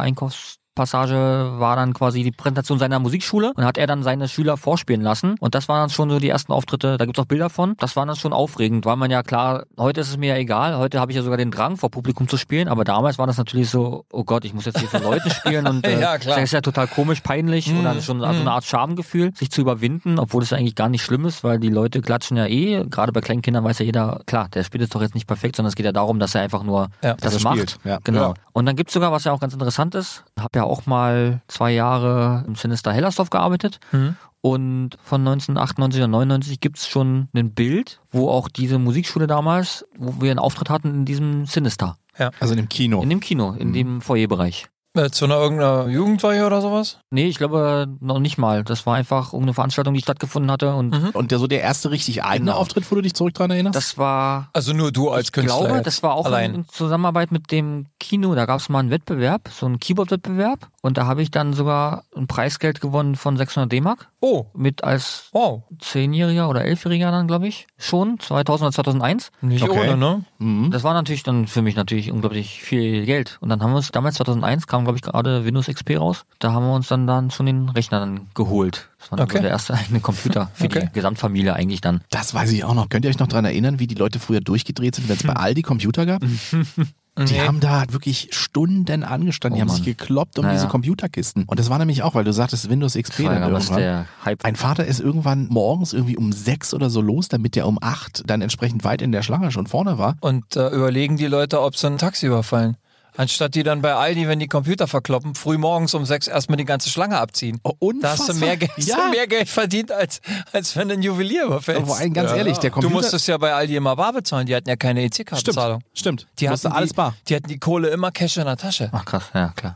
Einkaufspassage 0.78 1.58
war 1.58 1.76
dann 1.76 1.92
quasi 1.92 2.22
die 2.22 2.30
Präsentation 2.30 2.78
seiner 2.78 2.98
Musikschule 2.98 3.52
und 3.54 3.64
hat 3.64 3.78
er 3.78 3.86
dann 3.86 4.02
seine 4.02 4.28
Schüler 4.28 4.56
vorspielen 4.56 5.02
lassen. 5.02 5.36
Und 5.40 5.54
das 5.54 5.68
waren 5.68 5.80
dann 5.80 5.90
schon 5.90 6.10
so 6.10 6.18
die 6.18 6.28
ersten 6.28 6.52
Auftritte, 6.52 6.96
da 6.96 7.04
gibt's 7.04 7.18
auch 7.18 7.26
Bilder 7.26 7.50
von. 7.50 7.74
Das 7.78 7.96
war 7.96 8.06
dann 8.06 8.16
schon 8.16 8.32
aufregend, 8.32 8.84
weil 8.86 8.96
man 8.96 9.10
ja 9.10 9.22
klar, 9.22 9.64
heute 9.78 10.00
ist 10.00 10.10
es 10.10 10.16
mir 10.16 10.34
ja 10.34 10.36
egal, 10.36 10.76
heute 10.76 11.00
habe 11.00 11.12
ich 11.12 11.16
ja 11.16 11.22
sogar 11.22 11.36
den 11.38 11.50
Drang, 11.50 11.76
vor 11.76 11.90
Publikum 11.90 12.28
zu 12.28 12.36
spielen, 12.36 12.68
aber 12.68 12.84
damals 12.84 13.18
war 13.18 13.26
das 13.26 13.36
natürlich 13.38 13.70
so, 13.70 14.04
oh 14.12 14.24
Gott, 14.24 14.44
ich 14.44 14.54
muss 14.54 14.64
jetzt 14.64 14.78
hier 14.78 14.88
vor 14.88 15.00
Leuten 15.00 15.30
spielen 15.30 15.66
und 15.66 15.86
äh, 15.86 16.00
Ja, 16.00 16.18
das 16.18 16.38
ist 16.38 16.52
ja 16.52 16.60
total 16.60 16.86
komisch, 16.86 17.20
peinlich 17.20 17.68
Mhm, 17.68 17.80
oder 17.80 18.00
schon 18.00 18.20
so 18.20 18.26
mhm. 18.26 18.40
eine 18.40 18.52
Art 18.52 18.64
Schamgefühl, 18.64 19.32
sich 19.34 19.50
zu 19.50 19.60
überwinden, 19.60 20.18
obwohl 20.18 20.42
es 20.42 20.52
eigentlich 20.52 20.74
gar 20.74 20.88
nicht 20.88 21.02
schlimm 21.02 21.24
ist, 21.24 21.44
weil 21.44 21.58
die 21.58 21.68
Leute 21.70 22.00
klatschen 22.00 22.36
ja 22.36 22.46
eh, 22.46 22.84
gerade 22.88 23.12
bei 23.12 23.20
kleinen 23.20 23.42
Kindern 23.42 23.64
weiß 23.64 23.80
ja 23.80 23.84
jeder, 23.84 24.20
klar, 24.26 24.48
der 24.48 24.64
spielt 24.64 24.82
jetzt 24.82 24.94
doch 24.94 25.02
jetzt 25.02 25.14
nicht 25.14 25.26
perfekt, 25.26 25.56
sondern 25.56 25.68
es 25.70 25.76
geht 25.76 25.86
ja 25.86 25.92
darum, 25.92 26.18
dass 26.18 26.34
er 26.34 26.42
einfach 26.42 26.62
nur 26.62 26.88
Ja. 27.02 27.14
das 27.14 27.42
macht. 27.42 27.78
ja. 27.84 27.98
Genau. 28.04 28.34
Und 28.52 28.66
dann 28.66 28.76
gibt's 28.76 28.92
sogar, 28.92 29.12
was 29.12 29.24
ja 29.24 29.32
auch 29.32 29.40
ganz 29.40 29.52
interessant 29.52 29.94
ist, 29.94 30.24
habe 30.38 30.58
ja 30.58 30.64
auch 30.68 30.86
mal 30.86 31.40
zwei 31.48 31.72
Jahre 31.72 32.44
im 32.46 32.54
Sinister 32.54 32.92
Hellersdorf 32.92 33.30
gearbeitet 33.30 33.80
Mhm. 33.92 34.16
und 34.40 34.90
von 35.02 35.20
1998 35.22 36.00
oder 36.00 36.08
99 36.08 36.60
gibt's 36.60 36.86
schon 36.86 37.28
ein 37.34 37.52
Bild, 37.54 38.00
wo 38.10 38.30
auch 38.30 38.48
diese 38.48 38.78
Musikschule 38.78 39.26
damals, 39.26 39.84
wo 39.96 40.20
wir 40.22 40.30
einen 40.30 40.38
Auftritt 40.38 40.70
hatten 40.70 40.88
in 40.94 41.04
diesem 41.04 41.46
Sinister, 41.46 41.96
also 42.40 42.52
in 42.54 42.58
dem 42.58 42.68
Kino. 42.68 43.02
in 43.02 43.10
dem 43.10 43.20
Kino, 43.20 43.52
in 43.52 43.72
dem 43.72 44.00
Foyerbereich. 44.00 44.66
Äh, 44.98 45.10
zu 45.10 45.24
einer 45.26 45.36
irgendeiner 45.36 45.86
Jugendweihe 45.88 46.44
oder 46.44 46.60
sowas? 46.60 46.98
Nee, 47.10 47.26
ich 47.28 47.38
glaube 47.38 47.86
noch 48.00 48.18
nicht 48.18 48.36
mal. 48.38 48.64
Das 48.64 48.84
war 48.86 48.96
einfach 48.96 49.28
irgendeine 49.32 49.54
Veranstaltung, 49.54 49.94
die 49.94 50.00
stattgefunden 50.00 50.50
hatte 50.50 50.74
und 50.74 50.90
Mhm. 50.90 51.10
Und 51.12 51.30
der 51.30 51.38
so 51.38 51.46
der 51.46 51.60
erste 51.62 51.90
richtig 51.90 52.24
eigene 52.24 52.50
Genau. 52.50 52.58
Auftritt, 52.60 52.90
wo 52.90 52.94
du 52.96 53.02
dich 53.02 53.14
zurück 53.14 53.34
dran 53.34 53.50
erinnerst? 53.50 53.76
das 53.76 53.96
war 53.98 54.48
Also 54.52 54.72
nur 54.72 54.90
du 54.92 55.10
als 55.10 55.26
ich 55.26 55.32
Künstler. 55.32 55.58
glaube, 55.60 55.74
jetzt. 55.76 55.86
das 55.86 56.02
war 56.02 56.14
auch 56.14 56.26
allein. 56.26 56.50
in, 56.50 56.56
in 56.62 56.68
Zusammenarbeit 56.68 57.30
mit 57.32 57.50
dem 57.52 57.86
Kino. 58.00 58.34
Da 58.34 58.46
gab 58.46 58.60
es 58.60 58.68
mal 58.68 58.80
einen 58.80 58.90
Wettbewerb, 58.90 59.48
so 59.50 59.66
einen 59.66 59.78
Keyboard-Wettbewerb. 59.78 60.68
Und 60.82 60.96
da 60.98 61.06
habe 61.06 61.22
ich 61.22 61.30
dann 61.30 61.52
sogar 61.52 62.04
ein 62.16 62.26
Preisgeld 62.26 62.80
gewonnen 62.80 63.14
von 63.16 63.36
600 63.36 63.70
D-Mark. 63.70 64.08
Oh, 64.20 64.46
mit 64.52 64.82
als 64.82 65.28
wow. 65.32 65.62
Zehnjähriger 65.78 66.48
oder 66.48 66.64
Elfjähriger 66.64 67.12
dann, 67.12 67.28
glaube 67.28 67.46
ich, 67.46 67.68
schon, 67.78 68.18
2000 68.18 68.66
oder 68.66 68.72
2001. 68.72 69.30
Nicht 69.42 69.62
Okay. 69.62 69.78
ohne, 69.90 69.96
ne? 69.96 70.24
Mhm. 70.38 70.72
Das 70.72 70.82
war 70.82 70.92
natürlich 70.92 71.22
dann 71.22 71.46
für 71.46 71.62
mich 71.62 71.76
natürlich 71.76 72.10
unglaublich 72.10 72.60
viel 72.62 73.06
Geld. 73.06 73.38
Und 73.40 73.48
dann 73.48 73.62
haben 73.62 73.70
wir 73.70 73.76
uns, 73.76 73.92
damals 73.92 74.16
2001 74.16 74.66
kam, 74.66 74.82
glaube 74.82 74.96
ich, 74.96 75.02
gerade 75.02 75.44
Windows 75.44 75.66
XP 75.68 75.98
raus. 75.98 76.24
Da 76.40 76.52
haben 76.52 76.66
wir 76.66 76.74
uns 76.74 76.88
dann, 76.88 77.06
dann 77.06 77.30
schon 77.30 77.46
den 77.46 77.68
Rechner 77.68 78.00
dann 78.00 78.26
geholt. 78.34 78.88
Das 78.98 79.12
war 79.12 79.18
dann 79.18 79.26
Okay. 79.28 79.36
so 79.36 79.42
der 79.42 79.50
erste 79.52 79.74
eigene 79.74 80.00
Computer 80.00 80.50
für 80.52 80.64
Okay. 80.64 80.88
die 80.88 80.92
Gesamtfamilie 80.94 81.54
eigentlich 81.54 81.80
dann. 81.80 82.00
Das 82.10 82.34
weiß 82.34 82.50
ich 82.50 82.64
auch 82.64 82.74
noch. 82.74 82.88
Könnt 82.88 83.04
ihr 83.04 83.10
euch 83.10 83.20
noch 83.20 83.28
dran 83.28 83.44
erinnern, 83.44 83.78
wie 83.78 83.86
die 83.86 83.94
Leute 83.94 84.18
früher 84.18 84.40
durchgedreht 84.40 84.96
sind, 84.96 85.08
wenn 85.08 85.16
es 85.16 85.22
bei 85.22 85.34
Aldi 85.34 85.62
Computer 85.62 86.06
gab? 86.06 86.22
Die 87.26 87.32
Nee. 87.34 87.40
haben 87.40 87.60
da 87.60 87.84
wirklich 87.90 88.28
Stunden 88.32 89.02
angestanden. 89.02 89.56
die 89.56 89.60
Oh 89.60 89.62
haben 89.62 89.68
Mann. 89.68 89.76
sich 89.76 89.84
gekloppt 89.84 90.38
um 90.38 90.44
Naja. 90.44 90.54
diese 90.56 90.68
Computerkisten. 90.68 91.44
Und 91.44 91.58
das 91.58 91.68
war 91.68 91.78
nämlich 91.78 92.02
auch, 92.02 92.14
weil 92.14 92.24
du 92.24 92.32
sagtest 92.32 92.70
Windows 92.70 92.94
XP 92.94 93.24
war 93.24 93.34
dann 93.34 93.42
irgendwann. 93.50 93.78
der 93.78 94.06
Hype. 94.24 94.42
Mein 94.44 94.56
Vater 94.56 94.84
ist 94.86 95.00
irgendwann 95.00 95.48
morgens 95.48 95.92
irgendwie 95.92 96.16
um 96.16 96.32
sechs 96.32 96.72
oder 96.74 96.90
so 96.90 97.00
los, 97.00 97.28
damit 97.28 97.56
der 97.56 97.66
um 97.66 97.78
acht 97.80 98.22
dann 98.26 98.40
entsprechend 98.40 98.84
weit 98.84 99.02
in 99.02 99.10
der 99.12 99.22
Schlange 99.22 99.50
schon 99.50 99.66
vorne 99.66 99.98
war. 99.98 100.16
Und 100.20 100.56
äh, 100.56 100.68
überlegen 100.68 101.16
die 101.16 101.26
Leute, 101.26 101.60
ob 101.60 101.76
sie 101.76 101.86
ein 101.88 101.98
Taxi 101.98 102.26
überfallen. 102.26 102.76
Anstatt 103.18 103.56
die 103.56 103.64
dann 103.64 103.82
bei 103.82 103.94
Aldi, 103.94 104.28
wenn 104.28 104.38
die 104.38 104.46
Computer 104.46 104.86
verkloppen, 104.86 105.34
früh 105.34 105.58
morgens 105.58 105.92
um 105.92 106.04
sechs 106.04 106.28
erstmal 106.28 106.56
die 106.56 106.64
ganze 106.64 106.88
Schlange 106.88 107.18
abziehen. 107.18 107.58
Oh, 107.64 107.92
Da 108.00 108.10
hast 108.12 108.28
du 108.28 108.34
mehr, 108.34 108.56
Geld, 108.56 108.70
Ja. 108.76 108.94
du 108.96 109.10
mehr 109.10 109.26
Geld 109.26 109.48
verdient, 109.48 109.90
als, 109.90 110.20
als 110.52 110.76
wenn 110.76 110.86
du 110.86 110.94
einen 110.94 111.02
Juwelier 111.02 111.46
überfällst. 111.46 111.90
Allem 111.90 112.14
ganz 112.14 112.30
ehrlich, 112.30 112.58
der 112.58 112.70
Du 112.70 112.74
Computer... 112.74 112.94
musstest 112.94 113.26
ja 113.26 113.36
bei 113.36 113.52
Aldi 113.52 113.74
immer 113.74 113.96
bar 113.96 114.12
bezahlen. 114.12 114.46
Die 114.46 114.54
hatten 114.54 114.68
ja 114.68 114.76
keine 114.76 115.00
stimmt, 115.00 115.18
EC-Kartenzahlung. 115.30 115.82
stimmt. 115.94 116.28
Die 116.38 116.46
Musste 116.48 116.68
hatten 116.68 116.76
alles 116.76 116.90
die, 116.90 116.94
bar. 116.96 117.14
Die 117.28 117.34
hatten 117.34 117.48
die 117.48 117.58
Kohle 117.58 117.88
immer 117.88 118.12
Cash 118.12 118.36
in 118.36 118.44
der 118.44 118.56
Tasche. 118.56 118.88
Ach 118.92 119.04
krass, 119.04 119.24
ja 119.34 119.48
klar. 119.48 119.74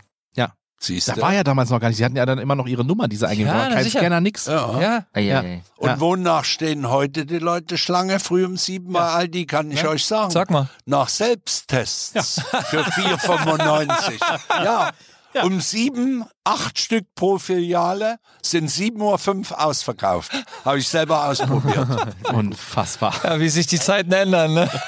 Siehst 0.85 1.07
Da 1.09 1.13
du? 1.15 1.21
war 1.23 1.33
ja 1.33 1.45
damals 1.45 1.71
noch 1.71 1.79
gar 1.79 1.87
nicht. 1.89 1.97
Sie 1.99 2.05
hatten 2.05 2.17
ja 2.17 2.27
dann 2.27 2.39
immer 2.41 2.57
noch 2.57 2.67
ihre 2.67 2.85
Nummer, 2.85 3.07
die 3.07 3.15
sie 3.15 3.25
eingegeben 3.29 3.57
Ja, 3.57 3.69
Kein 3.69 3.85
sicher. 3.85 4.01
Scanner, 4.01 4.21
nix. 4.21 4.47
ja. 4.47 4.81
Ja. 4.81 5.21
Ja. 5.21 5.41
ei. 5.41 5.63
Und 5.77 5.89
Ja. 5.89 6.01
wonach 6.01 6.45
stehen 6.45 6.91
heute 6.91 7.25
die 7.25 7.39
Leute 7.39 7.79
Schlange? 7.79 8.19
Früh 8.19 8.45
um 8.45 8.57
sieben 8.57 8.93
bei 8.93 9.01
Aldi, 9.03 9.47
kann 9.47 9.71
ich 9.71 9.83
Ja. 9.83 9.91
euch 9.91 10.05
sagen. 10.05 10.33
Sag 10.33 10.51
mal. 10.51 10.69
Nach 10.85 11.09
Selbsttests 11.09 12.43
für 12.71 12.83
4,95. 12.83 14.19
ja. 14.65 14.91
Um 15.45 15.61
sieben, 15.61 16.25
acht 16.45 16.79
Stück 16.79 17.07
pro 17.15 17.39
Filiale 17.39 18.17
sind 18.43 18.69
7.05 18.69 19.51
Uhr 19.53 19.65
ausverkauft. 19.65 20.33
Habe 20.65 20.79
ich 20.79 20.89
selber 20.89 21.29
ausprobiert. 21.29 21.87
Unfassbar. 22.33 23.15
Ja, 23.25 23.41
wie 23.41 23.49
sich 23.49 23.67
die 23.67 23.79
Zeiten 23.81 24.13
ändern, 24.13 24.55
ne? 24.55 24.71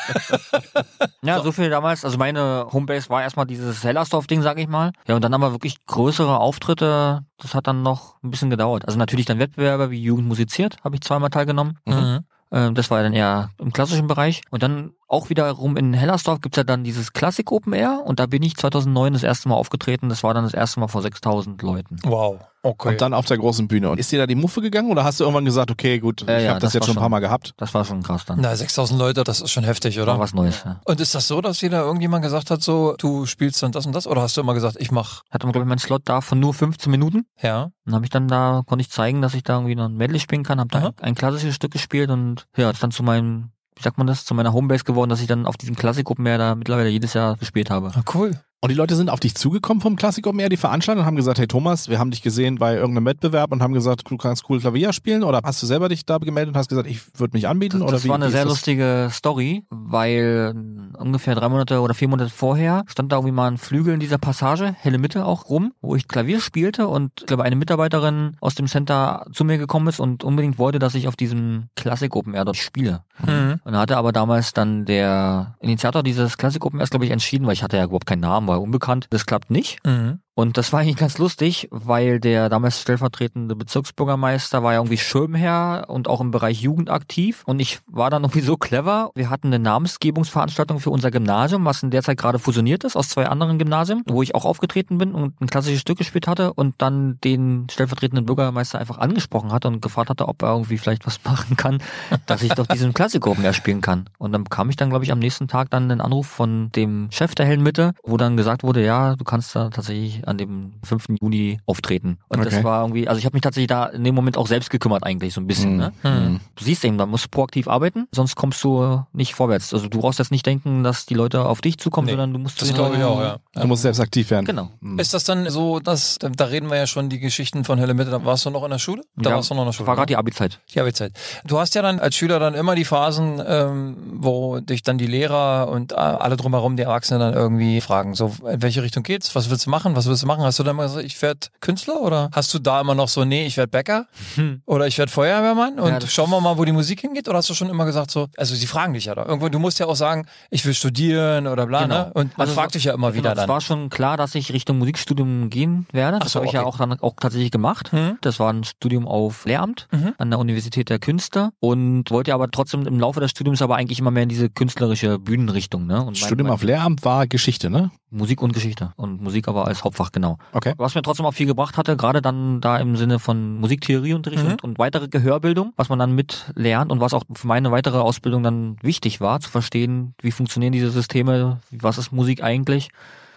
Ja, 1.23 1.43
so 1.43 1.53
viel 1.53 1.71
damals. 1.71 2.05
Also 2.05 2.19
meine 2.19 2.67
Homebase 2.73 3.09
war 3.09 3.23
erstmal 3.23 3.47
dieses 3.47 3.83
Hellersdorf-Ding, 3.83 4.43
sag 4.43 4.59
ich 4.59 4.69
mal. 4.69 4.93
Ja, 5.07 5.15
und 5.15 5.23
dann 5.25 5.33
aber 5.33 5.53
wirklich 5.53 5.85
größere 5.87 6.39
Auftritte. 6.39 7.21
Das 7.39 7.55
hat 7.55 7.67
dann 7.67 7.83
noch 7.83 8.23
ein 8.23 8.31
bisschen 8.31 8.51
gedauert. 8.51 8.85
Also 8.87 8.99
natürlich 8.99 9.25
dann 9.27 9.39
Wettbewerbe 9.39 9.91
wie 9.91 10.01
Jugend 10.03 10.29
musiziert, 10.29 10.77
habe 10.85 10.97
ich 10.97 11.01
zweimal 11.03 11.31
teilgenommen. 11.31 11.79
Mhm. 11.87 12.21
Ähm, 12.53 12.75
Das 12.75 12.91
war 12.91 12.99
ja 12.99 13.05
dann 13.05 13.15
eher 13.15 13.51
im 13.59 13.73
klassischen 13.73 14.07
Bereich. 14.07 14.43
Und 14.51 14.63
dann 14.63 14.93
auch 15.15 15.31
wiederum 15.31 15.77
in 15.77 15.95
Hellersdorf 15.95 16.41
gibt's 16.41 16.57
ja 16.57 16.65
dann 16.65 16.83
dieses 16.85 17.13
Klassik 17.13 17.53
Open 17.53 17.73
Air. 17.73 18.03
Und 18.05 18.19
da 18.19 18.27
bin 18.27 18.43
ich 18.43 18.57
2009 18.57 19.13
das 19.13 19.23
erste 19.23 19.49
Mal 19.49 19.55
aufgetreten. 19.55 20.09
Das 20.09 20.23
war 20.25 20.35
dann 20.35 20.45
das 20.45 20.55
erste 20.55 20.81
Mal 20.81 20.89
vor 20.89 21.03
6000 21.03 21.63
Leuten. 21.63 21.97
Wow. 22.03 22.41
Okay. 22.65 22.89
Und 22.89 23.01
dann 23.03 23.13
auf 23.13 23.27
der 23.27 23.37
großen 23.37 23.69
Bühne. 23.69 23.91
Und 23.91 24.01
ist 24.01 24.11
dir 24.11 24.19
da 24.19 24.27
die 24.27 24.35
Muffe 24.35 24.63
gegangen 24.63 24.91
oder 24.91 25.05
hast 25.05 25.21
du 25.21 25.25
irgendwann 25.25 25.45
gesagt, 25.45 25.71
okay, 25.71 25.99
gut, 25.99 26.23
ich 26.23 26.29
ja, 26.29 26.35
habe 26.49 26.61
das, 26.61 26.61
das 26.61 26.73
jetzt 26.73 26.81
war 26.81 26.87
schon 26.87 26.97
ein 26.97 27.01
paar 27.01 27.11
Mal 27.11 27.21
gehabt? 27.21 27.53
Das 27.59 27.75
war 27.75 27.85
schon 27.85 28.03
krass 28.03 28.25
dann. 28.25 28.41
Na, 28.41 28.57
6000 28.57 28.99
Leute, 28.99 29.23
das 29.23 29.43
ist 29.43 29.51
schon 29.51 29.65
heftig, 29.65 29.99
War 29.99 30.05
oder? 30.05 30.19
was 30.19 30.33
Neues. 30.33 30.63
Ja. 30.65 30.81
Und 30.87 30.99
ist 30.99 31.15
das 31.15 31.29
so, 31.29 31.43
dass 31.43 31.59
dir 31.59 31.69
da 31.69 31.83
irgendjemand 31.83 32.25
gesagt 32.25 32.51
hat, 32.51 32.63
so, 32.63 32.95
du 32.97 33.27
spielst 33.27 33.63
dann 33.63 33.73
das 33.73 33.85
und 33.85 33.95
das? 33.95 34.07
Oder 34.07 34.23
hast 34.23 34.39
du 34.39 34.41
immer 34.41 34.55
gesagt, 34.55 34.77
ich 34.81 34.91
mach, 34.91 35.25
Hatte 35.31 35.47
man, 35.47 35.53
glaube 35.53 35.67
ich, 35.67 35.69
meinen 35.69 35.79
Slot 35.79 36.03
da 36.07 36.23
von 36.23 36.41
nur 36.41 36.55
15 36.55 36.91
Minuten. 36.91 37.27
ja? 37.43 37.71
Dann 37.85 37.95
habe 37.95 38.07
ich 38.07 38.11
dann 38.11 38.29
da, 38.29 38.63
konnte 38.67 38.81
ich 38.81 38.91
zeigen, 38.91 39.21
dass 39.21 39.35
ich 39.35 39.43
da 39.43 39.57
irgendwie 39.57 39.75
noch 39.75 39.85
ein 39.85 39.97
Medley 39.97 40.19
spielen 40.19 40.43
kann, 40.43 40.59
habe 40.59 40.71
da 40.71 40.79
Aha. 40.79 40.93
ein, 41.03 41.15
klassisches 41.15 41.55
Stück 41.55 41.73
gespielt 41.73 42.09
und 42.09 42.47
ja, 42.57 42.71
ist 42.71 42.83
dann 42.83 42.93
zu 42.93 43.03
meinem, 43.03 43.51
wie 43.77 43.83
sagt 43.83 43.99
man 43.99 44.07
das, 44.07 44.25
zu 44.25 44.35
meiner 44.35 44.53
Homebase 44.53 44.85
geworden, 44.85 45.11
dass 45.11 45.21
ich 45.21 45.27
dann 45.27 45.47
auf 45.47 45.57
diesem 45.57 45.77
Klassikgruppen 45.77 46.23
mehr 46.23 46.39
da 46.39 46.55
mittlerweile 46.55 46.89
jedes 46.89 47.15
Jahr 47.15 47.37
gespielt 47.37 47.71
habe. 47.71 47.93
Ah, 47.95 48.05
cool. 48.15 48.33
Und 48.65 48.71
die 48.71 48.77
Leute 48.77 48.97
sind 48.97 49.11
auf 49.11 49.21
dich 49.21 49.35
zugekommen 49.35 49.83
vom 49.83 49.95
Klassik 49.95 50.27
Open 50.27 50.41
Air, 50.41 50.49
die 50.49 50.57
Veranstalter, 50.57 51.03
und 51.03 51.07
haben 51.07 51.17
gesagt, 51.17 51.39
hey 51.39 51.47
Thomas, 51.47 51.91
wir 51.91 51.99
haben 51.99 52.11
dich 52.11 52.23
gesehen 52.23 52.57
bei 52.57 52.77
irgendeinem 52.77 53.05
Wettbewerb 53.05 53.53
und 53.53 53.63
haben 53.63 53.75
gesagt, 53.75 54.11
du 54.11 54.17
kannst 54.17 54.49
cool 54.49 54.59
Klavier 54.59 54.95
spielen 54.95 55.23
oder 55.23 55.43
hast 55.45 55.63
du 55.63 55.67
selber 55.67 55.91
dich 55.91 56.07
da 56.07 56.17
gemeldet 56.17 56.55
und 56.55 56.59
hast 56.59 56.71
gesagt, 56.71 56.89
ich 56.89 57.03
würde 57.21 57.37
mich 57.37 57.47
anbieten? 57.47 57.81
Das, 57.81 57.83
oder 57.83 57.93
das 57.93 58.05
wie, 58.05 58.09
war 58.09 58.15
eine 58.15 58.29
wie 58.29 58.31
sehr 58.31 58.45
das? 58.45 58.53
lustige 58.55 59.11
Story, 59.13 59.67
weil 59.69 60.55
ungefähr 60.97 61.35
drei 61.35 61.51
Monate 61.51 61.83
oder 61.83 61.93
vier 61.93 62.09
Monate 62.09 62.31
vorher 62.31 62.85
stand 62.87 63.13
da 63.13 63.17
irgendwie 63.17 63.35
mal 63.35 63.49
ein 63.49 63.59
Flügel 63.59 63.93
in 63.93 64.01
dieser 64.01 64.17
Passage, 64.17 64.75
helle 64.79 64.97
Mitte 64.97 65.27
auch 65.27 65.51
rum, 65.51 65.75
wo 65.83 65.95
ich 65.95 66.09
Klavier 66.09 66.41
spielte 66.41 66.89
und 66.89 67.13
ich 67.21 67.27
glaube 67.27 67.43
eine 67.43 67.57
Mitarbeiterin 67.57 68.39
aus 68.41 68.55
dem 68.55 68.67
Center 68.67 69.27
zu 69.31 69.45
mir 69.45 69.59
gekommen 69.59 69.89
ist 69.89 70.01
und 70.01 70.25
unbedingt 70.25 70.57
wollte, 70.57 70.79
dass 70.79 70.95
ich 70.95 71.07
auf 71.07 71.17
diesem 71.17 71.65
Classic 71.77 72.17
Open 72.17 72.33
Air 72.33 72.47
dort 72.47 72.57
spiele. 72.57 73.03
Mhm. 73.27 73.61
Und 73.63 73.75
da 73.75 73.81
hatte 73.81 73.99
aber 73.99 74.13
damals 74.13 74.55
dann 74.55 74.87
der 74.87 75.55
Initiator 75.61 76.03
dieses 76.03 76.39
Classic 76.39 76.65
Open 76.65 76.81
Airs, 76.81 76.89
glaube 76.89 77.05
ich, 77.05 77.11
entschieden, 77.11 77.47
weil 77.47 77.53
ich 77.53 77.63
hatte 77.63 77.77
ja 77.77 77.85
überhaupt 77.85 78.07
keinen 78.07 78.21
Namen, 78.21 78.54
war 78.55 78.63
unbekannt. 78.63 79.07
Das 79.11 79.27
klappt 79.27 79.51
nicht. 79.51 79.85
Mhm. 79.85 80.21
Und 80.35 80.59
das 80.59 80.73
war 80.73 80.81
eigentlich 80.81 80.97
ganz 80.97 81.19
lustig, 81.19 81.69
weil 81.71 82.19
der 82.19 82.49
damals 82.49 82.81
stellvertretende 82.81 83.55
Bezirksbürgermeister 83.55 84.65
war 84.65 84.73
ja 84.73 84.79
irgendwie 84.81 84.99
Schirmherr 84.99 85.85
und 85.89 86.09
auch 86.09 86.21
im 86.21 86.33
Bereich 86.33 86.61
Jugend 86.61 86.91
aktiv. 86.91 87.45
Und 87.47 87.61
ich 87.61 87.79
war 87.87 88.11
dann 88.11 88.25
irgendwie 88.25 88.41
so 88.41 88.57
clever. 88.57 89.13
Wir 89.15 89.31
hatten 89.31 89.49
eine 89.49 89.61
Namensgebungsveranstaltung 89.61 90.81
für 90.81 90.91
unser 90.91 91.13
Gymnasium, 91.13 91.65
was 91.65 91.85
in 91.85 91.91
der 91.91 92.03
Zeit 92.03 92.19
gerade 92.19 92.41
fusioniert 92.41 92.83
ist 92.83 92.97
aus 92.97 93.09
zwei 93.11 93.29
anderen 93.29 93.59
Gymnasien, 93.59 94.03
wo 94.09 94.23
ich 94.23 94.35
auch 94.35 94.45
aufgetreten 94.45 94.99
bin 94.99 95.13
und 95.13 95.41
ein 95.41 95.47
klassisches 95.47 95.81
Stück 95.81 95.99
gespielt 95.99 96.27
hatte 96.27 96.53
und 96.53 96.75
dann 96.79 97.19
den 97.23 97.69
stellvertretenden 97.71 98.27
Bürgermeister 98.27 98.81
einfach 98.81 98.99
angesprochen 98.99 99.53
hatte 99.53 99.69
und 99.69 99.83
gefragt 99.83 100.11
hatte, 100.11 100.27
ob 100.27 100.43
er 100.43 100.51
irgendwie 100.51 100.79
vielleicht 100.79 101.07
was 101.07 101.21
machen 101.25 101.57
kann, 101.57 101.79
dass 102.27 102.43
ich 102.43 102.53
doch 102.53 102.67
diesen 102.67 102.93
Klassik 102.93 103.25
mehr 103.39 103.53
spielen 103.53 103.81
kann. 103.81 104.11
Und 104.19 104.33
dann 104.33 104.45
bekam 104.45 104.69
ich 104.69 104.77
dann, 104.77 104.91
glaube 104.91 105.05
ich, 105.05 105.13
am 105.13 105.19
nächsten 105.21 105.47
Tag 105.47 105.71
dann 105.71 105.85
einen 105.85 106.01
Anruf 106.01 106.27
von 106.27 106.71
dem 106.73 107.09
Chef 107.11 107.35
der 107.35 107.47
Hellen 107.47 107.63
Mitte, 107.63 107.93
wo 108.03 108.17
dann 108.17 108.37
gesagt 108.37 108.65
wurde, 108.65 108.85
ja, 108.85 109.15
du 109.15 109.25
kannst 109.25 109.55
da 109.55 109.71
tatsächlich 109.71 110.24
an 110.27 110.39
dem 110.39 110.75
5. 110.85 111.07
Juni 111.21 111.61
auftreten. 111.67 112.19
Und 112.29 112.41
Okay. 112.41 112.51
das 112.51 112.65
war 112.65 112.83
irgendwie, 112.83 113.09
also 113.09 113.19
ich 113.19 113.25
habe 113.25 113.35
mich 113.35 113.43
tatsächlich 113.43 113.69
da 113.69 113.87
in 113.87 114.05
dem 114.05 114.15
Moment 114.15 114.37
auch 114.37 114.47
selbst 114.47 114.71
gekümmert 114.71 115.05
eigentlich 115.05 115.35
so 115.35 115.41
ein 115.41 115.47
bisschen. 115.47 115.73
Mhm. 115.75 115.79
Ne? 115.79 115.93
Mhm. 116.03 116.41
Du 116.57 116.65
siehst 116.65 116.85
eben, 116.85 116.97
musst 117.09 117.25
du 117.25 117.29
proaktiv 117.29 117.69
arbeiten, 117.69 118.07
sonst 118.13 118.37
kommst 118.37 118.63
du 118.65 119.05
nicht 119.13 119.35
vorwärts. 119.35 119.73
Also 119.75 119.89
du 119.89 119.99
brauchst 120.01 120.19
jetzt 120.19 120.31
nicht 120.31 120.47
denken, 120.47 120.83
dass 120.85 121.07
die 121.07 121.15
Leute 121.15 121.45
auf 121.47 121.61
dich 121.61 121.79
zukommen, 121.79 122.07
Nee, 122.07 122.13
sondern 122.13 122.33
du 122.33 122.39
musst 122.39 122.61
Das 122.61 122.73
glaube 122.73 122.97
ich 122.97 123.03
auch, 123.03 123.21
ja. 123.21 123.39
Du 123.55 123.67
musst 123.67 123.83
selbst 123.83 124.01
aktiv 124.01 124.31
werden. 124.31 124.45
Genau. 124.47 124.71
Mhm. 124.81 124.99
Ist 124.99 125.15
das 125.15 125.25
dann 125.25 125.49
so, 125.51 125.81
dass, 125.81 126.19
da, 126.19 126.45
reden 126.47 126.71
wir 126.71 126.77
ja 126.77 126.87
schon 126.87 127.09
die 127.09 127.19
Geschichten 127.21 127.65
von 127.65 127.79
Helle 127.79 127.95
Mitte, 127.95 128.11
da 128.11 128.25
warst 128.25 128.45
du 128.47 128.51
noch 128.51 128.65
in 128.65 128.71
der 128.71 128.79
Schule? 128.79 129.03
Da 129.17 129.31
Ja, 129.31 129.37
warst 129.37 129.51
du 129.51 129.55
noch 129.55 129.63
in 129.63 129.67
der 129.69 129.73
Schule. 129.73 129.87
War 129.87 129.95
gerade 129.97 130.05
ne? 130.05 130.15
die 130.15 130.17
Abi-Zeit. 130.17 130.61
Die 130.75 130.81
Abi-Zeit. 130.81 131.13
Du 131.47 131.59
hast 131.59 131.75
ja 131.75 131.83
dann 131.83 131.99
als 132.01 132.17
Schüler 132.17 132.39
dann 132.39 132.55
immer 132.55 132.75
die 132.75 132.85
Phasen, 132.85 133.41
ähm, 133.47 133.97
wo 134.15 134.61
dich 134.61 134.83
dann 134.83 134.99
die 134.99 135.07
Lehrer 135.07 135.69
und 135.69 135.93
äh, 135.93 135.97
alle 135.97 136.37
drumherum, 136.37 136.77
die 136.77 136.83
Erwachsenen 136.83 137.21
dann 137.21 137.35
irgendwie 137.35 137.81
fragen, 137.81 138.15
so, 138.15 138.33
in 138.51 138.63
welche 138.63 138.83
Richtung 138.83 139.03
geht's? 139.03 139.35
Was 139.35 139.51
willst 139.51 139.67
du 139.67 139.71
machen? 139.71 139.97
Was 139.97 140.07
willst 140.07 140.14
du 140.23 140.27
machen? 140.27 140.43
Hast 140.45 140.59
du 140.59 140.63
dann 140.63 140.77
immer 140.77 140.85
gesagt, 140.85 141.05
ich 141.05 141.21
werde 141.23 141.41
Künstler? 141.61 142.01
Oder 142.01 142.31
hast 142.33 142.53
du 142.55 142.59
da 142.59 142.81
immer 142.81 142.95
noch 142.95 143.09
so, 143.09 143.25
nee, 143.25 143.47
ich 143.47 143.57
werde 143.57 143.71
Bäcker? 143.71 144.07
Oder 144.67 144.87
ich 144.87 144.99
werde 144.99 145.11
Feuerwehrmann? 145.13 145.79
Und 145.79 145.89
Ja, 145.91 146.01
schauen 146.07 146.31
wir 146.31 146.41
mal, 146.41 146.57
wo 146.59 146.65
die 146.65 146.73
Musik 146.73 147.01
hingeht? 147.01 147.29
Oder 147.29 147.39
hast 147.39 147.51
du 147.51 147.55
schon 147.55 147.69
immer 147.69 147.85
gesagt 147.85 148.11
so, 148.11 148.29
also 148.37 148.55
sie 148.55 148.67
fragen 148.67 148.93
dich 148.95 149.07
ja 149.07 149.15
da. 149.15 149.25
Irgendwo, 149.27 149.49
du 149.49 149.59
musst 149.59 149.79
ja 149.79 149.87
auch 149.87 149.97
sagen, 149.97 150.27
ich 150.51 150.65
will 150.65 150.75
studieren 150.75 151.47
oder 151.47 151.67
bla, 151.67 151.83
Genau. 151.83 151.95
ne? 152.07 152.11
Und 152.15 152.37
man 152.39 152.47
Also 152.49 152.55
fragt 152.61 152.75
dich 152.75 152.85
ja 152.85 152.95
immer 152.95 153.15
wieder 153.15 153.31
genau, 153.31 153.35
dann. 153.35 153.45
Es 153.45 153.49
war 153.49 153.61
schon 153.61 153.89
klar, 153.91 154.17
dass 154.17 154.35
ich 154.35 154.53
Richtung 154.53 154.79
Musikstudium 154.79 155.51
gehen 155.51 155.87
werde. 155.93 156.19
Das 156.19 156.33
so, 156.33 156.39
habe 156.41 156.47
ich 156.47 156.53
ja 156.53 156.61
okay. 156.61 156.69
auch 156.69 156.79
dann 156.79 156.93
auch 157.01 157.15
tatsächlich 157.21 157.51
gemacht. 157.51 157.93
Mhm. 157.93 158.19
Das 158.21 158.39
war 158.41 158.53
ein 158.53 158.65
Studium 158.65 159.07
auf 159.09 159.45
Lehramt 159.45 159.89
Mhm. 159.93 160.15
an 160.19 160.31
der 160.31 160.39
Universität 160.39 160.89
der 160.91 160.99
Künste 160.99 161.51
und 161.61 162.11
wollte 162.11 162.35
aber 162.35 162.51
trotzdem 162.51 162.87
im 162.87 162.99
Laufe 163.01 163.21
des 163.21 163.31
Studiums 163.31 163.63
aber 163.63 163.77
eigentlich 163.77 163.99
immer 163.99 164.11
mehr 164.11 164.23
in 164.25 164.29
diese 164.29 164.51
künstlerische 164.51 165.19
Bühnenrichtung. 165.19 165.87
Ne? 165.87 165.99
Und 165.99 166.05
mein- 166.07 166.15
Studium 166.17 166.47
mein- 166.49 166.55
auf 166.55 166.63
Lehramt 166.63 167.05
war 167.05 167.27
Geschichte, 167.27 167.71
ne? 167.71 167.91
Musik 168.15 168.41
und 168.43 168.53
Geschichte 168.53 168.93
und 168.97 169.21
Musik 169.21 169.49
aber 169.49 169.67
als 169.67 169.85
Hauptfach, 169.85 170.13
genau. 170.13 170.39
Okay. 170.53 170.73
Was 170.77 170.95
mir 170.95 171.03
trotzdem 171.03 171.27
auch 171.27 171.35
viel 171.35 171.47
gebracht 171.47 171.77
hatte, 171.77 171.97
gerade 171.97 172.23
dann 172.23 172.61
da 172.61 172.79
im 172.79 172.97
Sinne 172.97 173.19
von 173.19 173.59
Musiktheorieunterricht 173.61 174.43
Mhm. 174.45 174.51
und, 174.53 174.65
und 174.65 174.79
weitere 174.79 175.09
Gehörbildung, 175.09 175.73
was 175.77 175.89
man 175.89 175.99
dann 175.99 176.13
mit 176.15 176.53
lernt 176.55 176.91
und 176.93 177.01
was 177.01 177.13
auch 177.15 177.25
für 177.33 177.47
meine 177.47 177.71
weitere 177.71 177.99
Ausbildung 177.99 178.43
dann 178.43 178.77
wichtig 178.83 179.21
war, 179.21 179.41
zu 179.41 179.51
verstehen, 179.51 180.15
wie 180.21 180.31
funktionieren 180.31 180.73
diese 180.73 180.91
Systeme, 180.91 181.61
was 181.71 181.99
ist 181.99 182.13
Musik 182.13 182.43
eigentlich. 182.43 182.91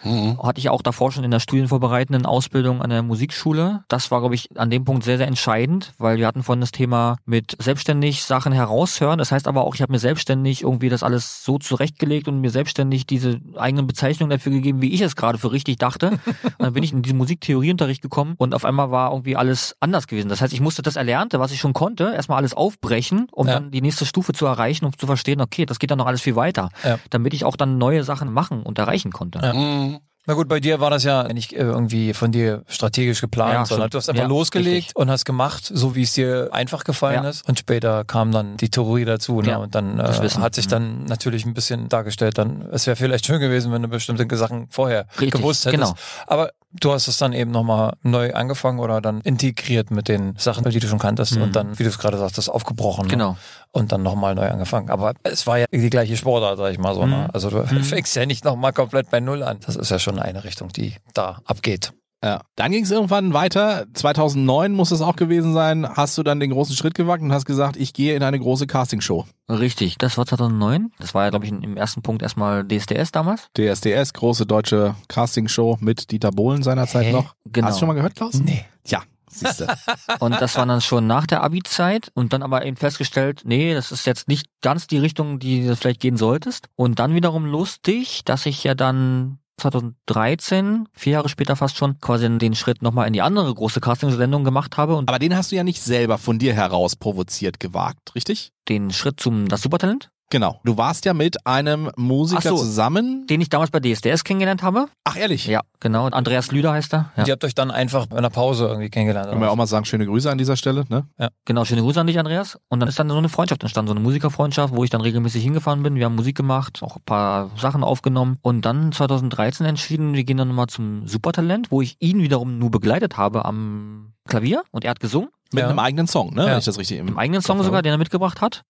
Mhm. 0.04 0.38
Hatte 0.42 0.58
ich 0.60 0.68
auch 0.70 0.82
davor 0.82 1.10
schon 1.12 1.24
in 1.24 1.30
der 1.30 1.40
studienvorbereitenden 1.40 2.26
Ausbildung 2.26 2.82
an 2.82 2.90
der 2.90 3.02
Musikschule. 3.02 3.82
Das 3.88 4.10
war, 4.10 4.20
glaube 4.20 4.34
ich, 4.34 4.48
an 4.58 4.70
dem 4.70 4.84
Punkt 4.84 5.04
sehr, 5.04 5.18
sehr 5.18 5.26
entscheidend, 5.26 5.92
weil 5.98 6.18
wir 6.18 6.26
hatten 6.26 6.42
vorhin 6.42 6.60
das 6.60 6.70
Thema 6.72 7.16
mit 7.24 7.56
selbstständig 7.60 8.22
Sachen 8.24 8.52
heraushören. 8.52 9.18
Das 9.18 9.32
heißt 9.32 9.48
aber 9.48 9.64
auch, 9.64 9.74
ich 9.74 9.82
habe 9.82 9.92
mir 9.92 9.98
selbstständig 9.98 10.62
irgendwie 10.62 10.88
das 10.88 11.02
alles 11.02 11.44
so 11.44 11.58
zurechtgelegt 11.58 12.28
und 12.28 12.40
mir 12.40 12.50
selbstständig 12.50 13.06
diese 13.06 13.40
eigenen 13.56 13.86
Bezeichnungen 13.86 14.30
dafür 14.30 14.52
gegeben, 14.52 14.82
wie 14.82 14.92
ich 14.92 15.00
es 15.00 15.16
gerade 15.16 15.38
für 15.38 15.52
richtig 15.52 15.78
dachte. 15.78 16.10
und 16.26 16.42
dann 16.58 16.72
bin 16.72 16.82
ich 16.82 16.92
in 16.92 17.02
diesen 17.02 17.18
Musiktheorieunterricht 17.18 18.02
gekommen 18.02 18.34
und 18.38 18.54
auf 18.54 18.64
einmal 18.64 18.90
war 18.90 19.10
irgendwie 19.12 19.36
alles 19.36 19.76
anders 19.80 20.06
gewesen. 20.06 20.28
Das 20.28 20.40
heißt, 20.40 20.52
ich 20.52 20.60
musste 20.60 20.82
das 20.82 20.96
Erlernte, 20.96 21.40
was 21.40 21.52
ich 21.52 21.60
schon 21.60 21.72
konnte, 21.72 22.12
erstmal 22.14 22.38
alles 22.38 22.54
aufbrechen, 22.54 23.26
um 23.32 23.46
Ja. 23.48 23.54
dann 23.54 23.70
die 23.70 23.80
nächste 23.80 24.06
Stufe 24.06 24.32
zu 24.32 24.46
erreichen, 24.46 24.84
um 24.84 24.96
zu 24.96 25.06
verstehen, 25.06 25.40
okay, 25.40 25.66
das 25.66 25.78
geht 25.78 25.90
dann 25.90 25.98
noch 25.98 26.06
alles 26.06 26.20
viel 26.20 26.36
weiter, 26.36 26.68
Ja. 26.84 26.98
damit 27.10 27.34
ich 27.34 27.44
auch 27.44 27.56
dann 27.56 27.78
neue 27.78 28.04
Sachen 28.04 28.32
machen 28.32 28.62
und 28.62 28.78
erreichen 28.78 29.10
konnte. 29.12 29.40
Ja. 29.42 29.97
Mhm. 30.28 30.32
Na 30.32 30.34
gut, 30.34 30.48
bei 30.48 30.60
dir 30.60 30.78
war 30.80 30.90
das 30.90 31.04
ja 31.04 31.24
nicht 31.32 31.52
äh, 31.54 31.56
irgendwie 31.60 32.12
von 32.12 32.30
dir 32.32 32.62
strategisch 32.68 33.20
geplant, 33.20 33.54
Ja, 33.54 33.64
sondern 33.64 33.84
stimmt. 33.88 33.94
du 33.94 33.98
hast 33.98 34.08
einfach 34.10 34.22
Ja, 34.22 34.28
losgelegt 34.28 34.76
richtig. 34.76 34.96
und 34.96 35.10
hast 35.10 35.24
gemacht, 35.24 35.64
so 35.72 35.94
wie 35.94 36.02
es 36.02 36.12
dir 36.12 36.50
einfach 36.52 36.84
gefallen 36.84 37.24
Ja. 37.24 37.30
ist. 37.30 37.48
Und 37.48 37.58
später 37.58 38.04
kam 38.04 38.30
dann 38.32 38.56
die 38.58 38.68
Theorie 38.70 39.04
dazu. 39.06 39.40
Ne? 39.40 39.58
Und 39.58 39.74
dann 39.74 39.96
das 39.96 40.18
äh, 40.36 40.40
hat 40.40 40.54
sich 40.54 40.66
Mhm. 40.66 40.70
dann 40.70 41.04
natürlich 41.06 41.46
ein 41.46 41.54
bisschen 41.54 41.88
dargestellt, 41.88 42.36
dann 42.38 42.68
es 42.72 42.86
wäre 42.86 42.96
vielleicht 42.96 43.26
schön 43.26 43.40
gewesen, 43.40 43.72
wenn 43.72 43.82
du 43.82 43.88
bestimmte 43.88 44.36
Sachen 44.36 44.68
vorher 44.70 45.06
Richtig, 45.18 45.32
gewusst 45.40 45.64
hättest. 45.66 45.80
genau. 45.82 45.94
Aber 46.26 46.50
du 46.72 46.92
hast 46.92 47.08
es 47.08 47.16
dann 47.16 47.32
eben 47.32 47.50
nochmal 47.50 47.94
neu 48.02 48.34
angefangen 48.34 48.78
oder 48.80 49.00
dann 49.00 49.22
integriert 49.22 49.90
mit 49.90 50.08
den 50.08 50.34
Sachen, 50.36 50.68
die 50.68 50.78
du 50.78 50.86
schon 50.86 50.98
kanntest 50.98 51.36
Mhm. 51.36 51.42
und 51.42 51.56
dann, 51.56 51.78
wie 51.78 51.82
du 51.84 51.88
es 51.88 51.98
gerade 51.98 52.18
sagst, 52.18 52.50
aufgebrochen. 52.50 53.08
Ne? 53.08 53.36
Und 53.72 53.92
dann 53.92 54.02
nochmal 54.02 54.34
neu 54.34 54.48
angefangen. 54.48 54.90
Aber 54.90 55.14
es 55.24 55.46
war 55.46 55.58
ja 55.58 55.66
die 55.70 55.90
gleiche 55.90 56.16
Sportart, 56.16 56.58
sag 56.58 56.72
ich 56.72 56.78
mal 56.78 56.94
so. 56.94 57.02
Mhm. 57.02 57.10
Ne? 57.10 57.28
Also 57.32 57.50
du 57.50 57.64
fängst 57.82 58.16
ja 58.16 58.26
nicht 58.26 58.44
nochmal 58.44 58.72
komplett 58.72 59.10
bei 59.10 59.20
Null 59.20 59.42
an. 59.42 59.58
Das 59.64 59.76
ist 59.76 59.90
ja 59.90 59.98
schon 59.98 60.18
eine 60.18 60.44
Richtung, 60.44 60.68
die 60.68 60.94
da 61.14 61.40
abgeht. 61.44 61.92
Ja. 62.22 62.40
Dann 62.56 62.72
ging 62.72 62.82
es 62.82 62.90
irgendwann 62.90 63.32
weiter. 63.32 63.86
2009 63.94 64.72
muss 64.72 64.90
es 64.90 65.00
auch 65.02 65.14
gewesen 65.14 65.52
sein. 65.52 65.88
Hast 65.88 66.18
du 66.18 66.24
dann 66.24 66.40
den 66.40 66.50
großen 66.50 66.74
Schritt 66.74 66.94
gewagt 66.94 67.22
und 67.22 67.32
hast 67.32 67.44
gesagt, 67.44 67.76
ich 67.76 67.92
gehe 67.92 68.16
in 68.16 68.22
eine 68.24 68.40
große 68.40 68.66
Castingshow. 68.66 69.24
Richtig, 69.48 69.98
das 69.98 70.18
war 70.18 70.26
2009. 70.26 70.90
Das 70.98 71.14
war 71.14 71.24
ja, 71.24 71.30
glaube 71.30 71.46
ich, 71.46 71.52
im 71.52 71.76
ersten 71.76 72.02
Punkt 72.02 72.22
erstmal 72.22 72.66
DSDS 72.66 73.12
damals. 73.12 73.48
DSDS, 73.56 74.14
große 74.14 74.46
deutsche 74.46 74.96
Castingshow 75.06 75.78
mit 75.80 76.10
Dieter 76.10 76.32
Bohlen 76.32 76.62
seinerzeit 76.62 77.06
Hä? 77.06 77.12
noch. 77.12 77.34
Genau. 77.44 77.68
Hast 77.68 77.76
du 77.76 77.80
schon 77.80 77.88
mal 77.88 77.94
gehört, 77.94 78.16
Klaus? 78.16 78.34
Nee. 78.34 78.64
Ja, 78.86 79.02
siehst 79.40 79.60
du. 79.60 79.66
Und 80.20 80.40
das 80.40 80.56
war 80.56 80.66
dann 80.66 80.80
schon 80.80 81.06
nach 81.06 81.26
der 81.26 81.42
Abi-Zeit 81.42 82.10
und 82.14 82.32
dann 82.32 82.42
aber 82.42 82.64
eben 82.64 82.76
festgestellt, 82.76 83.42
nee, 83.44 83.74
das 83.74 83.92
ist 83.92 84.06
jetzt 84.06 84.28
nicht 84.28 84.46
ganz 84.60 84.86
die 84.86 84.98
Richtung, 84.98 85.38
die 85.38 85.66
du 85.66 85.76
vielleicht 85.76 86.00
gehen 86.00 86.16
solltest. 86.16 86.68
Und 86.76 86.98
dann 86.98 87.14
wiederum 87.14 87.46
lustig, 87.46 88.24
dass 88.24 88.46
ich 88.46 88.64
ja 88.64 88.74
dann 88.74 89.38
2013, 89.58 90.88
vier 90.92 91.14
Jahre 91.14 91.28
später 91.28 91.56
fast 91.56 91.76
schon, 91.76 91.98
quasi 92.00 92.38
den 92.38 92.54
Schritt 92.54 92.82
nochmal 92.82 93.06
in 93.06 93.12
die 93.12 93.22
andere 93.22 93.52
große 93.52 93.80
Castingsendung 93.80 94.44
gemacht 94.44 94.76
habe 94.76 94.96
und 94.96 95.08
Aber 95.08 95.18
den 95.18 95.36
hast 95.36 95.52
du 95.52 95.56
ja 95.56 95.64
nicht 95.64 95.82
selber 95.82 96.18
von 96.18 96.38
dir 96.38 96.54
heraus 96.54 96.96
provoziert 96.96 97.60
gewagt, 97.60 98.14
richtig? 98.14 98.52
den 98.68 98.90
Schritt 98.90 99.20
zum 99.20 99.48
Das 99.48 99.62
Supertalent, 99.62 100.10
Genau. 100.30 100.60
Du 100.64 100.76
warst 100.76 101.04
ja 101.06 101.14
mit 101.14 101.46
einem 101.46 101.90
Musiker 101.96 102.50
so. 102.50 102.56
zusammen. 102.58 103.26
den 103.28 103.40
ich 103.40 103.48
damals 103.48 103.70
bei 103.70 103.80
DSDS 103.80 104.24
kennengelernt 104.24 104.62
habe. 104.62 104.86
Ach, 105.04 105.16
ehrlich? 105.16 105.46
Ja, 105.46 105.62
genau. 105.80 106.06
Andreas 106.06 106.50
Lüder 106.52 106.72
heißt 106.72 106.92
er. 106.92 107.10
Ja. 107.16 107.24
Die 107.24 107.32
habt 107.32 107.44
euch 107.44 107.54
dann 107.54 107.70
einfach 107.70 108.06
in 108.10 108.16
einer 108.18 108.28
Pause 108.28 108.66
irgendwie 108.66 108.90
kennengelernt. 108.90 109.30
Können 109.30 109.40
wir 109.40 109.50
auch 109.50 109.56
mal 109.56 109.66
sagen, 109.66 109.86
schöne 109.86 110.04
Grüße 110.06 110.30
an 110.30 110.36
dieser 110.36 110.56
Stelle, 110.56 110.84
ne? 110.90 111.06
Genau, 111.46 111.64
schöne 111.64 111.80
Grüße 111.80 111.98
an 112.00 112.06
dich, 112.06 112.18
Andreas. 112.18 112.58
Und 112.68 112.80
dann 112.80 112.88
ist 112.90 112.98
dann 112.98 113.08
so 113.08 113.16
eine 113.16 113.28
Freundschaft 113.30 113.62
entstanden, 113.62 113.88
so 113.88 113.94
eine 113.94 114.00
Musikerfreundschaft, 114.00 114.74
wo 114.76 114.84
ich 114.84 114.90
dann 114.90 115.00
regelmäßig 115.00 115.42
hingefahren 115.42 115.82
bin. 115.82 115.94
Wir 115.94 116.04
haben 116.04 116.16
Musik 116.16 116.36
gemacht, 116.36 116.82
auch 116.82 116.96
ein 116.96 117.02
paar 117.06 117.50
Sachen 117.56 117.82
aufgenommen. 117.82 118.36
Und 118.42 118.66
dann 118.66 118.92
2013 118.92 119.64
entschieden, 119.66 120.12
wir 120.12 120.24
gehen 120.24 120.36
dann 120.36 120.48
nochmal 120.48 120.66
zum 120.66 121.06
Supertalent, 121.08 121.70
wo 121.70 121.80
ich 121.80 121.96
ihn 122.00 122.20
wiederum 122.20 122.58
nur 122.58 122.70
begleitet 122.70 123.16
habe 123.16 123.46
am 123.46 124.12
Klavier 124.28 124.62
und 124.72 124.84
er 124.84 124.90
hat 124.90 125.00
gesungen. 125.00 125.30
Mit 125.52 125.62
Ja. 125.62 125.70
einem 125.70 125.78
eigenen 125.78 126.06
Song, 126.06 126.34
ne? 126.34 126.42
Ja. 126.42 126.50
Wenn 126.50 126.58
ich 126.58 126.66
das 126.66 126.78
richtig 126.78 126.98
im 126.98 127.08
Im 127.08 127.18
eigenen 127.18 127.40
Song 127.40 127.62
sogar, 127.62 127.80
den 127.80 127.92
er 127.92 127.98
mitgebracht 127.98 128.42
hat. 128.42 128.62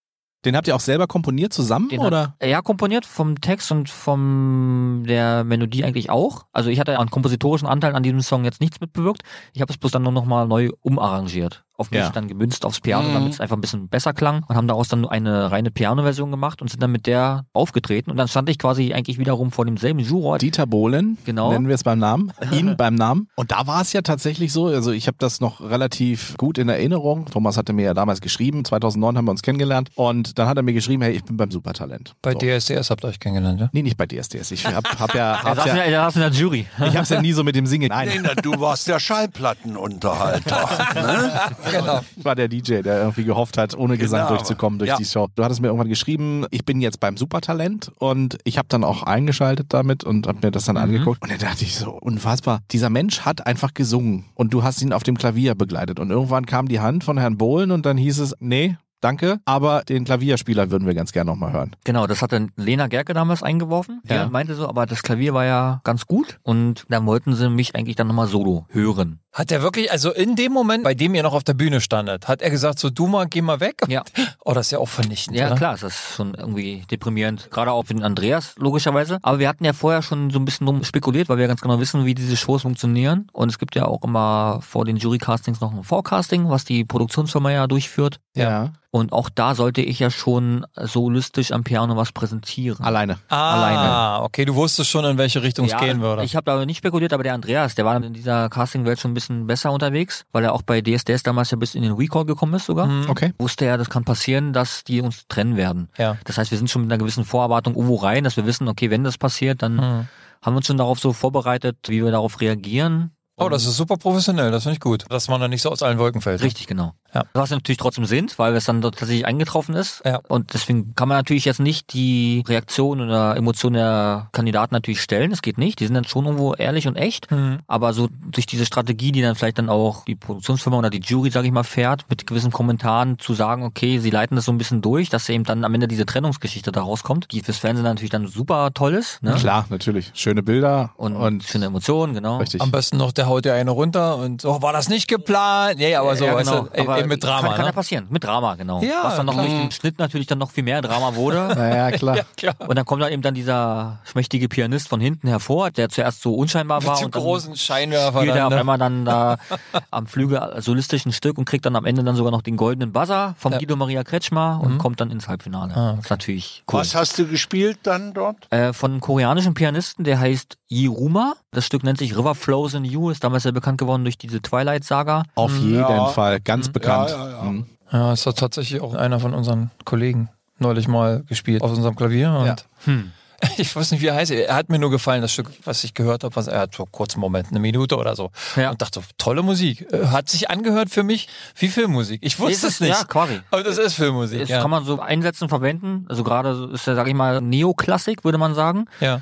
Den 0.45 0.57
habt 0.57 0.69
ihr 0.69 0.77
auch 0.77 0.81
selber 0.81 1.07
komponiert 1.07 1.53
zusammen, 1.53 1.89
Den 1.89 2.01
oder? 2.01 2.21
Hat 2.21 2.35
er 2.39 2.63
komponiert 2.63 3.05
vom 3.05 3.41
Text 3.41 3.73
und 3.73 3.91
vom 3.91 5.03
der 5.07 5.43
Melodie 5.45 5.85
eigentlich 5.85 6.11
auch. 6.11 6.47
Also 6.53 6.71
ich 6.71 6.79
hatte 6.79 6.99
an 6.99 7.11
kompositorischen 7.11 7.67
Anteilen 7.67 7.97
an 7.97 8.05
diesem 8.05 8.21
Song 8.21 8.45
jetzt 8.45 8.61
nichts 8.61 8.81
mitbewirkt. 8.81 9.23
Ich 9.53 9.61
habe 9.61 9.73
es 9.73 9.79
bloß 9.79 9.91
dann 9.93 10.03
nur 10.03 10.13
nochmal 10.13 10.47
neu 10.47 10.71
umarrangiert. 10.81 11.65
Auf 11.81 11.93
mich 11.93 12.01
Ja. 12.01 12.11
dann 12.11 12.27
gemünzt 12.27 12.65
aufs 12.65 12.81
Piano, 12.81 13.09
Mhm. 13.09 13.15
damit 13.15 13.33
es 13.35 13.41
einfach 13.41 13.57
ein 13.57 13.61
bisschen 13.61 13.89
besser 13.89 14.13
klang 14.13 14.43
und 14.49 14.57
haben 14.57 14.67
daraus 14.67 14.89
dann 14.89 15.03
nur 15.03 15.13
eine 15.13 15.51
reine 15.53 15.71
Piano-Version 15.71 16.31
gemacht 16.33 16.61
und 16.61 16.69
sind 16.69 16.83
dann 16.83 16.91
mit 16.91 17.07
der 17.07 17.45
aufgetreten. 17.53 18.11
Und 18.11 18.17
dann 18.17 18.27
stand 18.27 18.49
ich 18.51 18.59
quasi 18.59 18.93
eigentlich 18.93 19.19
wiederum 19.19 19.53
vor 19.53 19.65
demselben 19.65 20.01
Juror. 20.01 20.39
Dieter 20.39 20.67
Bohlen, 20.67 21.19
Genau. 21.25 21.53
nennen 21.53 21.69
wir 21.69 21.77
es 21.77 21.85
beim 21.85 22.01
Namen, 22.01 22.33
ihn 22.53 22.77
beim 22.77 22.97
Namen. 22.97 23.29
Und 23.37 23.53
da 23.53 23.67
war 23.69 23.81
es 23.81 23.93
ja 23.93 24.03
tatsächlich 24.03 24.53
so, 24.53 24.67
also 24.67 24.91
ich 24.91 25.07
habe 25.07 25.17
das 25.21 25.41
noch 25.41 25.61
relativ 25.61 26.37
gut 26.37 26.59
in 26.59 26.69
Erinnerung. 26.69 27.27
Thomas 27.27 27.57
hatte 27.57 27.73
mir 27.73 27.85
ja 27.85 27.95
damals 27.95 28.21
geschrieben, 28.21 28.65
2009 28.65 29.17
haben 29.17 29.25
wir 29.27 29.31
uns 29.31 29.43
kennengelernt 29.43 29.91
und 29.95 30.37
dann 30.39 30.49
hat 30.49 30.57
er 30.57 30.65
mir 30.65 30.73
geschrieben, 30.73 31.03
hey, 31.03 31.13
ich 31.13 31.23
bin 31.25 31.37
beim 31.37 31.53
Supertalent. 31.53 32.17
Bei 32.23 32.33
so. 32.33 32.39
DSDS 32.41 32.91
habt 32.91 33.05
ihr 33.05 33.09
euch 33.09 33.21
kennengelernt, 33.21 33.61
ja? 33.61 33.69
Nee, 33.73 33.83
nicht 33.83 33.97
bei 33.97 34.07
DSDS. 34.07 34.51
Ich 34.51 34.67
hab, 34.67 34.85
hab 34.99 35.15
ja, 35.15 35.35
in, 35.43 35.47
ja, 35.57 35.65
der- 35.65 35.85
er 35.85 36.01
saß 36.07 36.17
in 36.17 36.23
der 36.23 36.31
Jury. 36.33 36.67
ich 36.89 36.97
hab's 36.97 37.11
ja 37.11 37.23
nie 37.23 37.33
so 37.33 37.45
mit 37.45 37.55
dem 37.55 37.67
Singen. 37.67 37.93
Nee, 37.97 38.07
Nein, 38.07 38.21
na, 38.25 38.35
du 38.35 38.59
warst 38.61 38.89
der 38.89 38.99
Schallplattenunterhalter. 38.99 40.69
ne? 40.95 41.33
Genau. 41.71 42.01
war 42.23 42.35
der 42.35 42.49
DJ, 42.49 42.83
der 42.83 42.99
irgendwie 43.01 43.25
gehofft 43.25 43.59
hat, 43.59 43.77
ohne 43.77 43.97
Gesang 43.99 44.21
Genau. 44.21 44.31
durchzukommen 44.37 44.79
durch 44.79 44.89
Ja. 44.91 44.97
die 44.97 45.05
Show. 45.05 45.29
Du 45.35 45.45
hattest 45.45 45.61
mir 45.61 45.69
irgendwann 45.69 45.89
geschrieben, 45.89 46.45
ich 46.51 46.65
bin 46.65 46.81
jetzt 46.81 47.01
beim 47.01 47.17
Supertalent 47.17 47.93
und 47.99 48.39
ich 48.45 48.59
habe 48.59 48.69
dann 48.69 48.85
auch 48.85 49.03
eingeschaltet 49.03 49.67
damit 49.71 50.05
und 50.05 50.27
habe 50.27 50.39
mir 50.43 50.51
das 50.51 50.65
dann 50.65 50.77
angeguckt 50.77 51.23
und 51.23 51.31
dann 51.31 51.39
dachte 51.39 51.65
ich 51.65 51.77
so, 51.77 51.91
unfassbar, 51.93 52.61
dieser 52.71 52.91
Mensch 52.91 53.21
hat 53.23 53.47
einfach 53.47 53.75
gesungen 53.75 54.25
und 54.35 54.53
du 54.55 54.63
hast 54.63 54.83
ihn 54.83 54.93
auf 54.93 55.03
dem 55.03 55.17
Klavier 55.19 55.55
begleitet 55.55 56.01
und 56.01 56.11
irgendwann 56.11 56.47
kam 56.47 56.69
die 56.69 56.81
Hand 56.81 57.05
von 57.05 57.19
Herrn 57.19 57.37
Bohlen 57.39 57.71
und 57.71 57.87
dann 57.87 57.97
hieß 57.97 58.19
es, 58.19 58.35
nee, 58.41 58.77
danke, 59.01 59.39
aber 59.45 59.83
den 59.89 60.05
Klavierspieler 60.05 60.71
würden 60.73 60.87
wir 60.87 60.95
ganz 60.95 61.13
gerne 61.13 61.31
nochmal 61.31 61.53
hören. 61.53 61.77
Genau, 61.85 62.07
das 62.09 62.21
hatte 62.21 62.49
Lena 62.57 62.89
Gerke 62.89 63.15
damals 63.15 63.43
eingeworfen. 63.45 64.01
Die 64.05 64.13
Ja. 64.13 64.29
meinte 64.29 64.55
so, 64.57 64.69
aber 64.69 64.87
das 64.87 65.03
Klavier 65.05 65.35
war 65.35 65.45
ja 65.45 65.81
ganz 65.85 66.07
gut 66.07 66.39
und 66.43 66.85
dann 66.89 67.07
wollten 67.07 67.35
sie 67.35 67.49
mich 67.49 67.77
eigentlich 67.77 67.95
dann 67.97 68.09
nochmal 68.09 68.27
solo 68.27 68.67
hören. 68.71 69.21
Hat 69.39 69.53
er 69.53 69.63
wirklich, 69.63 69.93
also 69.93 70.13
in 70.13 70.35
dem 70.35 70.51
Moment, 70.51 70.83
bei 70.83 70.95
dem 70.95 71.15
ihr 71.15 71.23
noch 71.23 71.33
auf 71.33 71.45
der 71.45 71.55
Bühne 71.55 71.81
standet, 71.81 72.27
hat 72.27 72.43
er 72.43 72.51
gesagt, 72.51 72.81
so 72.81 72.91
du 72.91 73.07
mal, 73.07 73.29
geh 73.29 73.41
mal 73.41 73.61
weg? 73.61 73.83
Ja. 73.87 74.03
Oh, 74.45 74.53
das 74.53 74.67
ist 74.67 74.71
ja 74.73 74.81
auch 74.81 74.89
vernichtend. 74.89 75.37
Ja, 75.37 75.47
oder? 75.47 75.55
klar, 75.55 75.75
ist 75.75 75.85
das 75.85 75.95
schon 76.17 76.35
irgendwie 76.35 76.85
deprimierend. 76.91 77.49
Gerade 77.53 77.71
auch 77.71 77.85
für 77.85 77.95
den 77.95 78.03
Andreas, 78.03 78.57
logischerweise. 78.57 79.21
Aber 79.23 79.39
wir 79.39 79.49
hatten 79.49 79.65
ja 79.65 79.75
vorher 79.75 80.03
schon 80.03 80.31
so 80.31 80.41
ein 80.41 80.45
bisschen 80.45 80.67
drum 80.67 80.83
spekuliert, 80.83 81.29
weil 81.29 81.39
wir 81.39 81.47
ganz 81.47 81.61
genau 81.61 81.79
wissen, 81.79 82.05
wie 82.05 82.17
diese 82.17 82.37
Shows 82.37 82.63
funktionieren. 82.63 83.29
Und 83.33 83.49
es 83.49 83.61
gibt 83.61 83.77
ja 83.77 83.85
auch 83.85 84.03
immer 84.03 84.59
vor 84.61 84.85
den 84.85 84.97
Jurycastings 84.97 85.61
noch 85.61 85.73
ein 85.73 85.85
Forecasting, 85.85 86.49
was 86.51 86.65
die 86.65 86.85
Produktionsfirma 86.85 87.53
ja 87.53 87.69
durchführt. 87.69 88.19
Ja. 88.35 88.73
Und 88.91 89.13
auch 89.13 89.29
da 89.29 89.55
sollte 89.55 89.83
ich 89.83 89.99
ja 89.99 90.11
schon 90.11 90.67
solistisch 90.75 91.53
am 91.53 91.63
Piano 91.63 91.97
was 91.97 92.13
präsentieren. 92.13 92.83
Alleine. 92.83 93.19
Ah, 93.29 93.53
Alleine. 93.53 94.25
okay, 94.25 94.47
du 94.47 94.55
wusstest 94.55 94.89
schon, 94.89 95.05
in 95.05 95.19
welche 95.19 95.43
Richtung 95.43 95.67
es 95.67 95.77
gehen 95.77 96.01
würde. 96.01 96.25
Ich 96.25 96.35
habe 96.35 96.45
da 96.45 96.65
nicht 96.65 96.79
spekuliert, 96.79 97.13
aber 97.13 97.23
der 97.23 97.35
Andreas, 97.35 97.75
der 97.75 97.85
war 97.85 98.03
in 98.03 98.15
dieser 98.15 98.49
Castingwelt 98.49 98.99
schon 98.99 99.11
ein 99.11 99.15
bisschen 99.15 99.28
besser 99.47 99.73
unterwegs, 99.73 100.25
weil 100.33 100.45
er 100.45 100.53
auch 100.55 100.63
bei 100.63 100.81
DSDS 100.81 101.23
damals 101.23 101.51
ja 101.51 101.57
bis 101.57 101.75
in 101.75 101.83
den 101.83 101.93
Recall 101.93 102.25
gekommen 102.25 102.55
ist 102.55 102.67
sogar. 102.67 102.87
Mhm. 102.87 103.09
Okay. 103.11 103.33
Wusste 103.39 103.65
er, 103.65 103.79
das 103.79 103.91
kann 103.91 104.05
passieren, 104.05 104.53
dass 104.53 104.85
die 104.85 105.01
uns 105.01 105.27
trennen 105.29 105.57
werden. 105.57 105.89
Ja. 105.99 106.17
Das 106.25 106.39
heißt, 106.39 106.51
wir 106.51 106.59
sind 106.59 106.71
schon 106.71 106.83
mit 106.83 106.91
einer 106.93 106.99
gewissen 106.99 107.25
Vorerwartung 107.25 107.75
irgendwo 107.75 107.97
rein, 107.97 108.25
dass 108.25 108.37
wir 108.37 108.47
wissen, 108.47 108.69
okay, 108.69 108.91
wenn 108.91 109.05
das 109.05 109.19
passiert, 109.19 109.63
dann 109.63 109.77
Mhm. 109.77 110.09
haben 110.43 110.55
wir 110.55 110.57
uns 110.59 110.67
schon 110.67 110.77
darauf 110.79 110.99
so 110.99 111.13
vorbereitet, 111.13 111.77
wie 111.89 112.03
wir 112.05 112.11
darauf 112.11 112.41
reagieren. 112.41 113.13
Oh, 113.41 113.49
das 113.49 113.65
ist 113.67 113.77
super 113.77 113.97
professionell, 113.97 114.51
das 114.51 114.65
finde 114.65 114.75
ich 114.75 114.81
gut. 114.81 115.05
Dass 115.09 115.29
man 115.29 115.41
da 115.41 115.47
nicht 115.47 115.63
so 115.63 115.71
aus 115.71 115.83
allen 115.85 115.99
Wolken 115.99 116.21
fällt. 116.21 116.43
Richtig, 116.43 116.67
genau. 116.67 116.95
Ja. 117.15 117.25
Was 117.33 117.51
natürlich 117.51 117.79
trotzdem 117.79 118.05
sind, 118.05 118.39
weil 118.39 118.55
es 118.55 118.65
dann 118.65 118.81
dort 118.81 118.99
tatsächlich 118.99 119.27
eingetroffen 119.27 119.75
ist. 119.75 120.03
Ja. 120.05 120.21
Und 120.29 120.53
deswegen 120.55 120.95
kann 120.95 121.09
man 121.09 121.17
natürlich 121.17 121.45
jetzt 121.45 121.61
nicht 121.61 121.93
die 121.93 122.45
Reaktion 122.47 123.01
oder 123.01 123.37
Emotion 123.37 123.73
der 123.73 124.29
Kandidaten 124.33 124.75
natürlich 124.75 125.01
stellen. 125.01 125.31
Das 125.31 125.43
geht 125.43 125.59
nicht. 125.59 125.81
Die 125.81 125.87
sind 125.87 125.95
dann 125.95 126.05
schon 126.05 126.27
irgendwo 126.27 126.55
ehrlich 126.55 126.87
und 126.87 126.97
echt. 126.97 127.31
Mhm. 127.31 127.61
Aber 127.67 127.93
so 127.93 128.09
durch 128.31 128.47
diese 128.47 128.67
Strategie, 128.67 129.13
die 129.13 129.23
dann 129.23 129.35
vielleicht 129.35 129.59
dann 129.59 129.69
auch 129.69 130.05
die 130.05 130.17
Produktionsfirma 130.17 130.79
oder 130.79 130.91
die 130.91 131.01
Jury, 131.01 131.31
sage 131.31 131.47
ich 131.47 131.53
mal, 131.53 131.65
fährt, 131.65 132.05
mit 132.11 132.27
gewissen 132.27 132.53
Kommentaren 132.53 133.19
zu 133.19 133.35
sagen, 133.35 133.63
okay, 133.63 133.99
sie 133.99 134.11
leiten 134.11 134.37
das 134.37 134.45
so 134.45 134.53
ein 134.53 134.59
bisschen 134.59 134.83
durch, 134.83 135.09
dass 135.09 135.29
eben 135.29 135.45
dann 135.45 135.65
am 135.65 135.75
Ende 135.75 135.89
diese 135.89 136.07
Trennungsgeschichte 136.07 136.73
da 136.73 136.83
rauskommt, 136.83 137.33
die 137.33 137.41
fürs 137.41 137.59
Fernsehen 137.59 137.85
natürlich 137.85 138.11
dann 138.11 138.27
super 138.27 138.71
toll 138.75 138.95
ist. 138.95 139.23
Ne? 139.23 139.35
Klar, 139.35 139.67
natürlich. 139.71 140.11
Schöne 140.15 140.43
Bilder 140.43 140.91
Und, 140.97 141.17
und 141.17 141.43
schöne 141.45 141.67
Emotionen, 141.67 142.15
genau. 142.15 142.39
richtig. 142.39 142.61
Am 142.61 142.71
besten 142.71 142.97
noch, 142.99 143.13
der 143.13 143.27
haut 143.27 143.45
dir 143.45 143.55
eine 143.55 143.71
runter 143.71 144.17
und 144.17 144.43
so, 144.43 144.61
war 144.63 144.73
das 144.73 144.89
nicht 144.89 145.09
geplant? 145.09 145.79
Nee, 145.79 145.95
aber 145.95 146.17
so, 146.17 146.25
ja, 146.25 146.35
weißt 146.35 146.51
genau. 146.51 146.63
du, 146.65 146.79
eben 146.79 146.89
Aber 146.89 146.98
mit 147.07 147.23
Drama, 147.23 147.41
kann, 147.49 147.51
kann 147.57 147.61
ja 147.61 147.67
ne? 147.67 147.73
passieren. 147.73 148.07
Mit 148.11 148.25
Drama, 148.25 148.55
genau. 148.55 148.83
Ja, 148.83 149.01
Was 149.05 149.17
dann 149.17 149.27
noch 149.27 149.35
klar. 149.35 149.47
durch 149.47 149.59
den 149.59 149.71
Schnitt 149.71 149.99
natürlich 149.99 150.27
dann 150.27 150.39
noch 150.39 150.51
viel 150.51 150.65
mehr 150.65 150.83
Drama 150.83 151.15
wurde. 151.15 151.37
naja, 151.57 151.91
klar. 151.93 152.17
Ja, 152.17 152.23
klar. 152.37 152.55
Und 152.59 152.77
dann 152.77 152.85
kommt 152.85 153.03
dann 153.03 153.13
eben 153.13 153.23
dann 153.23 153.35
dieser 153.35 153.99
schmächtige 154.05 154.49
Pianist 154.49 154.89
von 154.89 155.01
hinten 155.01 155.29
hervor, 155.29 155.71
der 155.71 155.89
zuerst 155.89 156.23
so 156.23 156.35
unscheinbar 156.35 156.85
war. 156.85 156.97
Mit 156.97 157.05
und 157.05 157.15
dann 157.15 157.23
großen 157.23 157.57
Scheinwerfer 157.57 158.21
spielt 158.21 158.35
er 158.35 158.37
dann, 158.37 158.45
auf 158.47 158.53
ne? 158.55 158.61
einmal 158.61 158.79
dann 158.79 159.05
da 159.05 159.37
am 159.91 160.07
Flügel 160.07 160.57
solistisch 160.59 161.07
ein 161.07 161.13
Stück 161.13 161.39
und 161.39 161.45
kriegt 161.45 161.65
dann 161.67 161.77
am 161.77 161.85
Ende 161.85 162.03
dann 162.05 162.17
sogar 162.17 162.33
noch 162.33 162.43
den 162.43 162.57
goldenen 162.57 162.93
Buzzer 162.93 163.35
vom 163.39 163.53
Ja. 163.53 163.59
Guido 163.59 163.77
Maria 163.77 164.05
Kretschmer 164.05 164.61
und 164.63 164.79
kommt 164.79 165.01
dann 165.01 165.11
ins 165.11 165.29
Halbfinale. 165.29 165.75
Ah, 165.75 165.87
okay. 165.91 165.97
Das 165.97 166.05
ist 166.07 166.11
natürlich 166.11 166.65
cool. 166.73 166.81
Was 166.81 166.95
hast 166.95 167.19
du 167.19 167.27
gespielt 167.27 167.79
dann 167.83 168.13
dort? 168.15 168.37
Äh, 168.51 168.73
von 168.73 168.93
einem 168.93 169.01
koreanischen 169.01 169.55
Pianisten, 169.55 170.05
der 170.05 170.19
heißt 170.21 170.57
Yiruma. 170.71 171.35
Das 171.51 171.65
Stück 171.65 171.83
nennt 171.83 171.99
sich 171.99 172.17
River 172.17 172.35
Flows 172.35 172.75
in 172.75 172.85
You, 172.85 173.11
ist 173.11 173.25
damals 173.25 173.43
sehr 173.45 173.53
bekannt 173.53 173.79
geworden 173.79 174.05
durch 174.05 174.19
diese 174.19 174.43
Twilight-Saga. 174.43 175.23
Auf 175.35 175.57
jeden 175.57 175.79
Ja. 175.81 176.07
Fall, 176.07 176.41
ganz 176.41 176.69
bekannt. 176.69 176.88
Ja, 176.89 177.09
ja, 177.09 177.31
ja. 177.31 177.43
Mhm. 177.43 177.67
Ja, 177.93 178.13
es 178.13 178.27
hat 178.27 178.39
tatsächlich 178.39 178.81
auch 178.81 178.95
einer 178.95 179.21
von 179.21 179.35
unseren 179.35 179.71
Kollegen 179.85 180.29
neulich 180.59 180.89
mal 180.89 181.23
gespielt 181.27 181.63
auf 181.63 181.71
unserem 181.71 181.97
Klavier 181.97 182.33
und 182.33 182.47
Ja. 182.47 182.57
Hm. 182.85 183.13
ich 183.57 183.75
weiß 183.75 183.93
nicht, 183.93 184.01
wie 184.03 184.09
er 184.09 184.17
heißt. 184.17 184.33
Er 184.33 184.55
hat 184.55 184.69
mir 184.69 184.81
nur 184.81 184.91
gefallen, 184.91 185.23
das 185.23 185.33
Stück, 185.33 185.51
was 185.65 185.85
ich 185.85 185.95
gehört 185.95 186.25
habe, 186.25 186.35
was 186.35 186.49
er 186.49 186.59
hat 186.61 186.75
so 186.75 186.87
kurz 186.87 187.15
einen 187.15 187.21
Moment, 187.21 187.49
eine 187.51 187.61
Minute 187.61 187.97
oder 187.97 188.17
so. 188.17 188.33
Ja. 188.57 188.71
Und 188.71 188.83
dachte, 188.83 189.01
tolle 189.17 189.43
Musik. 189.43 189.87
Äh, 189.93 190.07
Hat 190.07 190.29
sich 190.29 190.51
angehört 190.51 190.91
für 190.91 191.05
mich 191.05 191.29
wie 191.57 191.69
Filmmusik. 191.69 192.21
Ich 192.25 192.41
wusste 192.41 192.53
Ist 192.53 192.65
es 192.65 192.81
nicht. 192.81 192.91
Ja, 192.91 193.05
quasi. 193.05 193.41
Aber 193.53 193.63
das 193.63 193.79
ist 193.79 193.95
Filmmusik. 193.95 194.41
Das 194.41 194.49
ja. 194.49 194.61
kann 194.61 194.71
man 194.71 194.85
so 194.85 194.99
einsetzen, 194.99 195.49
verwenden. 195.49 196.05
Also 196.09 196.25
gerade 196.25 196.71
ist 196.73 196.87
ja, 196.87 196.97
sage 196.97 197.11
ich 197.11 197.17
mal, 197.17 197.41
Neoklassik, 197.41 198.25
würde 198.25 198.39
man 198.39 198.55
sagen. 198.55 198.87
ja. 198.99 199.21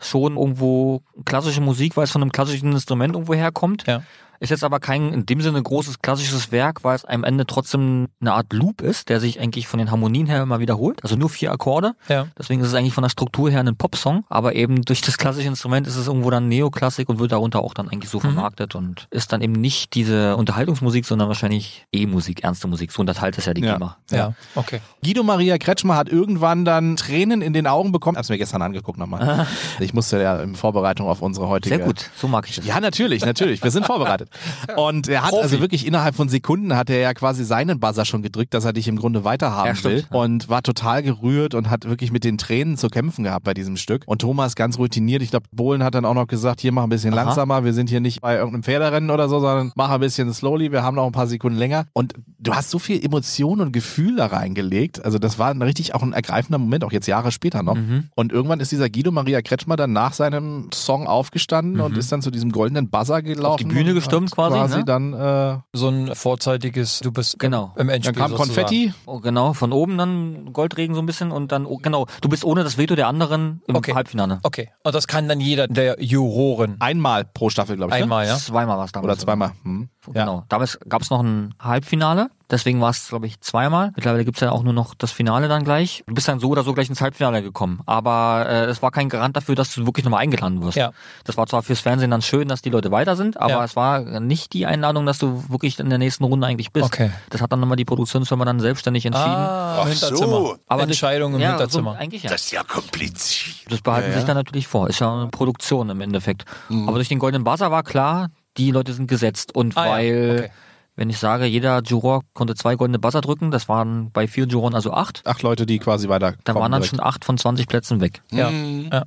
schon 0.00 0.36
irgendwo 0.36 1.02
klassische 1.26 1.60
Musik, 1.60 1.96
weil 1.96 2.04
es 2.04 2.10
von 2.10 2.22
einem 2.22 2.32
klassischen 2.32 2.72
Instrument 2.72 3.14
irgendwo 3.14 3.34
herkommt. 3.34 3.84
Ja. 3.86 4.02
Ist 4.40 4.50
jetzt 4.50 4.64
aber 4.64 4.80
kein 4.80 5.12
in 5.12 5.26
dem 5.26 5.40
Sinne 5.40 5.62
großes 5.62 6.00
klassisches 6.00 6.52
Werk, 6.52 6.84
weil 6.84 6.96
es 6.96 7.04
am 7.04 7.24
Ende 7.24 7.46
trotzdem 7.46 8.08
eine 8.20 8.32
Art 8.34 8.52
Loop 8.52 8.80
ist, 8.82 9.08
der 9.08 9.20
sich 9.20 9.40
eigentlich 9.40 9.66
von 9.66 9.78
den 9.78 9.90
Harmonien 9.90 10.26
her 10.26 10.42
immer 10.42 10.60
wiederholt. 10.60 11.02
Also 11.02 11.16
nur 11.16 11.28
vier 11.28 11.52
Akkorde. 11.52 11.94
Ja. 12.08 12.26
Deswegen 12.38 12.60
ist 12.60 12.68
es 12.68 12.74
eigentlich 12.74 12.94
von 12.94 13.02
der 13.02 13.10
Struktur 13.10 13.50
her 13.50 13.60
ein 13.60 13.76
Popsong, 13.76 14.24
aber 14.28 14.54
eben 14.54 14.82
durch 14.82 15.00
das 15.00 15.18
klassische 15.18 15.48
Instrument 15.48 15.86
ist 15.86 15.96
es 15.96 16.06
irgendwo 16.06 16.30
dann 16.30 16.48
Neoklassik 16.48 17.08
und 17.08 17.18
wird 17.18 17.32
darunter 17.32 17.60
auch 17.60 17.74
dann 17.74 17.88
eigentlich 17.88 18.10
so 18.10 18.20
vermarktet 18.20 18.74
und 18.74 19.06
ist 19.10 19.32
dann 19.32 19.40
eben 19.40 19.52
nicht 19.54 19.94
diese 19.94 20.36
Unterhaltungsmusik, 20.36 21.04
sondern 21.04 21.28
wahrscheinlich 21.28 21.86
E-Musik, 21.92 22.44
ernste 22.44 22.68
Musik. 22.68 22.92
So 22.92 23.00
unterteilt 23.00 23.36
es 23.38 23.46
ja 23.46 23.54
die 23.54 23.62
Ja. 23.62 23.74
GEMA. 23.74 23.96
Ja, 24.10 24.34
okay. 24.54 24.80
Guido 25.04 25.22
Maria 25.22 25.58
Kretschmer 25.58 25.96
hat 25.96 26.08
irgendwann 26.08 26.64
dann 26.64 26.96
Tränen 26.96 27.42
in 27.42 27.52
den 27.52 27.66
Augen 27.66 27.92
bekommen. 27.92 28.16
Hab's 28.16 28.28
mir 28.28 28.38
gestern 28.38 28.62
angeguckt 28.62 28.98
nochmal. 28.98 29.46
Ich 29.80 29.94
musste 29.94 30.20
ja 30.20 30.40
in 30.42 30.54
Vorbereitung 30.54 31.06
auf 31.08 31.22
unsere 31.22 31.48
heutige. 31.48 31.76
Sehr 31.76 31.84
gut, 31.84 32.10
so 32.16 32.28
mag 32.28 32.48
ich 32.48 32.56
das. 32.56 32.66
Ja, 32.66 32.80
natürlich, 32.80 33.24
natürlich. 33.24 33.62
Wir 33.62 33.70
sind 33.70 33.86
vorbereitet. 33.86 34.27
Und 34.76 35.08
er 35.08 35.22
hat 35.22 35.30
Profi. 35.30 35.42
also 35.42 35.60
wirklich 35.60 35.86
innerhalb 35.86 36.14
von 36.14 36.28
Sekunden 36.28 36.76
hat 36.76 36.90
er 36.90 36.98
ja 36.98 37.14
quasi 37.14 37.44
seinen 37.44 37.80
Buzzer 37.80 38.04
schon 38.04 38.22
gedrückt, 38.22 38.54
dass 38.54 38.64
er 38.64 38.72
dich 38.72 38.88
im 38.88 38.96
Grunde 38.96 39.24
weiterhaben 39.24 39.74
Ja, 39.76 39.84
will. 39.84 40.04
Und 40.10 40.48
war 40.48 40.62
total 40.62 41.02
gerührt 41.02 41.54
und 41.54 41.70
hat 41.70 41.88
wirklich 41.88 42.12
mit 42.12 42.24
den 42.24 42.38
Tränen 42.38 42.76
zu 42.76 42.88
kämpfen 42.88 43.24
gehabt 43.24 43.44
bei 43.44 43.54
diesem 43.54 43.76
Stück. 43.76 44.02
Und 44.06 44.20
Thomas 44.20 44.54
ganz 44.54 44.78
routiniert. 44.78 45.22
Ich 45.22 45.30
glaube, 45.30 45.46
Bohlen 45.52 45.82
hat 45.82 45.94
dann 45.94 46.04
auch 46.04 46.14
noch 46.14 46.26
gesagt, 46.26 46.60
hier 46.60 46.72
mach 46.72 46.84
ein 46.84 46.88
bisschen 46.88 47.14
Aha. 47.14 47.24
langsamer. 47.24 47.64
Wir 47.64 47.72
sind 47.72 47.90
hier 47.90 48.00
nicht 48.00 48.20
bei 48.20 48.36
irgendeinem 48.36 48.62
Pferderennen 48.62 49.10
oder 49.10 49.28
so, 49.28 49.40
sondern 49.40 49.72
mach 49.74 49.90
ein 49.90 50.00
bisschen 50.00 50.32
slowly. 50.32 50.72
Wir 50.72 50.82
haben 50.82 50.94
noch 50.96 51.06
ein 51.06 51.12
paar 51.12 51.26
Sekunden 51.26 51.58
länger. 51.58 51.86
Und 51.92 52.14
du 52.38 52.54
hast 52.54 52.70
so 52.70 52.78
viel 52.78 53.04
Emotion 53.04 53.60
und 53.60 53.72
Gefühl 53.72 54.16
da 54.16 54.26
reingelegt. 54.26 55.04
Also 55.04 55.18
das 55.18 55.38
war 55.38 55.50
ein 55.50 55.60
richtig 55.62 55.94
auch 55.94 56.02
ein 56.02 56.12
ergreifender 56.12 56.58
Moment, 56.58 56.84
auch 56.84 56.92
jetzt 56.92 57.06
Jahre 57.06 57.32
später 57.32 57.62
noch. 57.62 57.74
Mhm. 57.74 58.08
Und 58.14 58.32
irgendwann 58.32 58.60
ist 58.60 58.70
dieser 58.72 58.88
Guido 58.88 59.10
Maria 59.10 59.42
Kretschmer 59.42 59.76
dann 59.76 59.92
nach 59.92 60.12
seinem 60.12 60.70
Song 60.72 61.06
aufgestanden 61.06 61.80
und 61.80 61.96
ist 61.98 62.10
dann 62.12 62.22
zu 62.22 62.30
diesem 62.30 62.52
goldenen 62.52 62.90
Buzzer 62.90 63.22
gelaufen. 63.22 63.66
Mhm. 63.68 63.72
Bühne 63.72 63.88
und 63.90 63.96
gestürmt 63.96 64.30
quasi, 64.30 64.56
quasi 64.56 64.78
ne? 64.78 64.84
dann, 64.84 65.12
äh, 65.14 65.58
So 65.72 65.88
ein 65.88 66.14
vorzeitiges, 66.14 67.00
du 67.00 67.12
bist 67.12 67.38
Genau. 67.38 67.72
im 67.76 67.86
dann 67.86 67.96
Endspiel 67.96 68.14
kam 68.16 68.30
sozusagen. 68.30 68.54
Konfetti. 68.54 68.92
Oh, 69.06 69.20
genau, 69.20 69.52
von 69.52 69.72
oben 69.72 69.98
dann 69.98 70.52
Goldregen 70.52 70.94
so 70.94 71.00
ein 71.02 71.06
bisschen 71.06 71.30
und 71.32 71.52
dann, 71.52 71.66
oh, 71.66 71.78
genau, 71.78 72.06
du 72.20 72.28
bist 72.28 72.44
ohne 72.44 72.64
das 72.64 72.78
Veto 72.78 72.94
der 72.94 73.08
anderen 73.08 73.62
im 73.66 73.74
Okay. 73.76 73.94
Halbfinale. 73.94 74.38
Okay, 74.42 74.70
und 74.84 74.94
das 74.94 75.06
kann 75.08 75.28
dann 75.28 75.40
jeder 75.40 75.66
der 75.68 76.02
Juroren. 76.02 76.76
Einmal 76.80 77.24
pro 77.24 77.50
Staffel, 77.50 77.76
glaube 77.76 77.96
ich. 77.96 78.02
Einmal, 78.02 78.24
Ne? 78.26 78.30
ja? 78.32 78.36
Zweimal 78.38 78.78
war 78.78 78.84
es 78.84 78.92
damals. 78.92 79.04
Oder 79.12 79.18
zweimal. 79.18 79.52
Hm. 79.64 79.88
Ja. 80.14 80.24
Genau. 80.24 80.44
Damals 80.48 80.78
gab 80.88 81.02
es 81.02 81.10
noch 81.10 81.20
ein 81.22 81.54
Halbfinale, 81.60 82.27
deswegen 82.50 82.80
war 82.80 82.90
es, 82.90 83.08
glaube 83.08 83.26
ich, 83.26 83.40
zweimal. 83.40 83.92
Mittlerweile 83.96 84.24
gibt's 84.24 84.40
ja 84.40 84.50
auch 84.52 84.62
nur 84.62 84.72
noch 84.72 84.94
das 84.94 85.12
Finale 85.12 85.48
dann 85.48 85.64
gleich. 85.64 86.02
Du 86.06 86.14
bist 86.14 86.28
dann 86.28 86.40
so 86.40 86.48
oder 86.48 86.62
so 86.64 86.72
gleich 86.72 86.88
ins 86.88 87.00
Halbfinale 87.00 87.42
gekommen. 87.42 87.80
Aber 87.86 88.46
äh, 88.48 88.64
es 88.66 88.80
war 88.82 88.90
kein 88.90 89.08
Garant 89.08 89.36
dafür, 89.36 89.54
dass 89.54 89.74
du 89.74 89.84
wirklich 89.86 90.04
nochmal 90.04 90.20
eingeladen 90.22 90.62
wirst. 90.62 90.76
Ja. 90.76 90.92
Das 91.24 91.36
war 91.36 91.46
zwar 91.46 91.62
fürs 91.62 91.80
Fernsehen 91.80 92.10
dann 92.10 92.22
schön, 92.22 92.48
dass 92.48 92.62
die 92.62 92.70
Leute 92.70 92.90
weiter 92.90 93.16
sind, 93.16 93.38
aber 93.38 93.50
Ja. 93.50 93.64
es 93.64 93.76
war 93.76 94.00
nicht 94.20 94.52
die 94.54 94.66
Einladung, 94.66 95.04
dass 95.06 95.18
du 95.18 95.44
wirklich 95.48 95.78
in 95.78 95.88
der 95.90 95.98
nächsten 95.98 96.24
Runde 96.24 96.46
eigentlich 96.46 96.72
bist. 96.72 96.86
Okay. 96.86 97.10
Das 97.30 97.40
hat 97.42 97.52
dann 97.52 97.60
nochmal 97.60 97.76
die 97.76 97.84
Produktionsfirma 97.84 98.44
dann 98.44 98.60
selbstständig 98.60 99.04
entschieden. 99.06 99.26
Ach 99.28 99.78
Ah, 99.78 99.82
im 99.86 99.92
so. 99.92 100.06
Hinterzimmer. 100.06 100.56
Aber 100.66 100.82
Entscheidung 100.84 101.34
im 101.34 101.40
ja, 101.40 101.50
Hinterzimmer. 101.50 101.92
So, 101.92 101.98
eigentlich 101.98 102.22
ja. 102.22 102.30
Das 102.30 102.42
ist 102.42 102.50
ja 102.52 102.62
kompliziert. 102.64 103.70
Das 103.70 103.80
behalten 103.82 104.10
Ja, 104.10 104.16
sich 104.16 104.24
dann 104.24 104.36
natürlich 104.36 104.66
vor. 104.66 104.88
Ist 104.88 105.00
ja 105.00 105.12
eine 105.12 105.28
Produktion 105.28 105.90
im 105.90 106.00
Endeffekt. 106.00 106.44
Aber 106.70 106.94
durch 106.94 107.08
den 107.08 107.18
Goldenen 107.18 107.44
Buzzer 107.44 107.70
war 107.70 107.82
klar, 107.82 108.28
die 108.56 108.70
Leute 108.70 108.92
sind 108.92 109.06
gesetzt. 109.08 109.54
Und 109.54 109.76
Ah, 109.76 109.84
ja. 109.86 109.90
weil, 109.92 110.36
Okay. 110.38 110.50
Wenn 110.98 111.10
ich 111.10 111.18
sage, 111.18 111.44
jeder 111.46 111.80
Juror 111.82 112.22
konnte 112.34 112.56
zwei 112.56 112.74
goldene 112.74 112.98
Buzzer 112.98 113.20
drücken, 113.20 113.52
das 113.52 113.68
waren 113.68 114.10
bei 114.10 114.26
vier 114.26 114.46
Juroren 114.48 114.74
also 114.74 114.92
acht, 114.92 115.22
Acht 115.24 115.42
Leute, 115.42 115.64
die 115.64 115.78
quasi 115.78 116.08
weiter. 116.08 116.34
da 116.42 116.56
waren 116.56 116.72
dann 116.72 116.82
schon 116.82 116.98
acht 116.98 117.24
von 117.24 117.38
20 117.38 117.68
Plätzen 117.68 118.00
weg. 118.00 118.20
Ja. 118.32 118.50
Mhm. 118.50 118.88
ja. 118.92 119.04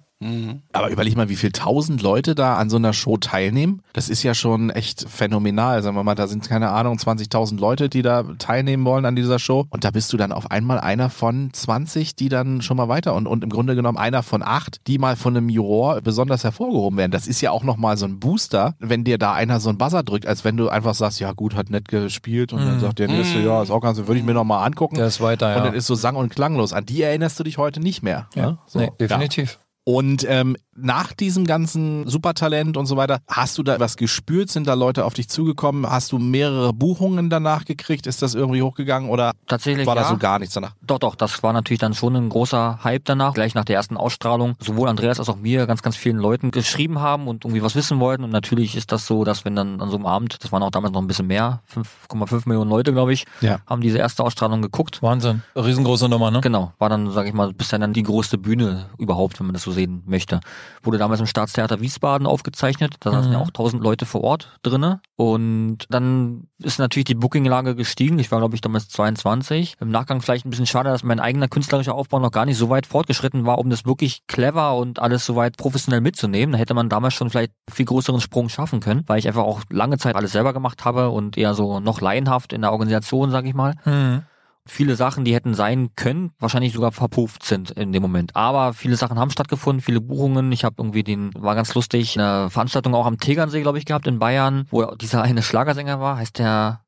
Aber 0.72 0.90
überleg 0.90 1.16
mal, 1.16 1.30
wie 1.30 1.36
viel 1.36 1.52
tausend 1.52 2.02
Leute 2.02 2.36
da 2.36 2.58
an 2.58 2.70
so 2.70 2.78
einer 2.78 2.94
Show 2.94 3.18
teilnehmen. 3.18 3.82
Das 3.94 4.10
ist 4.10 4.24
ja 4.24 4.34
schon 4.34 4.70
echt 4.70 5.10
phänomenal. 5.10 5.82
Sagen 5.82 5.96
wir 5.96 6.04
mal, 6.04 6.16
da 6.16 6.28
sind 6.28 6.48
keine 6.48 6.70
Ahnung 6.70 6.98
20.000 6.98 7.60
Leute, 7.60 7.90
die 7.90 8.02
da 8.02 8.24
teilnehmen 8.38 8.86
wollen 8.86 9.06
an 9.06 9.16
dieser 9.16 9.40
Show. 9.40 9.66
Und 9.70 9.84
da 9.84 9.92
bist 9.92 10.14
du 10.14 10.18
dann 10.18 10.32
auf 10.32 10.52
einmal 10.52 10.80
einer 10.80 11.10
von 11.10 11.50
20, 11.52 12.16
die 12.16 12.30
dann 12.30 12.62
schon 12.62 12.78
mal 12.78 12.88
weiter 12.88 13.16
und, 13.16 13.28
und 13.28 13.44
im 13.44 13.50
Grunde 13.50 13.76
genommen 13.76 13.98
einer 13.98 14.24
von 14.24 14.44
acht, 14.44 14.86
die 14.88 14.98
mal 14.98 15.16
von 15.16 15.36
einem 15.36 15.50
Juror 15.50 16.02
besonders 16.02 16.44
hervorgehoben 16.44 16.98
werden. 16.98 17.12
Das 17.12 17.28
ist 17.28 17.42
ja 17.42 17.52
auch 17.52 17.64
nochmal 17.64 17.98
so 17.98 18.06
ein 18.06 18.20
Booster, 18.20 18.76
wenn 18.80 19.04
dir 19.04 19.18
da 19.18 19.34
einer 19.34 19.60
so 19.60 19.70
einen 19.70 19.78
Buzzer 19.78 20.04
drückt, 20.04 20.26
als 20.28 20.44
wenn 20.44 20.58
du 20.58 20.70
einfach 20.70 20.94
sagst, 20.94 21.20
ja 21.20 21.32
gut, 21.34 21.56
hat 21.56 21.70
nett 21.70 21.88
gespielt 21.88 22.54
und 22.54 22.60
dann 22.60 22.80
sagt 22.80 23.00
der 23.00 23.08
nächste, 23.08 23.40
ja, 23.40 23.62
ist 23.64 23.72
auch 23.72 23.82
ganz, 23.82 23.98
würde 23.98 24.18
ich 24.18 24.24
mir 24.26 24.34
nochmal 24.34 24.66
angucken. 24.66 24.96
Der 24.96 25.08
ist 25.08 25.22
weiter, 25.22 25.48
Und 25.50 25.58
ja. 25.58 25.64
dann 25.66 25.74
ist 25.74 25.88
so 25.88 25.96
sang- 25.96 26.16
und 26.16 26.30
klanglos. 26.30 26.74
An 26.74 26.86
die 26.86 27.02
erinnerst 27.02 27.40
du 27.40 27.44
dich 27.44 27.58
heute 27.58 27.80
nicht 27.80 28.04
mehr. 28.04 28.28
ja. 28.36 28.52
ne? 28.52 28.58
So. 28.66 28.80
Nee, 28.80 28.92
definitiv. 29.00 29.60
Und 29.92 30.26
ähm, 30.30 30.56
nach 30.76 31.14
diesem 31.14 31.46
ganzen 31.46 32.08
Supertalent 32.08 32.78
und 32.78 32.86
so 32.86 32.96
weiter, 32.98 33.20
hast 33.28 33.58
du 33.58 33.64
da 33.64 33.80
was 33.80 33.98
gespürt? 33.98 34.50
Sind 34.50 34.68
da 34.68 34.74
Leute 34.74 35.06
auf 35.06 35.14
dich 35.14 35.28
zugekommen? 35.28 35.90
Hast 35.90 36.12
du 36.12 36.18
mehrere 36.18 36.74
Buchungen 36.74 37.30
danach 37.30 37.66
gekriegt? 37.66 38.08
Ist 38.08 38.22
das 38.22 38.36
irgendwie 38.36 38.62
hochgegangen 38.62 39.10
oder 39.10 39.34
Tatsächlich 39.48 39.86
war 39.86 39.96
ja. 39.96 40.04
da 40.04 40.10
so 40.10 40.18
gar 40.18 40.40
nichts 40.40 40.54
danach? 40.54 40.74
Doch, 40.82 41.00
doch, 41.00 41.16
das 41.16 41.44
war 41.44 41.52
natürlich 41.54 41.80
dann 41.80 41.94
schon 41.94 42.16
ein 42.16 42.30
großer 42.30 42.80
Hype 42.84 43.04
danach. 43.06 43.34
Gleich 43.34 43.54
nach 43.54 43.66
der 43.66 43.76
ersten 43.76 43.98
Ausstrahlung, 43.98 44.56
sowohl 44.60 44.88
Andreas 44.88 45.20
als 45.20 45.30
auch 45.30 45.36
mir 45.36 45.68
ganz, 45.68 45.82
ganz 45.82 45.96
vielen 45.98 46.18
Leuten 46.18 46.52
geschrieben 46.52 47.00
haben 47.00 47.28
und 47.28 47.44
irgendwie 47.44 47.64
was 47.64 47.76
wissen 47.76 48.00
wollten. 48.00 48.24
Und 48.24 48.32
natürlich 48.32 48.76
ist 48.78 48.92
das 48.92 49.06
so, 49.06 49.24
dass 49.24 49.44
wenn 49.46 49.56
dann 49.56 49.82
an 49.82 49.90
so 49.90 49.98
einem 49.98 50.06
Abend, 50.06 50.42
das 50.42 50.52
waren 50.52 50.64
auch 50.64 50.72
damals 50.72 50.94
noch 50.94 51.02
ein 51.02 51.08
bisschen 51.08 51.28
mehr, 51.28 51.62
5,5 52.10 52.44
Millionen 52.48 52.70
Leute, 52.70 52.94
glaube 52.94 53.12
ich, 53.14 53.26
Ja. 53.42 53.60
haben 53.68 53.82
diese 53.82 53.98
erste 53.98 54.24
Ausstrahlung 54.24 54.62
geguckt. 54.62 55.02
Wahnsinn. 55.02 55.44
Riesengroße 55.56 56.08
Nummer, 56.08 56.32
ne? 56.32 56.42
Genau, 56.42 56.72
war 56.80 56.90
dann, 56.90 57.12
sag 57.12 57.28
ich 57.28 57.34
mal, 57.34 57.52
bisher 57.54 57.80
dann 57.80 57.94
die 57.94 58.04
größte 58.04 58.38
Bühne 58.38 58.86
überhaupt, 58.98 59.40
wenn 59.40 59.48
man 59.48 59.54
das 59.54 59.64
so 59.64 59.72
sehen 59.72 60.04
möchte. 60.06 60.40
Wurde 60.84 60.98
damals 60.98 61.20
im 61.20 61.26
Staatstheater 61.28 61.80
Wiesbaden 61.82 62.26
aufgezeichnet, 62.28 62.96
da 63.02 63.12
saßen 63.12 63.30
Mhm. 63.32 63.34
ja 63.38 63.40
auch 63.42 63.52
tausend 63.52 63.84
Leute 63.84 64.06
vor 64.06 64.24
Ort 64.24 64.58
drinne. 64.64 65.02
Und 65.16 65.80
dann 65.90 66.48
ist 66.58 66.80
natürlich 66.80 67.06
die 67.06 67.16
Bookinglage 67.16 67.76
gestiegen. 67.76 68.18
Ich 68.20 68.32
war, 68.32 68.40
glaube 68.40 68.56
ich, 68.56 68.62
damals 68.62 68.90
22. 68.90 69.76
Im 69.80 69.90
Nachgang 69.90 70.22
vielleicht 70.22 70.46
ein 70.46 70.50
bisschen 70.50 70.66
schade, 70.68 70.90
dass 70.90 71.04
mein 71.04 71.20
eigener 71.20 71.48
künstlerischer 71.48 71.94
Aufbau 71.96 72.20
noch 72.20 72.32
gar 72.32 72.46
nicht 72.46 72.58
so 72.58 72.70
weit 72.70 72.86
fortgeschritten 72.88 73.46
war, 73.46 73.58
um 73.60 73.70
das 73.70 73.86
wirklich 73.86 74.26
clever 74.28 74.76
und 74.76 75.00
alles 75.00 75.26
so 75.26 75.36
weit 75.36 75.58
professionell 75.58 76.02
mitzunehmen. 76.02 76.54
Da 76.54 76.58
hätte 76.60 76.74
man 76.74 76.90
damals 76.90 77.14
schon 77.14 77.30
vielleicht 77.30 77.54
viel 77.72 77.86
größeren 77.86 78.22
Sprung 78.22 78.50
schaffen 78.50 78.80
können, 78.80 79.04
weil 79.08 79.20
ich 79.20 79.28
einfach 79.28 79.44
auch 79.44 79.62
lange 79.70 79.98
Zeit 79.98 80.16
alles 80.16 80.32
selber 80.32 80.54
gemacht 80.54 80.86
habe 80.86 81.10
und 81.10 81.38
eher 81.38 81.54
so 81.54 81.80
noch 81.80 82.02
laienhaft 82.02 82.54
in 82.54 82.62
der 82.62 82.72
Organisation, 82.72 83.32
sag 83.32 83.46
ich 83.46 83.54
mal 83.54 83.76
Mhm. 83.86 84.24
Viele 84.68 84.96
Sachen, 84.96 85.26
die 85.26 85.34
hätten 85.34 85.54
sein 85.54 85.90
können, 85.96 86.32
wahrscheinlich 86.40 86.74
sogar 86.74 86.92
verpufft 86.92 87.44
sind 87.44 87.72
in 87.72 87.92
dem 87.92 88.02
Moment. 88.02 88.36
Aber 88.36 88.74
viele 88.74 88.96
Sachen 88.96 89.20
haben 89.20 89.32
stattgefunden, 89.32 89.82
viele 89.82 90.02
Buchungen. 90.02 90.52
Ich 90.52 90.64
habe 90.64 90.76
irgendwie 90.78 91.04
den, 91.04 91.32
war 91.36 91.56
ganz 91.56 91.74
lustig, 91.74 92.18
eine 92.18 92.50
Veranstaltung 92.50 92.94
auch 92.96 93.06
am 93.06 93.18
Tegernsee, 93.18 93.62
glaube 93.62 93.78
ich, 93.78 93.86
gehabt 93.86 94.08
in 94.08 94.20
Bayern, 94.20 94.68
wo 94.70 94.86
dieser 94.96 95.22
eine 95.22 95.42
Schlagersänger 95.42 96.00
war, 96.00 96.18
heißt 96.18 96.40
der 96.40 96.82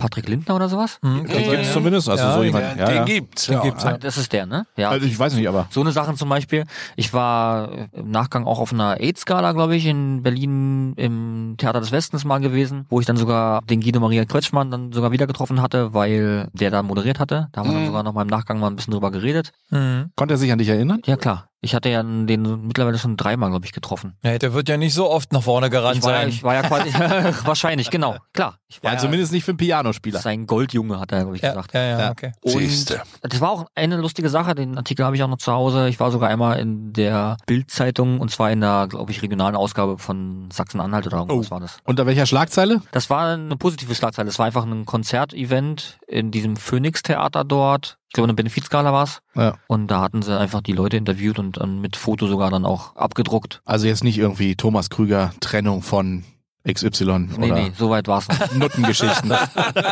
Patrick 0.00 0.28
Lindner 0.28 0.56
oder 0.56 0.68
sowas? 0.68 0.98
Mhm. 1.02 1.26
Den 1.26 1.50
Gibt's 1.50 1.72
zumindest, 1.74 2.08
also 2.08 2.24
Ja, 2.24 2.32
so 2.32 2.38
den- 2.40 2.46
jemand. 2.46 2.72
Den 2.72 2.78
Ja, 2.78 2.90
ja. 2.92 3.04
gibt's. 3.04 3.46
Den 3.46 3.54
ja. 3.54 3.60
gibt's, 3.62 3.84
ja. 3.84 3.98
Das 3.98 4.16
ist 4.16 4.32
der, 4.32 4.46
ne? 4.46 4.66
Ja. 4.76 4.88
Also 4.90 5.06
ich 5.06 5.16
weiß 5.18 5.34
nicht, 5.34 5.46
aber 5.48 5.66
So 5.70 5.82
eine 5.82 5.92
Sachen 5.92 6.16
zum 6.16 6.28
Beispiel. 6.30 6.64
Ich 6.96 7.12
war 7.12 7.70
im 7.92 8.10
Nachgang 8.10 8.46
auch 8.46 8.58
auf 8.58 8.72
einer 8.72 8.98
AIDS-Gala, 8.98 9.52
glaube 9.52 9.76
ich, 9.76 9.84
in 9.84 10.22
Berlin 10.22 10.94
im 10.96 11.54
Theater 11.58 11.80
des 11.80 11.92
Westens 11.92 12.24
mal 12.24 12.38
gewesen, 12.40 12.86
wo 12.88 12.98
ich 12.98 13.06
dann 13.06 13.18
sogar 13.18 13.60
den 13.68 13.80
Guido 13.82 14.00
Maria 14.00 14.24
Kretschmann 14.24 14.70
dann 14.70 14.92
sogar 14.92 15.12
wieder 15.12 15.26
getroffen 15.26 15.60
hatte, 15.60 15.92
weil 15.92 16.48
der 16.54 16.70
da 16.70 16.82
moderiert 16.82 17.18
hatte. 17.20 17.48
Da 17.52 17.60
haben 17.60 17.68
wir 17.70 17.76
dann 17.76 17.86
sogar 17.86 18.02
noch 18.02 18.14
mal 18.14 18.22
im 18.22 18.28
Nachgang 18.28 18.58
mal 18.58 18.68
ein 18.68 18.76
bisschen 18.76 18.92
drüber 18.92 19.10
geredet. 19.10 19.52
Mhm. 19.70 20.10
konnte 20.16 20.34
er 20.34 20.38
sich 20.38 20.50
an 20.50 20.58
dich 20.58 20.68
erinnern? 20.70 21.02
Ja 21.04 21.16
klar. 21.16 21.49
Ich 21.62 21.74
hatte 21.74 21.90
ja 21.90 22.02
den 22.02 22.66
mittlerweile 22.66 22.98
schon 22.98 23.16
dreimal, 23.18 23.50
glaube 23.50 23.66
ich, 23.66 23.72
getroffen. 23.72 24.16
Ja, 24.24 24.38
der 24.38 24.54
wird 24.54 24.68
ja 24.70 24.78
nicht 24.78 24.94
so 24.94 25.10
oft 25.10 25.30
nach 25.32 25.42
vorne 25.42 25.68
gerannt 25.68 25.98
Ich 25.98 26.02
war, 26.02 26.12
ja, 26.12 26.20
sein. 26.20 26.28
ich 26.30 26.42
war 26.42 26.54
ja 26.54 26.62
quasi 26.62 26.90
wahrscheinlich, 27.46 27.90
genau. 27.90 28.16
Klar. 28.32 28.56
Ich 28.68 28.82
war 28.82 28.92
Ja, 28.92 28.98
zumindest 28.98 29.32
nicht 29.32 29.44
für 29.44 29.50
einen 29.50 29.58
Pianospieler. 29.58 30.20
sein 30.20 30.46
Goldjunge, 30.46 30.98
hat 30.98 31.12
er, 31.12 31.20
glaube 31.22 31.36
ich, 31.36 31.42
ja, 31.42 31.50
gesagt. 31.50 31.74
ja, 31.74 31.82
ja, 31.82 31.98
Ja. 32.00 32.10
okay. 32.12 32.32
Und 32.40 32.52
Siehste. 32.52 33.02
das 33.22 33.40
war 33.42 33.50
auch 33.50 33.66
eine 33.74 33.96
lustige 33.98 34.30
Sache, 34.30 34.54
den 34.54 34.78
Artikel 34.78 35.04
habe 35.04 35.16
ich 35.16 35.22
auch 35.22 35.28
noch 35.28 35.36
zu 35.38 35.52
Hause. 35.52 35.88
Ich 35.88 36.00
war 36.00 36.10
sogar 36.10 36.30
einmal 36.30 36.58
in 36.58 36.92
der 36.94 37.36
Bild-Zeitung 37.46 38.20
und 38.20 38.30
zwar 38.30 38.50
in 38.50 38.60
der, 38.62 38.86
glaube 38.88 39.10
ich, 39.12 39.20
regionalen 39.22 39.54
Ausgabe 39.56 39.98
von 39.98 40.48
Sachsen-Anhalt 40.50 41.06
oder 41.08 41.18
irgendwas 41.18 41.48
Oh. 41.48 41.50
war 41.50 41.60
das. 41.60 41.76
Unter 41.84 42.06
welcher 42.06 42.24
Schlagzeile? 42.26 42.80
Das 42.92 43.10
war 43.10 43.34
eine 43.34 43.56
positive 43.56 43.94
Schlagzeile. 43.94 44.28
Es 44.30 44.38
war 44.38 44.46
einfach 44.46 44.64
ein 44.64 44.86
Konzertevent 44.86 45.98
in 46.06 46.30
diesem 46.30 46.56
Phoenix-Theater 46.56 47.44
dort. 47.44 47.98
Ich 48.10 48.14
glaube, 48.14 48.26
eine 48.26 48.34
Benefizgala 48.34 48.92
war's. 48.92 49.22
Ja. 49.36 49.54
Und 49.68 49.86
da 49.86 50.00
hatten 50.00 50.20
sie 50.20 50.36
einfach 50.36 50.62
die 50.62 50.72
Leute 50.72 50.96
interviewt 50.96 51.38
und 51.38 51.58
dann 51.58 51.80
mit 51.80 51.94
Foto 51.94 52.26
sogar 52.26 52.50
dann 52.50 52.66
auch 52.66 52.96
abgedruckt. 52.96 53.62
Also 53.64 53.86
jetzt 53.86 54.02
nicht 54.02 54.18
irgendwie 54.18 54.56
Thomas 54.56 54.90
Krüger 54.90 55.32
Trennung 55.38 55.80
von 55.80 56.24
XY 56.68 57.28
Nee, 57.38 57.52
oder 57.52 57.54
nee, 57.54 57.72
so 57.78 57.88
weit 57.88 58.08
war's 58.08 58.26
noch. 58.26 58.52
Nuttengeschichten. 58.54 59.32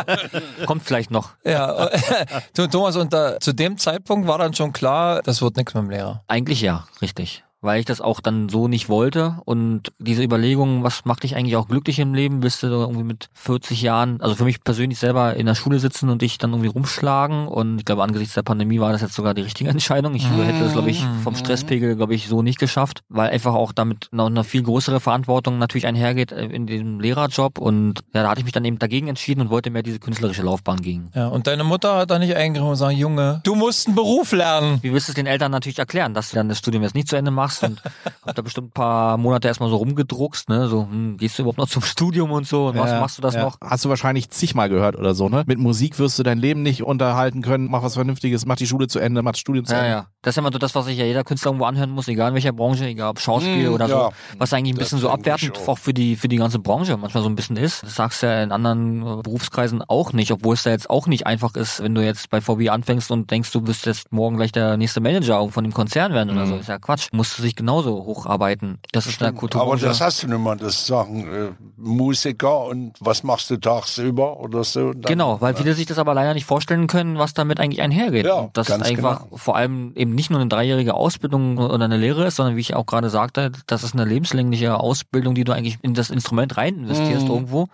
Kommt 0.65 0.83
vielleicht 0.83 1.11
noch. 1.11 1.29
Ja, 1.45 1.89
Thomas, 2.53 2.97
und 2.97 3.13
da, 3.13 3.39
zu 3.39 3.53
dem 3.53 3.77
Zeitpunkt 3.77 4.27
war 4.27 4.37
dann 4.37 4.53
schon 4.53 4.73
klar, 4.73 5.21
das 5.21 5.41
wird 5.41 5.55
nichts 5.55 5.73
mit 5.73 5.83
dem 5.83 5.89
Lehrer. 5.89 6.21
Eigentlich 6.27 6.59
ja, 6.59 6.87
richtig. 7.01 7.45
Weil 7.61 7.79
ich 7.79 7.85
das 7.85 8.01
auch 8.01 8.21
dann 8.21 8.49
so 8.49 8.67
nicht 8.67 8.89
wollte. 8.89 9.37
Und 9.45 9.91
diese 9.99 10.23
Überlegung, 10.23 10.83
was 10.83 11.05
macht 11.05 11.23
dich 11.23 11.35
eigentlich 11.35 11.57
auch 11.57 11.67
glücklich 11.67 11.99
im 11.99 12.13
Leben? 12.13 12.41
Willst 12.41 12.63
du 12.63 12.67
irgendwie 12.67 13.03
mit 13.03 13.29
40 13.33 13.81
Jahren, 13.81 14.21
also 14.21 14.35
für 14.35 14.45
mich 14.45 14.63
persönlich 14.63 14.99
selber 14.99 15.35
in 15.35 15.45
der 15.45 15.55
Schule 15.55 15.79
sitzen 15.79 16.09
und 16.09 16.21
dich 16.21 16.37
dann 16.37 16.51
irgendwie 16.51 16.69
rumschlagen? 16.69 17.47
Und 17.47 17.79
ich 17.79 17.85
glaube, 17.85 18.03
angesichts 18.03 18.35
der 18.35 18.43
Pandemie 18.43 18.79
war 18.79 18.91
das 18.91 19.01
jetzt 19.01 19.13
sogar 19.13 19.33
die 19.33 19.41
richtige 19.41 19.69
Entscheidung. 19.79 20.15
Ich 20.15 20.29
hätte 20.29 20.63
das, 20.63 20.73
glaube 20.73 20.89
ich, 20.89 21.05
vom 21.23 21.35
Stresspegel, 21.35 21.95
glaube 21.95 22.15
ich, 22.15 22.27
so 22.27 22.41
nicht 22.41 22.59
geschafft, 22.59 23.01
weil 23.09 23.29
einfach 23.29 23.53
auch 23.53 23.73
damit 23.73 24.07
noch 24.11 24.27
eine 24.27 24.43
viel 24.43 24.63
größere 24.63 24.99
Verantwortung 24.99 25.57
natürlich 25.57 25.87
einhergeht 25.87 26.31
äh, 26.31 26.45
in 26.45 26.65
dem 26.65 26.99
Lehrerjob. 26.99 27.57
Und 27.57 28.01
ja, 28.13 28.23
da 28.23 28.29
hatte 28.29 28.39
ich 28.39 28.45
mich 28.45 28.53
dann 28.53 28.65
eben 28.65 28.79
dagegen 28.79 29.07
entschieden 29.07 29.41
und 29.41 29.49
wollte 29.49 29.69
mehr 29.69 29.83
diese 29.83 29.99
künstlerische 29.99 30.43
Laufbahn 30.43 30.81
gehen. 30.81 31.09
Ja, 31.13 31.27
und 31.27 31.47
deine 31.47 31.63
Mutter 31.63 31.97
hat 31.97 32.11
da 32.11 32.19
nicht 32.19 32.35
eingegriffen 32.35 32.69
und 32.69 32.73
gesagt, 32.73 32.93
Junge, 32.93 33.41
du 33.43 33.55
musst 33.55 33.87
einen 33.87 33.95
Beruf 33.95 34.31
lernen. 34.31 34.79
Wie 34.81 34.93
wirst 34.93 35.07
du 35.07 35.11
es 35.11 35.15
den 35.15 35.27
Eltern 35.27 35.51
natürlich 35.51 35.79
erklären, 35.79 36.13
dass 36.13 36.29
du 36.29 36.35
dann 36.35 36.47
das 36.47 36.59
Studium 36.59 36.83
jetzt 36.83 36.95
nicht 36.95 37.07
zu 37.07 37.15
Ende 37.15 37.31
machst 37.31 37.48
und 37.63 37.81
hab 38.25 38.35
da 38.35 38.41
bestimmt 38.41 38.69
ein 38.69 38.71
paar 38.71 39.17
Monate 39.17 39.47
erstmal 39.47 39.69
so 39.69 39.75
rumgedruckst, 39.77 40.49
ne? 40.49 40.67
So, 40.67 40.83
hm, 40.83 41.17
gehst 41.17 41.37
du 41.37 41.43
überhaupt 41.43 41.57
noch 41.57 41.67
zum 41.69 41.81
Studium 41.81 42.31
und 42.31 42.47
so? 42.47 42.67
Und 42.67 42.77
was 42.77 42.91
Ja, 42.91 42.99
machst 42.99 43.17
du 43.17 43.21
das 43.21 43.35
ja. 43.35 43.43
noch? 43.43 43.57
Hast 43.61 43.85
du 43.85 43.89
wahrscheinlich 43.89 44.29
zigmal 44.29 44.69
gehört 44.69 44.95
oder 44.95 45.13
so, 45.15 45.29
ne? 45.29 45.43
Mit 45.47 45.59
Musik 45.59 45.97
wirst 45.99 46.19
du 46.19 46.23
dein 46.23 46.37
Leben 46.37 46.61
nicht 46.61 46.83
unterhalten 46.83 47.41
können. 47.41 47.67
Mach 47.69 47.83
was 47.83 47.95
Vernünftiges, 47.95 48.45
mach 48.45 48.55
die 48.55 48.67
Schule 48.67 48.87
zu 48.87 48.99
Ende, 48.99 49.21
mach 49.21 49.31
das 49.31 49.39
Studium 49.39 49.65
zu 49.65 49.73
Ja, 49.73 49.79
Ende. 49.79 49.89
ja. 49.91 50.05
Das 50.21 50.33
ist 50.33 50.35
ja 50.37 50.41
immer 50.41 50.51
so 50.51 50.59
das, 50.59 50.75
was 50.75 50.85
sich 50.85 50.97
ja 50.97 51.05
jeder 51.05 51.23
Künstler 51.23 51.49
irgendwo 51.51 51.65
anhören 51.65 51.89
muss, 51.91 52.07
egal 52.09 52.29
in 52.29 52.33
welcher 52.35 52.51
Branche, 52.51 52.85
egal 52.85 53.09
ob 53.11 53.19
Schauspiel 53.19 53.69
Mm, 53.69 53.73
oder 53.73 53.87
ja. 53.87 54.09
so. 54.09 54.11
Was 54.37 54.53
eigentlich 54.53 54.73
ein 54.73 54.77
Das 54.77 54.85
bisschen 54.87 54.99
so 54.99 55.09
abwertend 55.09 55.57
auch. 55.59 55.69
auch 55.69 55.77
für 55.77 55.93
die, 55.93 56.15
für 56.17 56.27
die 56.27 56.35
ganze 56.37 56.59
Branche 56.59 56.97
manchmal 56.97 57.23
so 57.23 57.29
ein 57.29 57.35
bisschen 57.35 57.55
ist. 57.55 57.83
Das 57.83 57.95
sagst 57.95 58.21
du 58.21 58.27
ja 58.27 58.43
in 58.43 58.51
anderen 58.51 59.01
äh, 59.01 59.21
Berufskreisen 59.21 59.81
auch 59.87 60.11
nicht, 60.11 60.31
obwohl 60.31 60.55
es 60.55 60.63
da 60.63 60.71
jetzt 60.71 60.89
auch 60.89 61.07
nicht 61.07 61.25
einfach 61.25 61.55
ist, 61.55 61.81
wenn 61.81 61.95
du 61.95 62.03
jetzt 62.03 62.29
bei 62.29 62.41
VW 62.41 62.69
anfängst 62.69 63.11
und 63.11 63.31
denkst, 63.31 63.51
du 63.53 63.65
wirst 63.65 63.85
jetzt 63.85 64.11
morgen 64.11 64.35
gleich 64.35 64.51
der 64.51 64.75
nächste 64.75 64.99
Manager 64.99 65.47
von 65.49 65.63
dem 65.63 65.73
Konzern 65.73 66.11
werden 66.13 66.29
oder 66.31 66.45
so. 66.45 66.55
Mhm. 66.55 66.59
ist 66.59 66.67
ja 66.69 66.79
Quatsch. 66.79 67.07
Musst 67.13 67.38
du 67.39 67.43
sich 67.43 67.55
genauso 67.55 68.05
hocharbeiten. 68.05 68.79
Das 68.91 69.07
ist 69.07 69.19
der 69.21 69.29
Aber 69.29 69.37
Kulturbranche. 69.37 69.85
das 69.85 70.01
hast 70.01 70.21
du 70.23 70.27
nicht 70.27 70.39
mal, 70.39 70.57
das 70.57 70.85
sagen 70.85 71.27
äh, 71.27 71.49
Musiker 71.77 72.65
und 72.65 72.93
was 72.99 73.23
machst 73.23 73.49
du 73.49 73.57
tagsüber 73.57 74.39
oder 74.39 74.63
so. 74.63 74.91
Dann- 74.93 75.01
Genau, 75.01 75.41
weil 75.41 75.55
viele 75.55 75.73
sich 75.73 75.85
das 75.85 75.97
aber 75.97 76.13
leider 76.13 76.33
nicht 76.33 76.45
vorstellen 76.45 76.87
können, 76.87 77.17
was 77.17 77.33
damit 77.33 77.59
eigentlich 77.59 77.81
einhergeht. 77.81 78.25
Ja, 78.25 78.35
Und 78.41 78.57
das 78.57 78.67
ganz 78.67 78.83
einfach 78.85 79.23
genau. 79.25 79.37
vor 79.37 79.55
allem 79.55 79.93
eben 79.95 80.13
nicht 80.13 80.29
nur 80.29 80.39
eine 80.39 80.49
dreijährige 80.49 80.93
Ausbildung 80.93 81.57
oder 81.57 81.85
eine 81.85 81.97
Lehre 81.97 82.25
ist, 82.27 82.35
sondern 82.35 82.55
wie 82.55 82.61
ich 82.61 82.75
auch 82.75 82.85
gerade 82.85 83.09
sagte, 83.09 83.51
das 83.67 83.83
ist 83.83 83.93
eine 83.93 84.05
lebenslängliche 84.05 84.79
Ausbildung, 84.79 85.35
die 85.35 85.43
du 85.43 85.51
eigentlich 85.53 85.77
in 85.81 85.93
das 85.93 86.09
Instrument 86.09 86.57
rein 86.57 86.75
investierst 86.79 87.25
Mhm. 87.25 87.31
irgendwo 87.31 87.67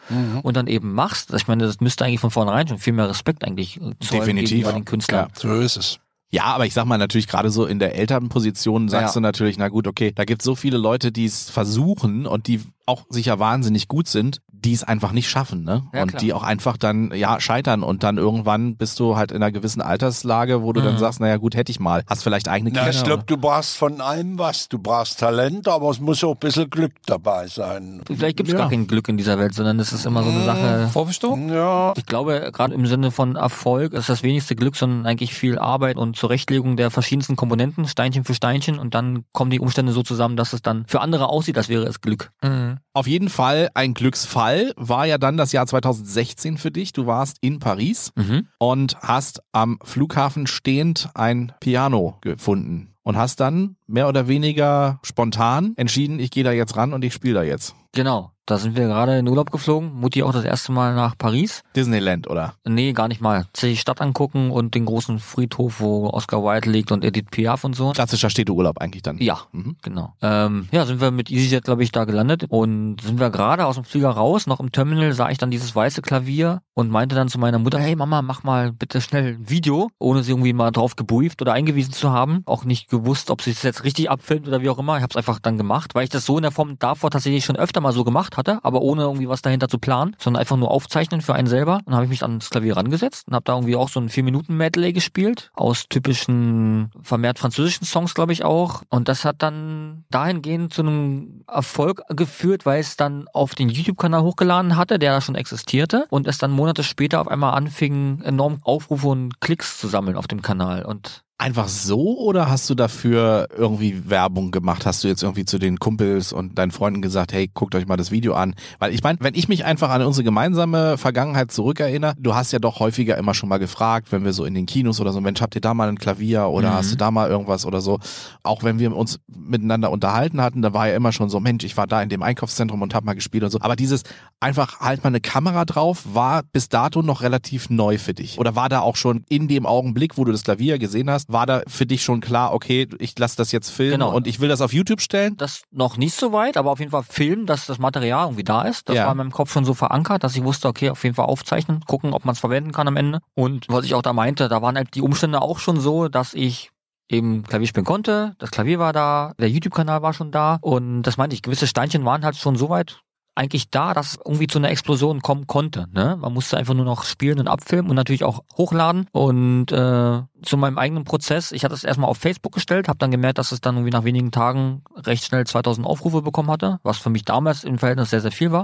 und 0.43 0.55
dann 0.57 0.67
eben 0.67 0.93
machst. 0.93 1.33
Ich 1.33 1.47
meine, 1.47 1.65
das 1.65 1.79
müsste 1.79 2.05
eigentlich 2.05 2.19
von 2.19 2.31
vornherein 2.31 2.67
schon 2.67 2.77
viel 2.77 2.93
mehr 2.93 3.09
Respekt 3.09 3.43
eigentlich 3.45 3.79
gegenüber 4.09 4.73
den 4.73 4.85
Künstlern. 4.85 5.27
So 5.35 5.53
ist 5.55 5.77
es. 5.77 5.99
Ja, 6.35 6.43
aber 6.45 6.65
ich 6.65 6.73
sag 6.73 6.83
mal 6.85 6.97
natürlich 6.97 7.27
gerade 7.27 7.49
so 7.49 7.65
in 7.65 7.79
der 7.79 7.95
Elternposition 7.95 8.89
sagst 8.89 9.15
Ja. 9.15 9.19
du 9.19 9.21
natürlich, 9.21 9.57
na 9.57 9.69
gut, 9.69 9.87
okay, 9.87 10.11
da 10.13 10.25
gibt 10.25 10.41
so 10.41 10.53
viele 10.55 10.77
Leute, 10.77 11.13
die 11.13 11.23
es 11.23 11.49
versuchen 11.49 12.25
und 12.27 12.47
die 12.47 12.59
auch 12.85 13.05
sicher 13.09 13.39
wahnsinnig 13.39 13.87
gut 13.87 14.07
sind, 14.09 14.41
die 14.63 14.73
es 14.73 14.83
einfach 14.83 15.11
nicht 15.11 15.29
schaffen, 15.29 15.63
ne? 15.63 15.83
Ja, 15.93 16.01
und 16.03 16.09
klar. 16.09 16.19
die 16.21 16.33
auch 16.33 16.43
einfach 16.43 16.77
dann 16.77 17.11
ja 17.13 17.39
scheitern 17.39 17.83
und 17.83 18.03
dann 18.03 18.17
irgendwann 18.17 18.77
bist 18.77 18.99
du 18.99 19.15
halt 19.15 19.31
in 19.31 19.37
einer 19.37 19.51
gewissen 19.51 19.81
Alterslage, 19.81 20.61
wo 20.63 20.73
du 20.73 20.81
dann 20.81 20.95
Mhm. 20.95 20.99
sagst, 20.99 21.19
naja 21.19 21.37
gut, 21.37 21.55
hätte 21.55 21.71
ich 21.71 21.79
mal. 21.79 22.03
Hast 22.07 22.23
vielleicht 22.23 22.47
eigene 22.47 22.71
Na, 22.73 22.81
Kinder. 22.83 22.97
ich 22.97 23.03
glaube, 23.03 23.23
du 23.25 23.37
brauchst 23.37 23.77
von 23.77 24.01
allem 24.01 24.39
was. 24.39 24.67
Du 24.69 24.79
brauchst 24.79 25.19
Talent, 25.19 25.67
aber 25.67 25.89
es 25.91 25.99
muss 25.99 26.23
auch 26.23 26.33
ein 26.33 26.39
bisschen 26.39 26.69
Glück 26.69 26.93
dabei 27.05 27.47
sein. 27.47 28.01
Vielleicht 28.07 28.37
gibt 28.37 28.49
es 28.49 28.53
Ja. 28.53 28.59
gar 28.59 28.69
kein 28.69 28.87
Glück 28.87 29.07
in 29.09 29.17
dieser 29.17 29.37
Welt, 29.37 29.53
sondern 29.53 29.79
es 29.79 29.93
ist 29.93 30.05
immer 30.05 30.23
so 30.23 30.29
eine 30.29 30.43
Sache. 30.43 30.89
Vorbestimmung? 30.91 31.49
Ja, 31.49 31.93
Ich 31.95 32.05
glaube, 32.05 32.49
gerade 32.53 32.73
im 32.73 32.85
Sinne 32.85 33.11
von 33.11 33.35
Erfolg 33.35 33.93
ist 33.93 34.09
das 34.09 34.23
wenigste 34.23 34.55
Glück, 34.55 34.75
sondern 34.75 35.05
eigentlich 35.05 35.33
viel 35.33 35.59
Arbeit 35.59 35.97
und 35.97 36.15
Zurechtlegung 36.15 36.75
der 36.77 36.91
verschiedensten 36.91 37.35
Komponenten, 37.35 37.87
Steinchen 37.87 38.23
für 38.23 38.33
Steinchen 38.33 38.79
und 38.79 38.95
dann 38.95 39.25
kommen 39.31 39.51
die 39.51 39.59
Umstände 39.59 39.91
so 39.91 40.01
zusammen, 40.03 40.35
dass 40.37 40.53
es 40.53 40.61
dann 40.61 40.85
für 40.87 41.01
andere 41.01 41.29
aussieht, 41.29 41.57
als 41.57 41.69
wäre 41.69 41.83
es 41.85 42.01
Glück. 42.01 42.31
Mhm. 42.43 42.77
Auf 42.95 43.07
jeden 43.07 43.27
Fall 43.27 43.69
ein 43.73 43.93
Glücksfall 43.93 44.71
war 44.77 45.05
ja 45.05 45.17
dann 45.17 45.35
das 45.35 45.51
Jahr 45.51 45.67
2016 45.67 46.57
für 46.57 46.71
dich. 46.71 46.93
Du 46.93 47.05
warst 47.07 47.37
in 47.41 47.59
Paris 47.59 48.13
Mhm. 48.15 48.47
und 48.57 48.95
hast 49.01 49.41
am 49.51 49.79
Flughafen 49.83 50.47
stehend 50.47 51.09
ein 51.13 51.51
Piano 51.59 52.17
gefunden 52.21 52.93
und 53.03 53.17
hast 53.17 53.41
dann 53.41 53.75
mehr 53.85 54.07
oder 54.07 54.29
weniger 54.29 54.99
spontan 55.03 55.73
entschieden, 55.75 56.19
ich 56.19 56.31
gehe 56.31 56.45
da 56.45 56.53
jetzt 56.53 56.77
ran 56.77 56.93
und 56.93 57.03
ich 57.03 57.13
spiele 57.13 57.33
da 57.33 57.43
jetzt. 57.43 57.75
Genau. 57.91 58.31
Da 58.47 58.59
sind 58.59 58.75
wir 58.75 58.85
gerade 58.85 59.17
in 59.17 59.27
Urlaub 59.27 59.49
geflogen. 59.51 59.91
Mutti 59.99 60.21
auch 60.21 60.31
das 60.31 60.45
erste 60.45 60.71
Mal 60.71 60.93
nach 60.93 61.17
Paris. 61.17 61.63
Disneyland, 61.75 62.29
oder? 62.29 62.53
Nee, 62.63 62.93
gar 62.93 63.07
nicht 63.07 63.19
mal. 63.19 63.47
Die 63.59 63.75
Stadt 63.75 64.01
angucken 64.01 64.51
und 64.51 64.75
den 64.75 64.85
großen 64.85 65.17
Friedhof, 65.17 65.79
wo 65.79 66.09
Oscar 66.11 66.43
Wilde 66.43 66.69
liegt 66.69 66.91
und 66.91 67.03
Edith 67.03 67.25
Piaf 67.31 67.63
und 67.63 67.75
so. 67.75 67.91
Klassischer 67.93 68.29
Städteurlaub 68.29 68.77
eigentlich 68.79 69.01
dann. 69.01 69.17
Ja, 69.17 69.39
Mhm. 69.51 69.77
genau. 69.81 70.13
Ähm, 70.21 70.67
ja, 70.71 70.85
sind 70.85 71.01
wir 71.01 71.09
mit 71.09 71.31
EasyJet, 71.31 71.63
glaube 71.63 71.81
ich, 71.83 71.91
da 71.91 72.05
gelandet 72.05 72.45
und 72.49 73.01
sind 73.01 73.19
wir 73.19 73.31
gerade 73.31 73.65
aus 73.65 73.75
dem 73.75 73.83
Flieger 73.83 74.09
raus, 74.11 74.45
noch 74.45 74.59
im 74.59 74.71
Terminal 74.71 75.13
sah 75.13 75.29
ich 75.31 75.39
dann 75.39 75.49
dieses 75.49 75.75
weiße 75.75 76.03
Klavier 76.03 76.61
und 76.75 76.91
meinte 76.91 77.15
dann 77.15 77.29
zu 77.29 77.39
meiner 77.39 77.57
Mutter, 77.57 77.79
hey 77.79 77.95
Mama, 77.95 78.21
mach 78.21 78.43
mal 78.43 78.71
bitte 78.71 79.01
schnell 79.01 79.37
ein 79.37 79.49
Video, 79.49 79.89
ohne 79.97 80.21
sie 80.21 80.31
irgendwie 80.31 80.53
mal 80.53 80.69
drauf 80.69 80.95
gebrieft 80.95 81.41
oder 81.41 81.53
eingewiesen 81.53 81.93
zu 81.93 82.11
haben. 82.11 82.43
Auch 82.45 82.63
nicht 82.63 82.89
gewusst, 82.89 83.31
ob 83.31 83.41
sie 83.41 83.51
es 83.51 83.63
jetzt 83.63 83.83
richtig 83.83 84.11
abfilmt 84.11 84.47
oder 84.47 84.61
wie 84.61 84.69
auch 84.69 84.77
immer. 84.77 84.97
Ich 84.97 85.01
habe 85.03 85.11
es 85.11 85.17
einfach 85.17 85.39
dann 85.39 85.57
gemacht, 85.57 85.95
weil 85.95 86.03
ich 86.03 86.09
das 86.11 86.25
so 86.27 86.37
in 86.37 86.43
der 86.43 86.51
Form 86.51 86.77
davor 86.77 87.09
tatsächlich 87.09 87.43
schon 87.43 87.55
öfter 87.55 87.81
mal 87.81 87.91
so 87.93 88.03
gemacht 88.03 88.34
hatte, 88.37 88.59
aber 88.63 88.81
ohne 88.81 89.03
irgendwie 89.03 89.29
was 89.29 89.41
dahinter 89.41 89.67
zu 89.67 89.79
planen, 89.79 90.15
sondern 90.19 90.39
einfach 90.39 90.57
nur 90.57 90.71
aufzeichnen 90.71 91.21
für 91.21 91.33
einen 91.33 91.47
selber. 91.47 91.81
Dann 91.85 91.95
habe 91.95 92.05
ich 92.05 92.09
mich 92.09 92.23
ans 92.23 92.49
Klavier 92.49 92.77
rangesetzt 92.77 93.27
und 93.27 93.35
habe 93.35 93.43
da 93.43 93.53
irgendwie 93.53 93.75
auch 93.75 93.89
so 93.89 93.99
ein 93.99 94.09
4-Minuten-Medley 94.09 94.93
gespielt, 94.93 95.51
aus 95.53 95.87
typischen, 95.89 96.91
vermehrt 97.01 97.39
französischen 97.39 97.85
Songs, 97.85 98.13
glaube 98.13 98.33
ich 98.33 98.43
auch. 98.43 98.83
Und 98.89 99.09
das 99.09 99.25
hat 99.25 99.41
dann 99.41 100.05
dahingehend 100.09 100.73
zu 100.73 100.81
einem 100.81 101.43
Erfolg 101.47 102.01
geführt, 102.09 102.65
weil 102.65 102.79
es 102.79 102.97
dann 102.97 103.27
auf 103.33 103.55
den 103.55 103.69
YouTube-Kanal 103.69 104.23
hochgeladen 104.23 104.75
hatte, 104.75 104.99
der 104.99 105.13
da 105.13 105.21
schon 105.21 105.35
existierte 105.35 106.05
und 106.09 106.27
es 106.27 106.37
dann 106.37 106.51
Monate 106.51 106.83
später 106.83 107.21
auf 107.21 107.27
einmal 107.27 107.53
anfing, 107.53 108.21
enorm 108.21 108.59
Aufrufe 108.61 109.07
und 109.07 109.41
Klicks 109.41 109.79
zu 109.79 109.87
sammeln 109.87 110.17
auf 110.17 110.27
dem 110.27 110.41
Kanal. 110.41 110.85
Und 110.85 111.24
Einfach 111.37 111.67
so 111.67 112.17
oder 112.17 112.49
hast 112.49 112.69
du 112.69 112.75
dafür 112.75 113.49
irgendwie 113.57 114.09
Werbung 114.09 114.51
gemacht? 114.51 114.85
Hast 114.85 115.03
du 115.03 115.09
jetzt 115.09 115.21
irgendwie 115.21 115.43
zu 115.43 115.59
den 115.59 115.79
Kumpels 115.79 116.31
und 116.31 116.57
deinen 116.57 116.71
Freunden 116.71 117.01
gesagt, 117.01 117.33
hey, 117.33 117.51
guckt 117.53 117.75
euch 117.75 117.85
mal 117.87 117.97
das 117.97 118.09
Video 118.09 118.35
an? 118.35 118.55
Weil 118.79 118.93
ich 118.93 119.03
meine, 119.03 119.17
wenn 119.19 119.35
ich 119.35 119.49
mich 119.49 119.65
einfach 119.65 119.89
an 119.89 120.01
unsere 120.03 120.23
gemeinsame 120.23 120.97
Vergangenheit 120.97 121.51
zurückerinnere, 121.51 122.13
du 122.17 122.35
hast 122.35 122.53
ja 122.53 122.59
doch 122.59 122.79
häufiger 122.79 123.17
immer 123.17 123.33
schon 123.33 123.49
mal 123.49 123.57
gefragt, 123.57 124.13
wenn 124.13 124.23
wir 124.23 124.31
so 124.31 124.45
in 124.45 124.53
den 124.53 124.65
Kinos 124.65 125.01
oder 125.01 125.11
so, 125.11 125.19
Mensch, 125.19 125.41
habt 125.41 125.55
ihr 125.55 125.61
da 125.61 125.73
mal 125.73 125.89
ein 125.89 125.99
Klavier 125.99 126.47
oder 126.47 126.69
Mhm. 126.71 126.73
hast 126.75 126.93
du 126.93 126.95
da 126.95 127.11
mal 127.11 127.29
irgendwas 127.29 127.65
oder 127.65 127.81
so? 127.81 127.99
Auch 128.43 128.63
wenn 128.63 128.79
wir 128.79 128.95
uns 128.95 129.19
miteinander 129.27 129.91
unterhalten 129.91 130.39
hatten, 130.39 130.61
da 130.61 130.73
war 130.73 130.87
ja 130.87 130.95
immer 130.95 131.11
schon 131.11 131.27
so, 131.29 131.41
Mensch, 131.41 131.65
ich 131.65 131.75
war 131.75 131.85
da 131.85 132.01
in 132.01 132.07
dem 132.07 132.23
Einkaufszentrum 132.23 132.81
und 132.81 132.95
hab 132.95 133.03
mal 133.03 133.13
gespielt 133.13 133.43
und 133.43 133.49
so. 133.49 133.59
Aber 133.59 133.75
dieses 133.75 134.03
einfach 134.39 134.79
halt 134.79 135.03
mal 135.03 135.09
eine 135.09 135.19
Kamera 135.19 135.65
drauf 135.65 136.03
war 136.13 136.43
bis 136.43 136.69
dato 136.69 137.01
noch 137.01 137.21
relativ 137.23 137.69
neu 137.69 137.97
für 137.97 138.13
dich. 138.13 138.39
Oder 138.39 138.55
war 138.55 138.69
da 138.69 138.79
auch 138.79 138.95
schon 138.95 139.25
in 139.27 139.49
dem 139.49 139.65
Augenblick, 139.65 140.17
wo 140.17 140.23
du 140.23 140.31
das 140.31 140.43
Klavier 140.45 140.79
gesehen 140.79 141.09
hast, 141.09 141.24
war 141.27 141.45
da 141.45 141.61
für 141.67 141.85
dich 141.85 142.03
schon 142.03 142.21
klar, 142.21 142.53
okay, 142.53 142.87
ich 142.99 143.17
lasse 143.17 143.37
das 143.37 143.51
jetzt 143.51 143.69
filmen 143.69 143.91
Genau. 143.99 144.13
und 144.15 144.27
ich 144.27 144.39
will 144.39 144.49
das 144.49 144.61
auf 144.61 144.73
YouTube 144.73 145.01
stellen? 145.01 145.35
das 145.37 145.63
noch 145.71 145.97
nicht 145.97 146.15
so 146.15 146.31
weit, 146.31 146.57
aber 146.57 146.71
auf 146.71 146.79
jeden 146.79 146.91
Fall 146.91 147.03
filmen, 147.03 147.45
dass 147.45 147.65
das 147.65 147.77
Material 147.79 148.25
irgendwie 148.27 148.43
da 148.43 148.63
ist. 148.63 148.87
Das 148.89 148.95
Ja. 148.95 149.05
war 149.05 149.11
in 149.11 149.17
meinem 149.17 149.31
Kopf 149.31 149.51
schon 149.51 149.65
so 149.65 149.73
verankert, 149.73 150.23
dass 150.23 150.35
ich 150.35 150.43
wusste, 150.43 150.67
okay, 150.67 150.89
auf 150.89 151.03
jeden 151.03 151.15
Fall 151.15 151.25
aufzeichnen, 151.25 151.81
gucken, 151.85 152.13
ob 152.13 152.25
man 152.25 152.33
es 152.33 152.39
verwenden 152.39 152.71
kann 152.71 152.87
am 152.87 152.97
Ende. 152.97 153.19
Und 153.35 153.65
was 153.69 153.85
ich 153.85 153.93
auch 153.95 154.01
da 154.01 154.13
meinte, 154.13 154.47
da 154.49 154.61
waren 154.61 154.75
halt 154.75 154.95
die 154.95 155.01
Umstände 155.01 155.41
auch 155.41 155.59
schon 155.59 155.79
so, 155.79 156.07
dass 156.07 156.33
ich 156.33 156.71
eben 157.07 157.43
Klavier 157.43 157.67
spielen 157.67 157.85
konnte, 157.85 158.35
das 158.39 158.49
Klavier 158.51 158.79
war 158.79 158.91
da, 158.93 159.33
der 159.39 159.49
YouTube-Kanal 159.49 160.01
war 160.01 160.13
schon 160.13 160.31
da 160.31 160.57
und 160.61 161.03
das 161.03 161.17
meinte 161.17 161.35
ich, 161.35 161.43
gewisse 161.43 161.67
Steinchen 161.67 162.03
waren 162.03 162.25
halt 162.25 162.35
schon 162.35 162.55
so 162.55 162.69
weit 162.69 163.01
eigentlich 163.35 163.69
da, 163.69 163.93
dass 163.93 164.17
irgendwie 164.25 164.47
zu 164.47 164.57
einer 164.57 164.69
Explosion 164.69 165.21
kommen 165.21 165.45
konnte. 165.45 165.87
Ne? 165.91 166.17
Man 166.19 166.33
musste 166.33 166.57
einfach 166.57 166.73
nur 166.73 166.85
noch 166.85 167.03
spielen 167.03 167.39
und 167.39 167.49
abfilmen 167.49 167.89
und 167.89 167.95
natürlich 167.95 168.23
auch 168.23 168.43
hochladen. 168.57 169.07
Und 169.11 169.71
äh, 169.73 170.21
zu 170.41 170.57
meinem 170.57 170.77
eigenen 170.77 171.03
Prozess, 171.03 171.51
ich 171.51 171.65
hatte 171.65 171.73
es 171.75 171.83
erstmal 171.83 172.09
auf 172.09 172.17
Facebook 172.17 172.53
gestellt, 172.53 172.87
habe 172.87 172.97
dann 172.97 173.11
gemerkt, 173.11 173.37
dass 173.37 173.51
es 173.51 173.59
dann 173.59 173.75
irgendwie 173.75 173.91
nach 173.91 174.05
wenigen 174.05 174.31
Tagen 174.31 174.83
recht 174.95 175.25
schnell 175.25 175.45
2000 175.45 175.85
Aufrufe 175.85 176.21
bekommen 176.21 176.49
hatte, 176.49 176.79
was 176.83 176.97
für 176.97 177.09
mich 177.09 177.25
damals 177.25 177.65
im 177.65 177.77
Verhältnis 177.77 178.09
sehr, 178.09 178.21
sehr 178.21 178.31
viel 178.31 178.53
war. 178.53 178.63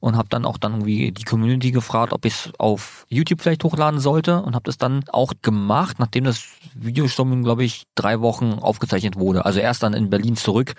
Und 0.00 0.16
habe 0.16 0.28
dann 0.28 0.44
auch 0.44 0.58
dann 0.58 0.72
irgendwie 0.72 1.12
die 1.12 1.22
Community 1.22 1.70
gefragt, 1.70 2.12
ob 2.12 2.24
ich 2.24 2.34
es 2.34 2.52
auf 2.58 3.06
YouTube 3.08 3.40
vielleicht 3.40 3.62
hochladen 3.62 4.00
sollte 4.00 4.42
und 4.42 4.56
habe 4.56 4.64
das 4.64 4.76
dann 4.76 5.04
auch 5.12 5.32
gemacht, 5.42 6.00
nachdem 6.00 6.24
das 6.24 6.42
Video 6.74 7.06
schon, 7.06 7.44
glaube 7.44 7.62
ich, 7.62 7.84
drei 7.94 8.20
Wochen 8.20 8.54
aufgezeichnet 8.54 9.14
wurde. 9.14 9.44
Also 9.44 9.60
erst 9.60 9.84
dann 9.84 9.94
in 9.94 10.10
Berlin 10.10 10.34
zurück 10.34 10.74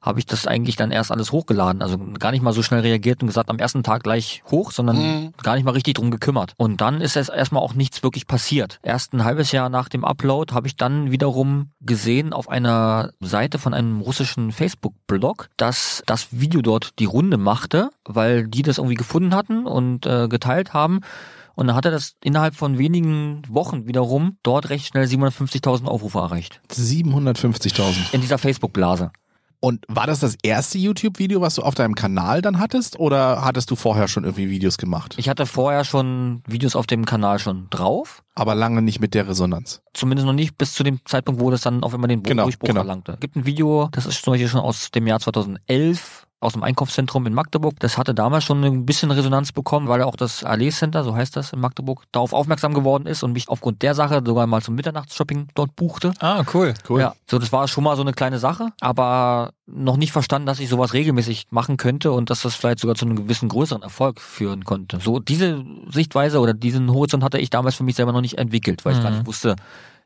habe 0.00 0.18
ich 0.18 0.26
das 0.26 0.46
eigentlich 0.46 0.76
dann 0.76 0.90
erst 0.90 1.10
alles 1.12 1.30
hochgeladen. 1.30 1.82
Also 1.82 1.98
gar 2.18 2.30
nicht 2.30 2.42
mal 2.42 2.52
so 2.52 2.62
schnell 2.62 2.80
reagiert 2.80 3.20
und 3.22 3.26
gesagt, 3.28 3.50
am 3.50 3.58
ersten 3.58 3.82
Tag 3.82 4.02
gleich 4.02 4.42
hoch, 4.50 4.70
sondern 4.72 4.96
Mhm. 4.96 5.32
gar 5.42 5.54
nicht 5.56 5.64
mal 5.64 5.72
richtig 5.72 5.94
drum 5.94 6.10
gekümmert. 6.10 6.54
Und 6.56 6.80
dann 6.80 7.00
ist 7.00 7.16
es 7.16 7.28
erstmal 7.28 7.62
auch 7.62 7.74
nichts 7.74 8.02
wirklich 8.02 8.26
passiert. 8.26 8.78
Erst 8.82 9.12
ein 9.12 9.24
halbes 9.24 9.52
Jahr 9.52 9.68
nach 9.68 9.88
dem 9.90 10.04
Upload 10.04 10.54
habe 10.54 10.66
ich 10.66 10.76
dann 10.76 11.10
wiederum 11.10 11.70
gesehen 11.80 12.32
auf 12.32 12.48
einer 12.48 13.10
Seite 13.20 13.58
von 13.58 13.74
einem 13.74 14.00
russischen 14.00 14.52
Facebook-Blog, 14.52 15.48
dass 15.56 16.02
das 16.06 16.28
Video 16.30 16.62
dort 16.62 16.98
die 16.98 17.04
Runde 17.04 17.36
machte, 17.36 17.90
weil 18.04 18.46
die 18.48 18.62
das 18.62 18.78
irgendwie 18.78 18.94
gefunden 18.96 19.34
hatten 19.34 19.66
und 19.66 20.06
äh, 20.06 20.28
geteilt 20.28 20.72
haben. 20.72 21.00
Und 21.56 21.66
dann 21.66 21.76
hat 21.76 21.84
er 21.84 21.90
das 21.90 22.14
innerhalb 22.24 22.54
von 22.54 22.78
wenigen 22.78 23.42
Wochen 23.48 23.86
wiederum 23.86 24.38
dort 24.42 24.70
recht 24.70 24.86
schnell 24.86 25.04
750.000 25.04 25.84
Aufrufe 25.86 26.18
erreicht. 26.18 26.62
750.000. 26.70 28.12
In 28.14 28.20
dieser 28.22 28.38
Facebook-Blase. 28.38 29.10
Und 29.60 29.84
war 29.88 30.06
das 30.06 30.20
das 30.20 30.36
erste 30.42 30.78
YouTube-Video, 30.78 31.42
was 31.42 31.54
du 31.54 31.62
auf 31.62 31.74
deinem 31.74 31.94
Kanal 31.94 32.40
dann 32.40 32.58
hattest? 32.58 32.98
Oder 32.98 33.44
hattest 33.44 33.70
du 33.70 33.76
vorher 33.76 34.08
schon 34.08 34.24
irgendwie 34.24 34.48
Videos 34.48 34.78
gemacht? 34.78 35.14
Ich 35.18 35.28
hatte 35.28 35.44
vorher 35.44 35.84
schon 35.84 36.42
Videos 36.46 36.74
auf 36.74 36.86
dem 36.86 37.04
Kanal 37.04 37.38
schon 37.38 37.68
drauf. 37.68 38.22
Aber 38.34 38.54
lange 38.54 38.80
nicht 38.80 39.00
mit 39.00 39.12
der 39.12 39.28
Resonanz. 39.28 39.82
Zumindest 39.92 40.26
noch 40.26 40.32
nicht 40.32 40.56
bis 40.56 40.72
zu 40.72 40.82
dem 40.82 41.04
Zeitpunkt, 41.04 41.42
wo 41.42 41.50
das 41.50 41.60
dann 41.60 41.82
auf 41.82 41.92
einmal 41.92 42.08
den 42.08 42.22
Genau, 42.22 42.44
Durchbruch 42.44 42.68
genau. 42.68 42.80
erlangte. 42.80 43.18
Gibt 43.20 43.36
ein 43.36 43.44
Video, 43.44 43.88
das 43.92 44.06
ist 44.06 44.24
zum 44.24 44.32
Beispiel 44.32 44.48
schon 44.48 44.60
aus 44.60 44.90
dem 44.92 45.06
Jahr 45.06 45.20
2011 45.20 46.26
aus 46.40 46.54
dem 46.54 46.62
Einkaufszentrum 46.62 47.26
in 47.26 47.34
Magdeburg. 47.34 47.74
Das 47.80 47.98
hatte 47.98 48.14
damals 48.14 48.44
schon 48.44 48.64
ein 48.64 48.86
bisschen 48.86 49.10
Resonanz 49.10 49.52
bekommen, 49.52 49.88
weil 49.88 50.02
auch 50.02 50.16
das 50.16 50.42
Allee 50.42 50.70
Center, 50.70 51.04
so 51.04 51.14
heißt 51.14 51.36
das 51.36 51.52
in 51.52 51.60
Magdeburg, 51.60 52.04
darauf 52.12 52.32
aufmerksam 52.32 52.72
geworden 52.72 53.06
ist 53.06 53.22
und 53.22 53.32
mich 53.32 53.48
aufgrund 53.48 53.82
der 53.82 53.94
Sache 53.94 54.22
sogar 54.24 54.46
mal 54.46 54.62
zum 54.62 54.74
Mitternachtsshopping 54.74 55.48
dort 55.54 55.76
buchte. 55.76 56.12
Ah, 56.20 56.42
cool. 56.54 56.74
Cool. 56.88 57.00
Ja, 57.00 57.14
so 57.30 57.38
das 57.38 57.52
war 57.52 57.68
schon 57.68 57.84
mal 57.84 57.94
so 57.94 58.02
eine 58.02 58.12
kleine 58.12 58.38
Sache, 58.38 58.68
aber 58.80 59.52
noch 59.66 59.98
nicht 59.98 60.12
verstanden, 60.12 60.46
dass 60.46 60.60
ich 60.60 60.68
sowas 60.68 60.94
regelmäßig 60.94 61.46
machen 61.50 61.76
könnte 61.76 62.10
und 62.12 62.30
dass 62.30 62.42
das 62.42 62.54
vielleicht 62.54 62.80
sogar 62.80 62.96
zu 62.96 63.04
einem 63.04 63.16
gewissen 63.16 63.48
größeren 63.48 63.82
Erfolg 63.82 64.20
führen 64.20 64.64
konnte. 64.64 64.98
So 65.00 65.20
diese 65.20 65.62
Sichtweise 65.88 66.40
oder 66.40 66.54
diesen 66.54 66.90
Horizont 66.90 67.22
hatte 67.22 67.38
ich 67.38 67.50
damals 67.50 67.76
für 67.76 67.84
mich 67.84 67.96
selber 67.96 68.12
noch 68.12 68.20
nicht 68.22 68.38
entwickelt, 68.38 68.84
weil 68.84 68.96
ich 68.96 69.02
gar 69.02 69.10
nicht 69.10 69.26
wusste, 69.26 69.56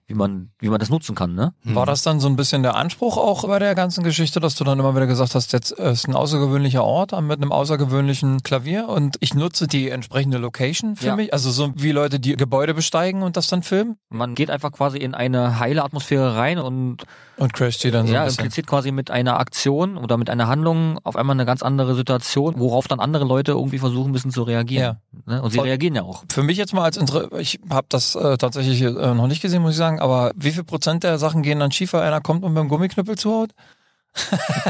wie 0.07 0.15
man, 0.15 0.51
wie 0.59 0.69
man 0.69 0.79
das 0.79 0.91
nutzen 0.91 1.15
kann, 1.15 1.35
ne? 1.35 1.55
War 1.65 1.87
das 1.87 2.03
dann 2.03 2.21
so 2.21 2.29
ein 2.29 2.37
bisschen 2.37 2.63
der 2.63 2.75
Anspruch 2.77 3.17
auch 3.17 3.47
bei 3.47 3.59
der 3.59 3.75
ganzen 3.75 4.05
Geschichte, 4.05 4.39
dass 4.41 4.55
du 4.55 4.65
dann 4.65 4.79
immer 4.79 4.95
wieder 4.95 5.07
gesagt 5.07 5.35
hast, 5.35 5.53
jetzt 5.53 5.71
ist 5.73 6.07
ein 6.09 6.15
außergewöhnlicher 6.15 6.85
Ort 6.85 7.13
mit 7.23 7.41
einem 7.41 7.53
außergewöhnlichen 7.53 8.43
Klavier 8.43 8.89
und 8.89 9.17
ich 9.21 9.35
nutze 9.35 9.67
die 9.67 9.89
entsprechende 9.89 10.39
Location 10.39 10.97
für 10.97 11.07
Ja. 11.07 11.17
mich? 11.17 11.33
Also 11.33 11.51
so 11.51 11.73
wie 11.77 11.93
Leute, 11.93 12.21
die 12.21 12.37
Gebäude 12.37 12.75
besteigen 12.75 13.23
und 13.23 13.37
das 13.37 13.49
dann 13.49 13.63
filmen? 13.63 13.97
Man 14.11 14.35
geht 14.35 14.51
einfach 14.51 14.73
quasi 14.73 14.99
in 14.99 15.15
eine 15.15 15.59
heile 15.59 15.83
Atmosphäre 15.85 16.37
rein 16.37 16.59
und 16.59 17.05
Und 17.37 17.53
crasht 17.55 17.83
die 17.85 17.91
dann 17.91 18.07
so 18.07 18.13
ja, 18.13 18.21
ein 18.21 18.27
bisschen. 18.27 18.45
impliziert 18.45 18.67
quasi 18.67 18.93
mit 18.93 19.11
einer 19.11 19.39
Aktion 19.41 19.97
oder 19.97 20.17
mit 20.19 20.29
einer 20.31 20.47
Handlung 20.49 20.99
auf 21.03 21.17
einmal 21.17 21.35
eine 21.35 21.47
ganz 21.47 21.63
andere 21.63 21.95
Situation, 21.95 22.55
worauf 22.59 22.87
dann 22.89 23.01
andere 23.01 23.25
Leute 23.25 23.53
irgendwie 23.53 23.79
versuchen 23.79 24.13
müssen 24.13 24.31
zu 24.31 24.43
reagieren. 24.43 24.99
Ne? 25.27 25.41
Und 25.43 25.51
sie 25.51 25.57
Voll. 25.59 25.67
reagieren 25.67 25.95
ja 25.95 26.03
auch. 26.03 26.25
Für 26.31 26.43
mich 26.43 26.59
jetzt 26.59 26.75
mal 26.75 26.85
als 26.85 26.97
Inter 26.97 27.33
ich 27.39 27.59
habe 27.71 27.87
das 27.89 28.15
äh, 28.15 28.37
tatsächlich 28.37 28.83
äh, 28.83 28.91
noch 29.15 29.27
nicht 29.27 29.41
gesehen, 29.43 29.63
muss 29.63 29.73
ich 29.73 29.77
sagen, 29.79 29.94
aber 30.01 30.33
wie 30.37 30.53
viel 30.53 30.65
Prozent 30.65 31.05
der 31.05 31.19
Sachen 31.19 31.43
gehen 31.43 31.61
dann 31.61 31.73
schief, 31.73 31.93
weil 31.93 32.03
einer 32.03 32.21
kommt 32.21 32.45
und 32.45 32.53
mit 32.53 32.63
dem 32.63 32.69
Gummiknüppel 32.69 33.17
zuhaut? 33.17 33.51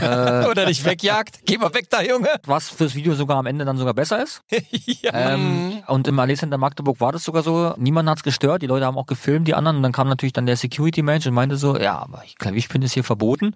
Äh, 0.01 0.47
Oder 0.47 0.66
dich 0.66 0.84
wegjagt? 0.84 1.40
Geh 1.45 1.59
mal 1.59 1.72
weg 1.74 1.86
da, 1.90 2.03
Junge! 2.03 2.28
was 2.47 2.68
fürs 2.70 2.95
Video 2.95 3.14
sogar 3.14 3.38
am 3.38 3.47
Ende 3.47 3.64
dann 3.64 3.76
sogar 3.76 3.95
besser 3.95 4.22
ist. 4.22 4.42
ja. 5.03 5.11
Ähm, 5.12 5.82
und 5.86 6.09
im 6.09 6.18
Allee 6.18 6.34
Center 6.34 6.59
Magdeburg 6.59 7.01
war 7.01 7.12
das 7.12 7.24
sogar 7.24 7.42
so, 7.42 7.74
niemand 7.76 8.09
hat's 8.09 8.22
gestört, 8.22 8.62
die 8.62 8.66
Leute 8.66 8.86
haben 8.86 8.99
auch 8.99 9.07
gefilmt, 9.07 9.47
die 9.49 9.55
anderen, 9.55 9.76
und 9.78 9.82
dann 9.82 9.92
kam 9.92 10.09
natürlich 10.09 10.32
dann 10.32 10.47
der 10.47 10.57
Security-Mensch 10.57 11.26
und 11.26 11.34
meinte 11.34 11.57
so, 11.57 11.76
ja, 11.78 11.99
aber 11.99 12.22
Klavierspielen 12.38 12.82
ist 12.82 12.92
hier 12.95 13.05
verboten 13.05 13.55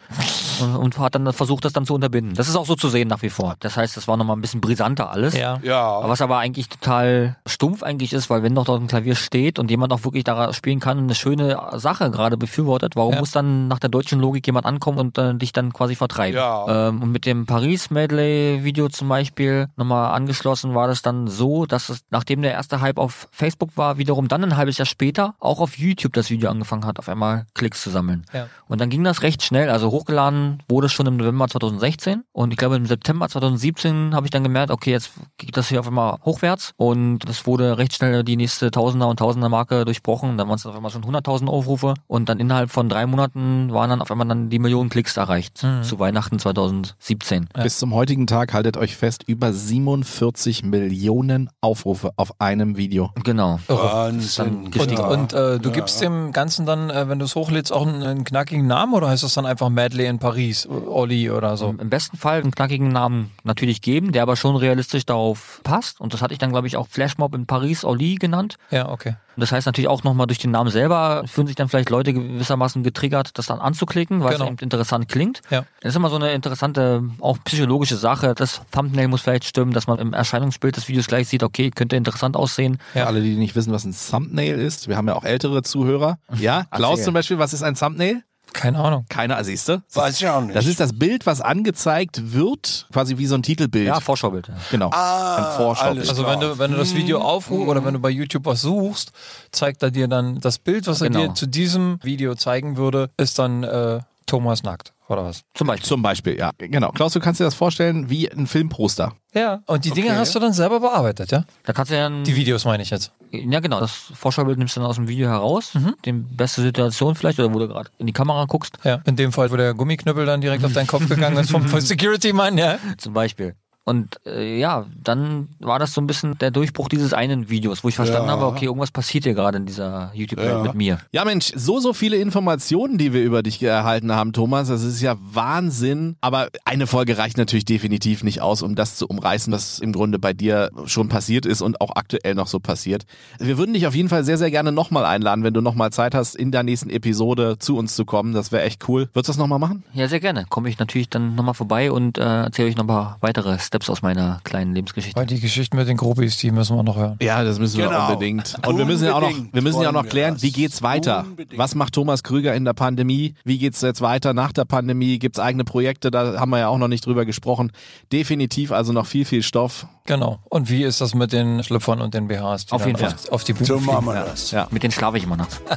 und, 0.61 0.77
und 0.77 0.99
hat 0.99 1.15
dann 1.15 1.33
versucht, 1.33 1.65
das 1.65 1.73
dann 1.73 1.87
zu 1.87 1.95
unterbinden. 1.95 2.35
Das 2.35 2.49
ist 2.49 2.57
auch 2.57 2.67
so 2.67 2.75
zu 2.75 2.89
sehen 2.89 3.09
nach 3.09 3.23
wie 3.23 3.31
vor. 3.31 3.57
Das 3.61 3.77
heißt, 3.77 3.97
das 3.97 4.07
war 4.09 4.17
nochmal 4.17 4.37
ein 4.37 4.41
bisschen 4.41 4.61
brisanter 4.61 5.11
alles. 5.11 5.37
ja. 5.37 5.59
Ja. 5.63 6.09
Was 6.09 6.21
aber 6.23 6.39
eigentlich 6.39 6.69
total 6.69 7.37
stumpf 7.47 7.83
eigentlich 7.83 8.13
ist, 8.13 8.31
weil 8.31 8.43
wenn 8.43 8.55
doch 8.55 8.65
dort 8.65 8.81
ein 8.83 8.87
Klavier 8.89 9.15
steht 9.17 9.59
und 9.59 9.71
jemand 9.71 9.93
auch 9.93 10.05
wirklich 10.05 10.25
da 10.25 10.53
spielen 10.53 10.81
kann 10.81 10.99
und 10.99 11.05
eine 11.05 11.15
schöne 11.15 11.59
Sache 11.77 12.11
gerade 12.11 12.37
befürwortet, 12.37 12.97
warum 12.97 13.15
Ja. 13.15 13.21
muss 13.21 13.31
dann 13.33 13.69
nach 13.69 13.79
der 13.79 13.91
deutschen 13.91 14.21
Logik 14.21 14.47
jemand 14.47 14.67
ankommen 14.67 14.99
und 14.99 15.19
äh, 15.19 15.35
dich 15.35 15.53
dann 15.53 15.73
quasi 15.79 15.95
vertreiben? 15.95 16.37
Ja. 16.37 16.89
Ähm, 16.89 17.03
und 17.03 17.13
mit 17.13 17.25
dem 17.25 17.47
Paris-Medley-Video 17.47 18.89
zum 18.89 19.09
Beispiel 19.09 19.69
nochmal 19.77 20.13
angeschlossen 20.13 20.75
war 20.75 20.89
das 20.89 21.03
dann 21.03 21.29
so, 21.29 21.67
dass 21.67 21.89
es, 21.89 22.01
nachdem 22.11 22.43
der 22.43 22.53
erste 22.53 22.81
Hype 22.81 22.99
auf 22.99 23.29
Facebook 23.31 23.77
war, 23.77 23.97
wiederum 23.97 24.27
dann 24.27 24.43
ein 24.43 24.57
halbes 24.57 24.77
Jahr 24.77 24.87
später 24.87 25.35
auch 25.39 25.61
auf 25.61 25.79
YouTube 25.79 26.13
das 26.13 26.31
Video 26.31 26.51
angefangen 26.51 26.85
hat, 26.85 26.99
auf 26.99 27.09
einmal 27.09 27.47
Klicks 27.55 27.83
zu 27.83 27.91
sammeln. 27.91 28.27
Ja. 28.33 28.49
Und 28.67 28.81
dann 28.81 28.91
ging 28.91 29.05
das 29.05 29.23
recht 29.23 29.43
schnell. 29.43 29.71
Also 29.71 29.91
hochgeladen 29.91 30.63
wurde 30.69 30.87
es 30.87 30.93
schon 30.93 31.07
im 31.07 31.17
November 31.17 31.47
2016 31.47 32.25
und 32.33 32.51
ich 32.51 32.57
glaube 32.57 32.75
im 32.75 32.87
September 32.87 33.29
2017 33.29 34.15
habe 34.15 34.27
ich 34.27 34.33
dann 34.33 34.43
gemerkt, 34.43 34.73
okay, 34.73 34.91
jetzt 34.91 35.13
geht 35.37 35.57
das 35.57 35.69
hier 35.69 35.79
auf 35.79 35.87
einmal 35.87 36.19
hochwärts 36.25 36.73
und 36.77 37.29
es 37.29 37.47
wurde 37.47 37.79
recht 37.79 37.95
schnell 37.95 38.25
die 38.25 38.37
nächste 38.37 38.73
Tausender 38.73 39.07
und 39.07 39.21
Tausender 39.21 39.49
Marke 39.49 39.85
durchbrochen. 39.85 40.37
Dann 40.39 40.49
waren 40.49 40.57
es 40.57 40.67
auf 40.67 40.75
einmal 40.75 40.91
schon 40.91 41.05
100.000 41.05 41.47
Aufrufe 41.47 41.95
und 42.09 42.29
dann 42.29 42.41
innerhalb 42.41 42.71
von 42.71 42.89
drei 42.89 43.07
Monaten 43.07 43.73
waren 43.73 43.91
dann 43.91 44.03
auf 44.03 44.11
einmal 44.11 44.27
dann 44.27 44.51
die 44.51 44.59
Millionen 44.59 44.91
Klicks 44.91 45.17
erreicht 45.17 45.68
zu 45.83 45.99
Weihnachten 45.99 46.39
2017. 46.39 47.49
Bis 47.63 47.79
zum 47.79 47.95
heutigen 47.95 48.27
Tag 48.27 48.53
haltet 48.55 48.77
euch 48.77 48.97
fest, 48.97 49.25
über 49.27 49.53
47 49.53 50.63
Millionen 50.65 51.51
Aufrufe 51.61 52.11
auf 52.17 52.41
einem 52.41 52.77
Video. 52.77 53.11
Genau. 53.25 53.59
Wahnsinn. 53.69 54.67
Und, 54.79 54.91
Ja. 54.91 55.07
und 55.09 55.33
äh, 55.33 55.59
du 55.59 55.71
gibst 55.71 56.01
dem 56.01 56.33
Ganzen 56.33 56.67
dann, 56.67 56.91
äh, 56.91 57.09
wenn 57.09 57.19
du 57.19 57.25
es 57.25 57.35
hochlädst, 57.35 57.73
auch 57.73 57.87
einen, 57.87 58.03
einen 58.03 58.25
knackigen 58.25 58.67
Namen 58.67 58.95
oder 58.95 59.09
heißt 59.09 59.23
das 59.23 59.35
dann 59.35 59.47
einfach 59.47 59.69
Medley 59.69 60.07
in 60.07 60.19
Paris, 60.19 60.67
Olli 60.69 61.31
oder 61.31 61.57
so? 61.57 61.75
Im 61.79 61.91
besten 61.91 62.17
Fall 62.17 62.41
einen 62.41 62.51
knackigen 62.53 62.89
Namen 62.89 63.31
natürlich 63.45 63.81
geben, 63.81 64.13
der 64.13 64.23
aber 64.23 64.37
schon 64.37 64.57
realistisch 64.57 65.07
darauf 65.07 65.61
passt. 65.65 66.01
Und 66.01 66.15
das 66.15 66.23
hatte 66.23 66.33
ich 66.33 66.39
dann, 66.39 66.51
glaube 66.51 66.67
ich, 66.67 66.77
auch 66.77 66.87
Flashmob 66.89 67.35
in 67.35 67.47
Paris 67.47 67.85
Oli 67.85 68.17
genannt. 68.17 68.57
Ja, 68.71 68.89
okay. 68.89 69.15
Und 69.39 69.43
das 69.43 69.53
heißt 69.53 69.67
natürlich 69.67 69.87
auch 69.87 70.03
nochmal 70.03 70.27
durch 70.27 70.41
den 70.41 70.51
Namen 70.51 70.69
selber 70.69 71.23
fühlen 71.27 71.47
sich 71.47 71.55
dann 71.55 71.69
vielleicht 71.69 71.91
Leute 71.91 72.13
gewissermaßen 72.13 72.83
getriggert, 72.83 73.39
das 73.39 73.47
dann 73.47 73.61
anzuklicken, 73.61 74.21
weil 74.25 74.33
Genau. 74.33 74.47
es 74.47 74.51
eben 74.51 74.59
interessant 74.59 75.09
klingt. 75.09 75.43
Ja. 75.49 75.65
Das 75.81 75.91
ist 75.91 75.97
immer 75.97 76.11
so 76.11 76.17
eine 76.17 76.33
interessante, 76.33 77.05
auch 77.21 77.39
psychologische 77.45 77.95
Sache. 77.95 78.35
Das 78.35 78.63
Thumbnail 78.73 79.07
muss 79.07 79.21
vielleicht 79.21 79.45
stimmen, 79.45 79.71
dass 79.73 79.87
man 79.87 80.01
im 80.01 80.13
Erscheinungsbild 80.13 80.77
des 80.77 80.89
Videos 80.89 81.07
gleich 81.07 81.29
sieht, 81.29 81.45
okay, 81.45 81.71
könnte 81.71 81.95
interessant 81.95 82.35
aussehen. 82.35 82.79
Für 82.93 83.07
alle, 83.07 83.23
die 83.23 83.37
nicht 83.37 83.55
wissen, 83.55 83.73
was 83.73 83.85
ein 83.85 83.95
Thumbnail 83.95 84.59
ist, 84.59 84.89
wir 84.89 84.97
haben 84.97 85.07
ja 85.07 85.15
auch 85.15 85.23
ältere 85.25 85.63
Zuhörer. 85.63 86.19
Ja, 86.37 86.65
Klaus 86.73 87.05
zum 87.05 87.15
Beispiel, 87.15 87.39
was 87.39 87.53
ist 87.53 87.63
ein 87.63 87.77
Thumbnail? 87.77 88.25
Keine 88.53 88.79
Ahnung. 88.79 89.05
Keiner, 89.09 89.43
siehst 89.45 89.69
du? 89.69 89.83
Weiß 89.95 90.21
ich 90.21 90.27
auch 90.29 90.41
nicht. 90.41 90.57
Das 90.57 90.67
ist 90.67 90.81
das 90.81 90.99
Bild, 90.99 91.27
was 91.27 91.41
angezeigt 91.41 92.33
wird, 92.33 92.87
quasi 92.93 93.19
wie 93.19 93.27
so 93.27 93.35
ein 93.35 93.43
Titelbild. 93.43 93.87
Ja, 93.87 94.01
Vorschaubild. 94.01 94.49
ja. 94.49 94.55
genau. 94.71 94.91
Ah, 94.91 95.37
ein 95.53 95.57
Vorschaubild. 95.57 95.99
alles 95.99 96.09
Also 96.09 96.27
wenn 96.27 96.41
du, 96.41 96.59
wenn 96.59 96.71
du 96.73 96.77
das 96.77 96.95
Video 96.95 97.21
aufrufst 97.21 97.69
oder 97.69 97.85
wenn 97.85 97.95
du 97.95 98.01
bei 98.01 98.11
YouTube 98.11 98.47
was 98.47 98.63
suchst, 98.63 99.13
zeigt 99.53 99.83
er 99.83 99.91
dir 99.91 100.09
dann 100.09 100.41
das 100.41 100.59
Bild, 100.59 100.87
was 100.87 101.01
er 101.03 101.09
Genau. 101.11 101.29
dir 101.29 101.35
zu 101.35 101.47
diesem 101.47 101.99
Video 102.03 102.35
zeigen 102.35 102.77
würde, 102.77 103.11
ist 103.17 103.39
dann 103.39 103.63
äh, 103.65 104.01
Thomas 104.27 104.63
nackt, 104.63 104.93
oder 105.09 105.25
was? 105.25 105.43
Zum 105.55 105.67
Beispiel. 105.67 105.87
Zum 105.87 106.03
Beispiel, 106.03 106.39
ja. 106.39 106.51
Genau. 106.59 106.91
Klaus, 106.93 107.13
du 107.13 107.21
kannst 107.21 107.41
dir 107.41 107.45
das 107.45 107.55
vorstellen 107.55 108.11
wie 108.11 108.31
ein 108.31 108.47
Filmposter. 108.47 109.13
Ja. 109.35 109.61
Und 109.67 109.85
die 109.85 109.91
Dinge 109.91 110.09
Okay. 110.09 110.17
hast 110.19 110.35
du 110.35 110.39
dann 110.39 110.53
selber 110.53 110.81
bearbeitet, 110.81 111.31
ja? 111.31 111.45
Da 111.65 111.73
kannst 111.73 111.91
du 111.93 111.97
ja 111.97 112.09
Die 112.09 112.37
Videos 112.37 112.65
meine 112.65 112.83
ich 112.83 112.91
jetzt. 112.91 113.13
Ja, 113.31 113.61
genau. 113.61 113.81
Das 113.81 113.93
Vorschaubild 113.93 114.59
nimmst 114.59 114.77
du 114.77 114.81
dann 114.81 114.89
aus 114.89 114.97
dem 114.97 115.07
Video 115.09 115.29
heraus. 115.29 115.75
Mhm. 115.75 115.95
Die 116.05 116.13
beste 116.13 116.63
Situation 116.63 117.15
vielleicht, 117.15 117.39
oder 117.39 117.53
wo 117.53 117.59
du 117.59 117.69
gerade 117.69 117.91
in 117.99 118.07
die 118.07 118.13
Kamera 118.13 118.45
guckst, 118.47 118.79
Ja. 118.85 119.01
In 119.05 119.17
dem 119.17 119.33
Fall, 119.33 119.51
wo 119.51 119.57
der 119.57 119.75
Gummiknüppel 119.75 120.25
dann 120.27 120.41
direkt 120.41 120.65
auf 120.65 120.73
deinen 120.73 120.87
Kopf 120.87 121.09
gegangen 121.09 121.37
ist 121.37 121.51
vom, 121.51 121.63
vom 121.67 121.81
Security-Mann, 121.81 122.57
ja. 122.59 122.79
zum 122.97 123.13
Beispiel. 123.13 123.55
Und 123.89 124.21
äh, 124.27 124.59
ja, 124.61 124.85
dann 125.03 125.49
war 125.61 125.79
das 125.79 125.95
so 125.95 126.01
ein 126.03 126.07
bisschen 126.07 126.37
der 126.39 126.51
Durchbruch 126.51 126.89
dieses 126.91 127.15
einen 127.15 127.49
Videos, 127.49 127.83
wo 127.85 127.89
ich 127.89 127.97
verstanden 127.97 128.29
Ja. 128.29 128.35
habe, 128.35 128.45
okay, 128.47 128.67
irgendwas 128.67 128.91
passiert 128.91 129.25
hier 129.25 129.33
gerade 129.35 129.57
in 129.57 129.65
dieser 129.65 130.11
YouTube-Welt 130.15 130.57
Ja. 130.59 130.63
mit 130.63 130.75
mir. 130.75 130.99
Ja, 131.13 131.25
Mensch, 131.25 131.53
so, 131.57 131.81
so 131.81 131.95
viele 131.95 132.17
Informationen, 132.19 132.99
die 132.99 133.15
wir 133.15 133.23
über 133.23 133.43
dich 133.43 133.63
erhalten 133.63 134.13
haben, 134.13 134.33
Thomas. 134.35 134.69
Das 134.69 134.83
ist 134.83 135.01
ja 135.01 135.17
Wahnsinn. 135.19 136.17
Aber 136.21 136.49
eine 136.67 136.87
Folge 136.87 137.17
reicht 137.17 137.39
natürlich 137.39 137.65
definitiv 137.65 138.23
nicht 138.23 138.43
aus, 138.43 138.61
um 138.63 138.75
das 138.75 138.97
zu 138.97 139.07
umreißen, 139.07 139.53
was 139.53 139.79
im 139.79 139.93
Grunde 139.93 140.19
bei 140.19 140.35
dir 140.35 140.71
schon 140.85 141.09
passiert 141.09 141.47
ist 141.47 141.63
und 141.63 141.81
auch 141.81 141.97
aktuell 141.97 142.35
noch 142.35 142.47
so 142.47 142.61
passiert. 142.61 143.05
Wir 143.39 143.57
würden 143.57 143.73
dich 143.73 143.87
auf 143.87 143.95
jeden 143.95 144.11
Fall 144.11 144.23
sehr, 144.25 144.37
sehr 144.37 144.51
gerne 144.51 144.71
nochmal 144.71 145.07
einladen, 145.07 145.45
wenn 145.45 145.55
du 145.55 145.63
nochmal 145.63 145.91
Zeit 145.93 146.15
hast, 146.15 146.37
in 146.37 146.53
der 146.53 146.63
nächsten 146.63 146.91
Episode 146.91 147.57
zu 147.59 147.77
uns 147.79 147.97
zu 147.97 148.05
kommen. 148.05 148.35
Das 148.35 148.53
wäre 148.53 148.65
echt 148.65 148.87
cool. 148.89 149.09
Würdest 149.15 149.29
du 149.29 149.33
das 149.33 149.39
nochmal 149.39 149.59
machen? 149.59 149.83
Ja, 149.95 150.09
sehr 150.09 150.21
gerne. 150.21 150.45
Komme 150.51 150.69
ich 150.69 150.79
natürlich 150.79 151.09
dann 151.09 151.35
nochmal 151.37 151.55
vorbei 151.55 151.91
und 151.91 152.19
äh, 152.19 152.43
erzähle 152.43 152.69
euch 152.69 152.77
noch 152.77 152.85
ein 152.85 152.89
paar 152.89 153.17
weitere 153.21 153.59
Steps 153.59 153.78
aus 153.89 154.03
meiner 154.03 154.41
kleinen 154.45 154.75
Lebensgeschichte. 154.75 155.19
Weil 155.19 155.27
die 155.27 155.41
Geschichten 155.41 155.77
mit 155.77 155.87
den 155.89 155.97
Groupies, 155.97 156.37
die 156.39 156.51
müssen 156.51 156.77
wir 156.77 156.83
noch 156.83 156.97
hören. 156.97 157.17
Ja, 157.23 157.45
das 157.45 157.59
müssen 157.59 157.79
wir 157.79 157.87
Genau. 157.89 158.09
unbedingt. 158.09 158.57
Und 158.67 158.79
wir 158.79 158.85
müssen 158.85 159.05
ja 159.05 159.15
auch 159.15 159.21
noch, 159.21 159.29
Unbedingt 159.29 159.55
wir 159.55 159.63
müssen 159.63 159.83
ja 159.83 159.89
auch 159.89 159.93
noch 159.93 160.05
wir 160.05 160.11
klären, 160.11 160.43
wie 160.43 160.51
geht's 160.53 160.83
weiter? 160.83 161.25
Unbedingt. 161.29 161.59
Was 161.59 161.75
macht 161.75 161.93
Thomas 161.95 162.23
Krüger 162.23 162.55
in 162.55 162.65
der 162.65 162.73
Pandemie? 162.73 163.35
Wie 163.45 163.59
geht's 163.59 163.81
jetzt 163.83 164.01
weiter 164.01 164.35
nach 164.35 164.53
der 164.53 164.65
Pandemie? 164.65 165.19
Gibt's 165.19 165.39
eigene 165.39 165.65
Projekte? 165.65 166.11
Da 166.11 166.41
haben 166.41 166.51
wir 166.51 166.59
ja 166.59 166.69
auch 166.69 166.79
noch 166.79 166.89
nicht 166.89 167.07
drüber 167.07 167.25
gesprochen. 167.25 167.71
Definitiv 168.13 168.73
also 168.73 168.93
noch 168.93 169.07
viel, 169.07 169.25
viel 169.25 169.43
Stoff. 169.43 169.87
Genau. 170.07 170.39
Und 170.49 170.71
wie 170.71 170.85
ist 170.85 171.01
das 171.03 171.15
mit 171.15 171.33
den 171.33 171.63
Schlüpfern 171.63 172.01
und 172.01 172.15
den 172.15 172.29
BHs? 172.29 172.67
Auf 172.71 172.87
jeden 172.87 172.99
Fall. 172.99 173.13
Auf, 173.13 173.29
auf 173.33 173.45
die 173.45 173.53
Bühne 173.53 173.67
So 173.67 173.79
machen 173.81 174.07
wir 174.07 174.15
das. 174.25 174.51
Ja. 174.53 174.67
Mit 174.71 174.83
denen 174.83 174.93
schlafe 174.93 175.19
ich 175.19 175.25
immer 175.25 175.37
nachts. 175.37 175.61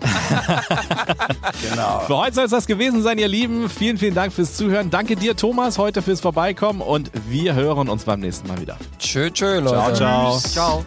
Genau. 1.69 1.99
Für 2.07 2.17
heute 2.17 2.35
soll 2.35 2.45
es 2.45 2.51
das 2.51 2.65
gewesen 2.67 3.01
sein, 3.03 3.17
ihr 3.17 3.27
Lieben. 3.27 3.69
Vielen, 3.69 3.97
vielen 3.97 4.15
Dank 4.15 4.33
fürs 4.33 4.55
Zuhören. 4.55 4.89
Danke 4.89 5.15
dir, 5.15 5.35
Thomas, 5.35 5.77
heute 5.77 6.01
fürs 6.01 6.21
Vorbeikommen 6.21 6.81
und 6.81 7.11
wir 7.29 7.53
hören 7.53 7.89
uns 7.91 8.03
beim 8.03 8.19
nächsten 8.19 8.47
Mal 8.47 8.59
wieder. 8.59 8.77
Tschö, 8.99 9.29
tschö, 9.29 9.59
Leute. 9.59 9.95
ciao. 9.95 10.39
Ciao. 10.39 10.85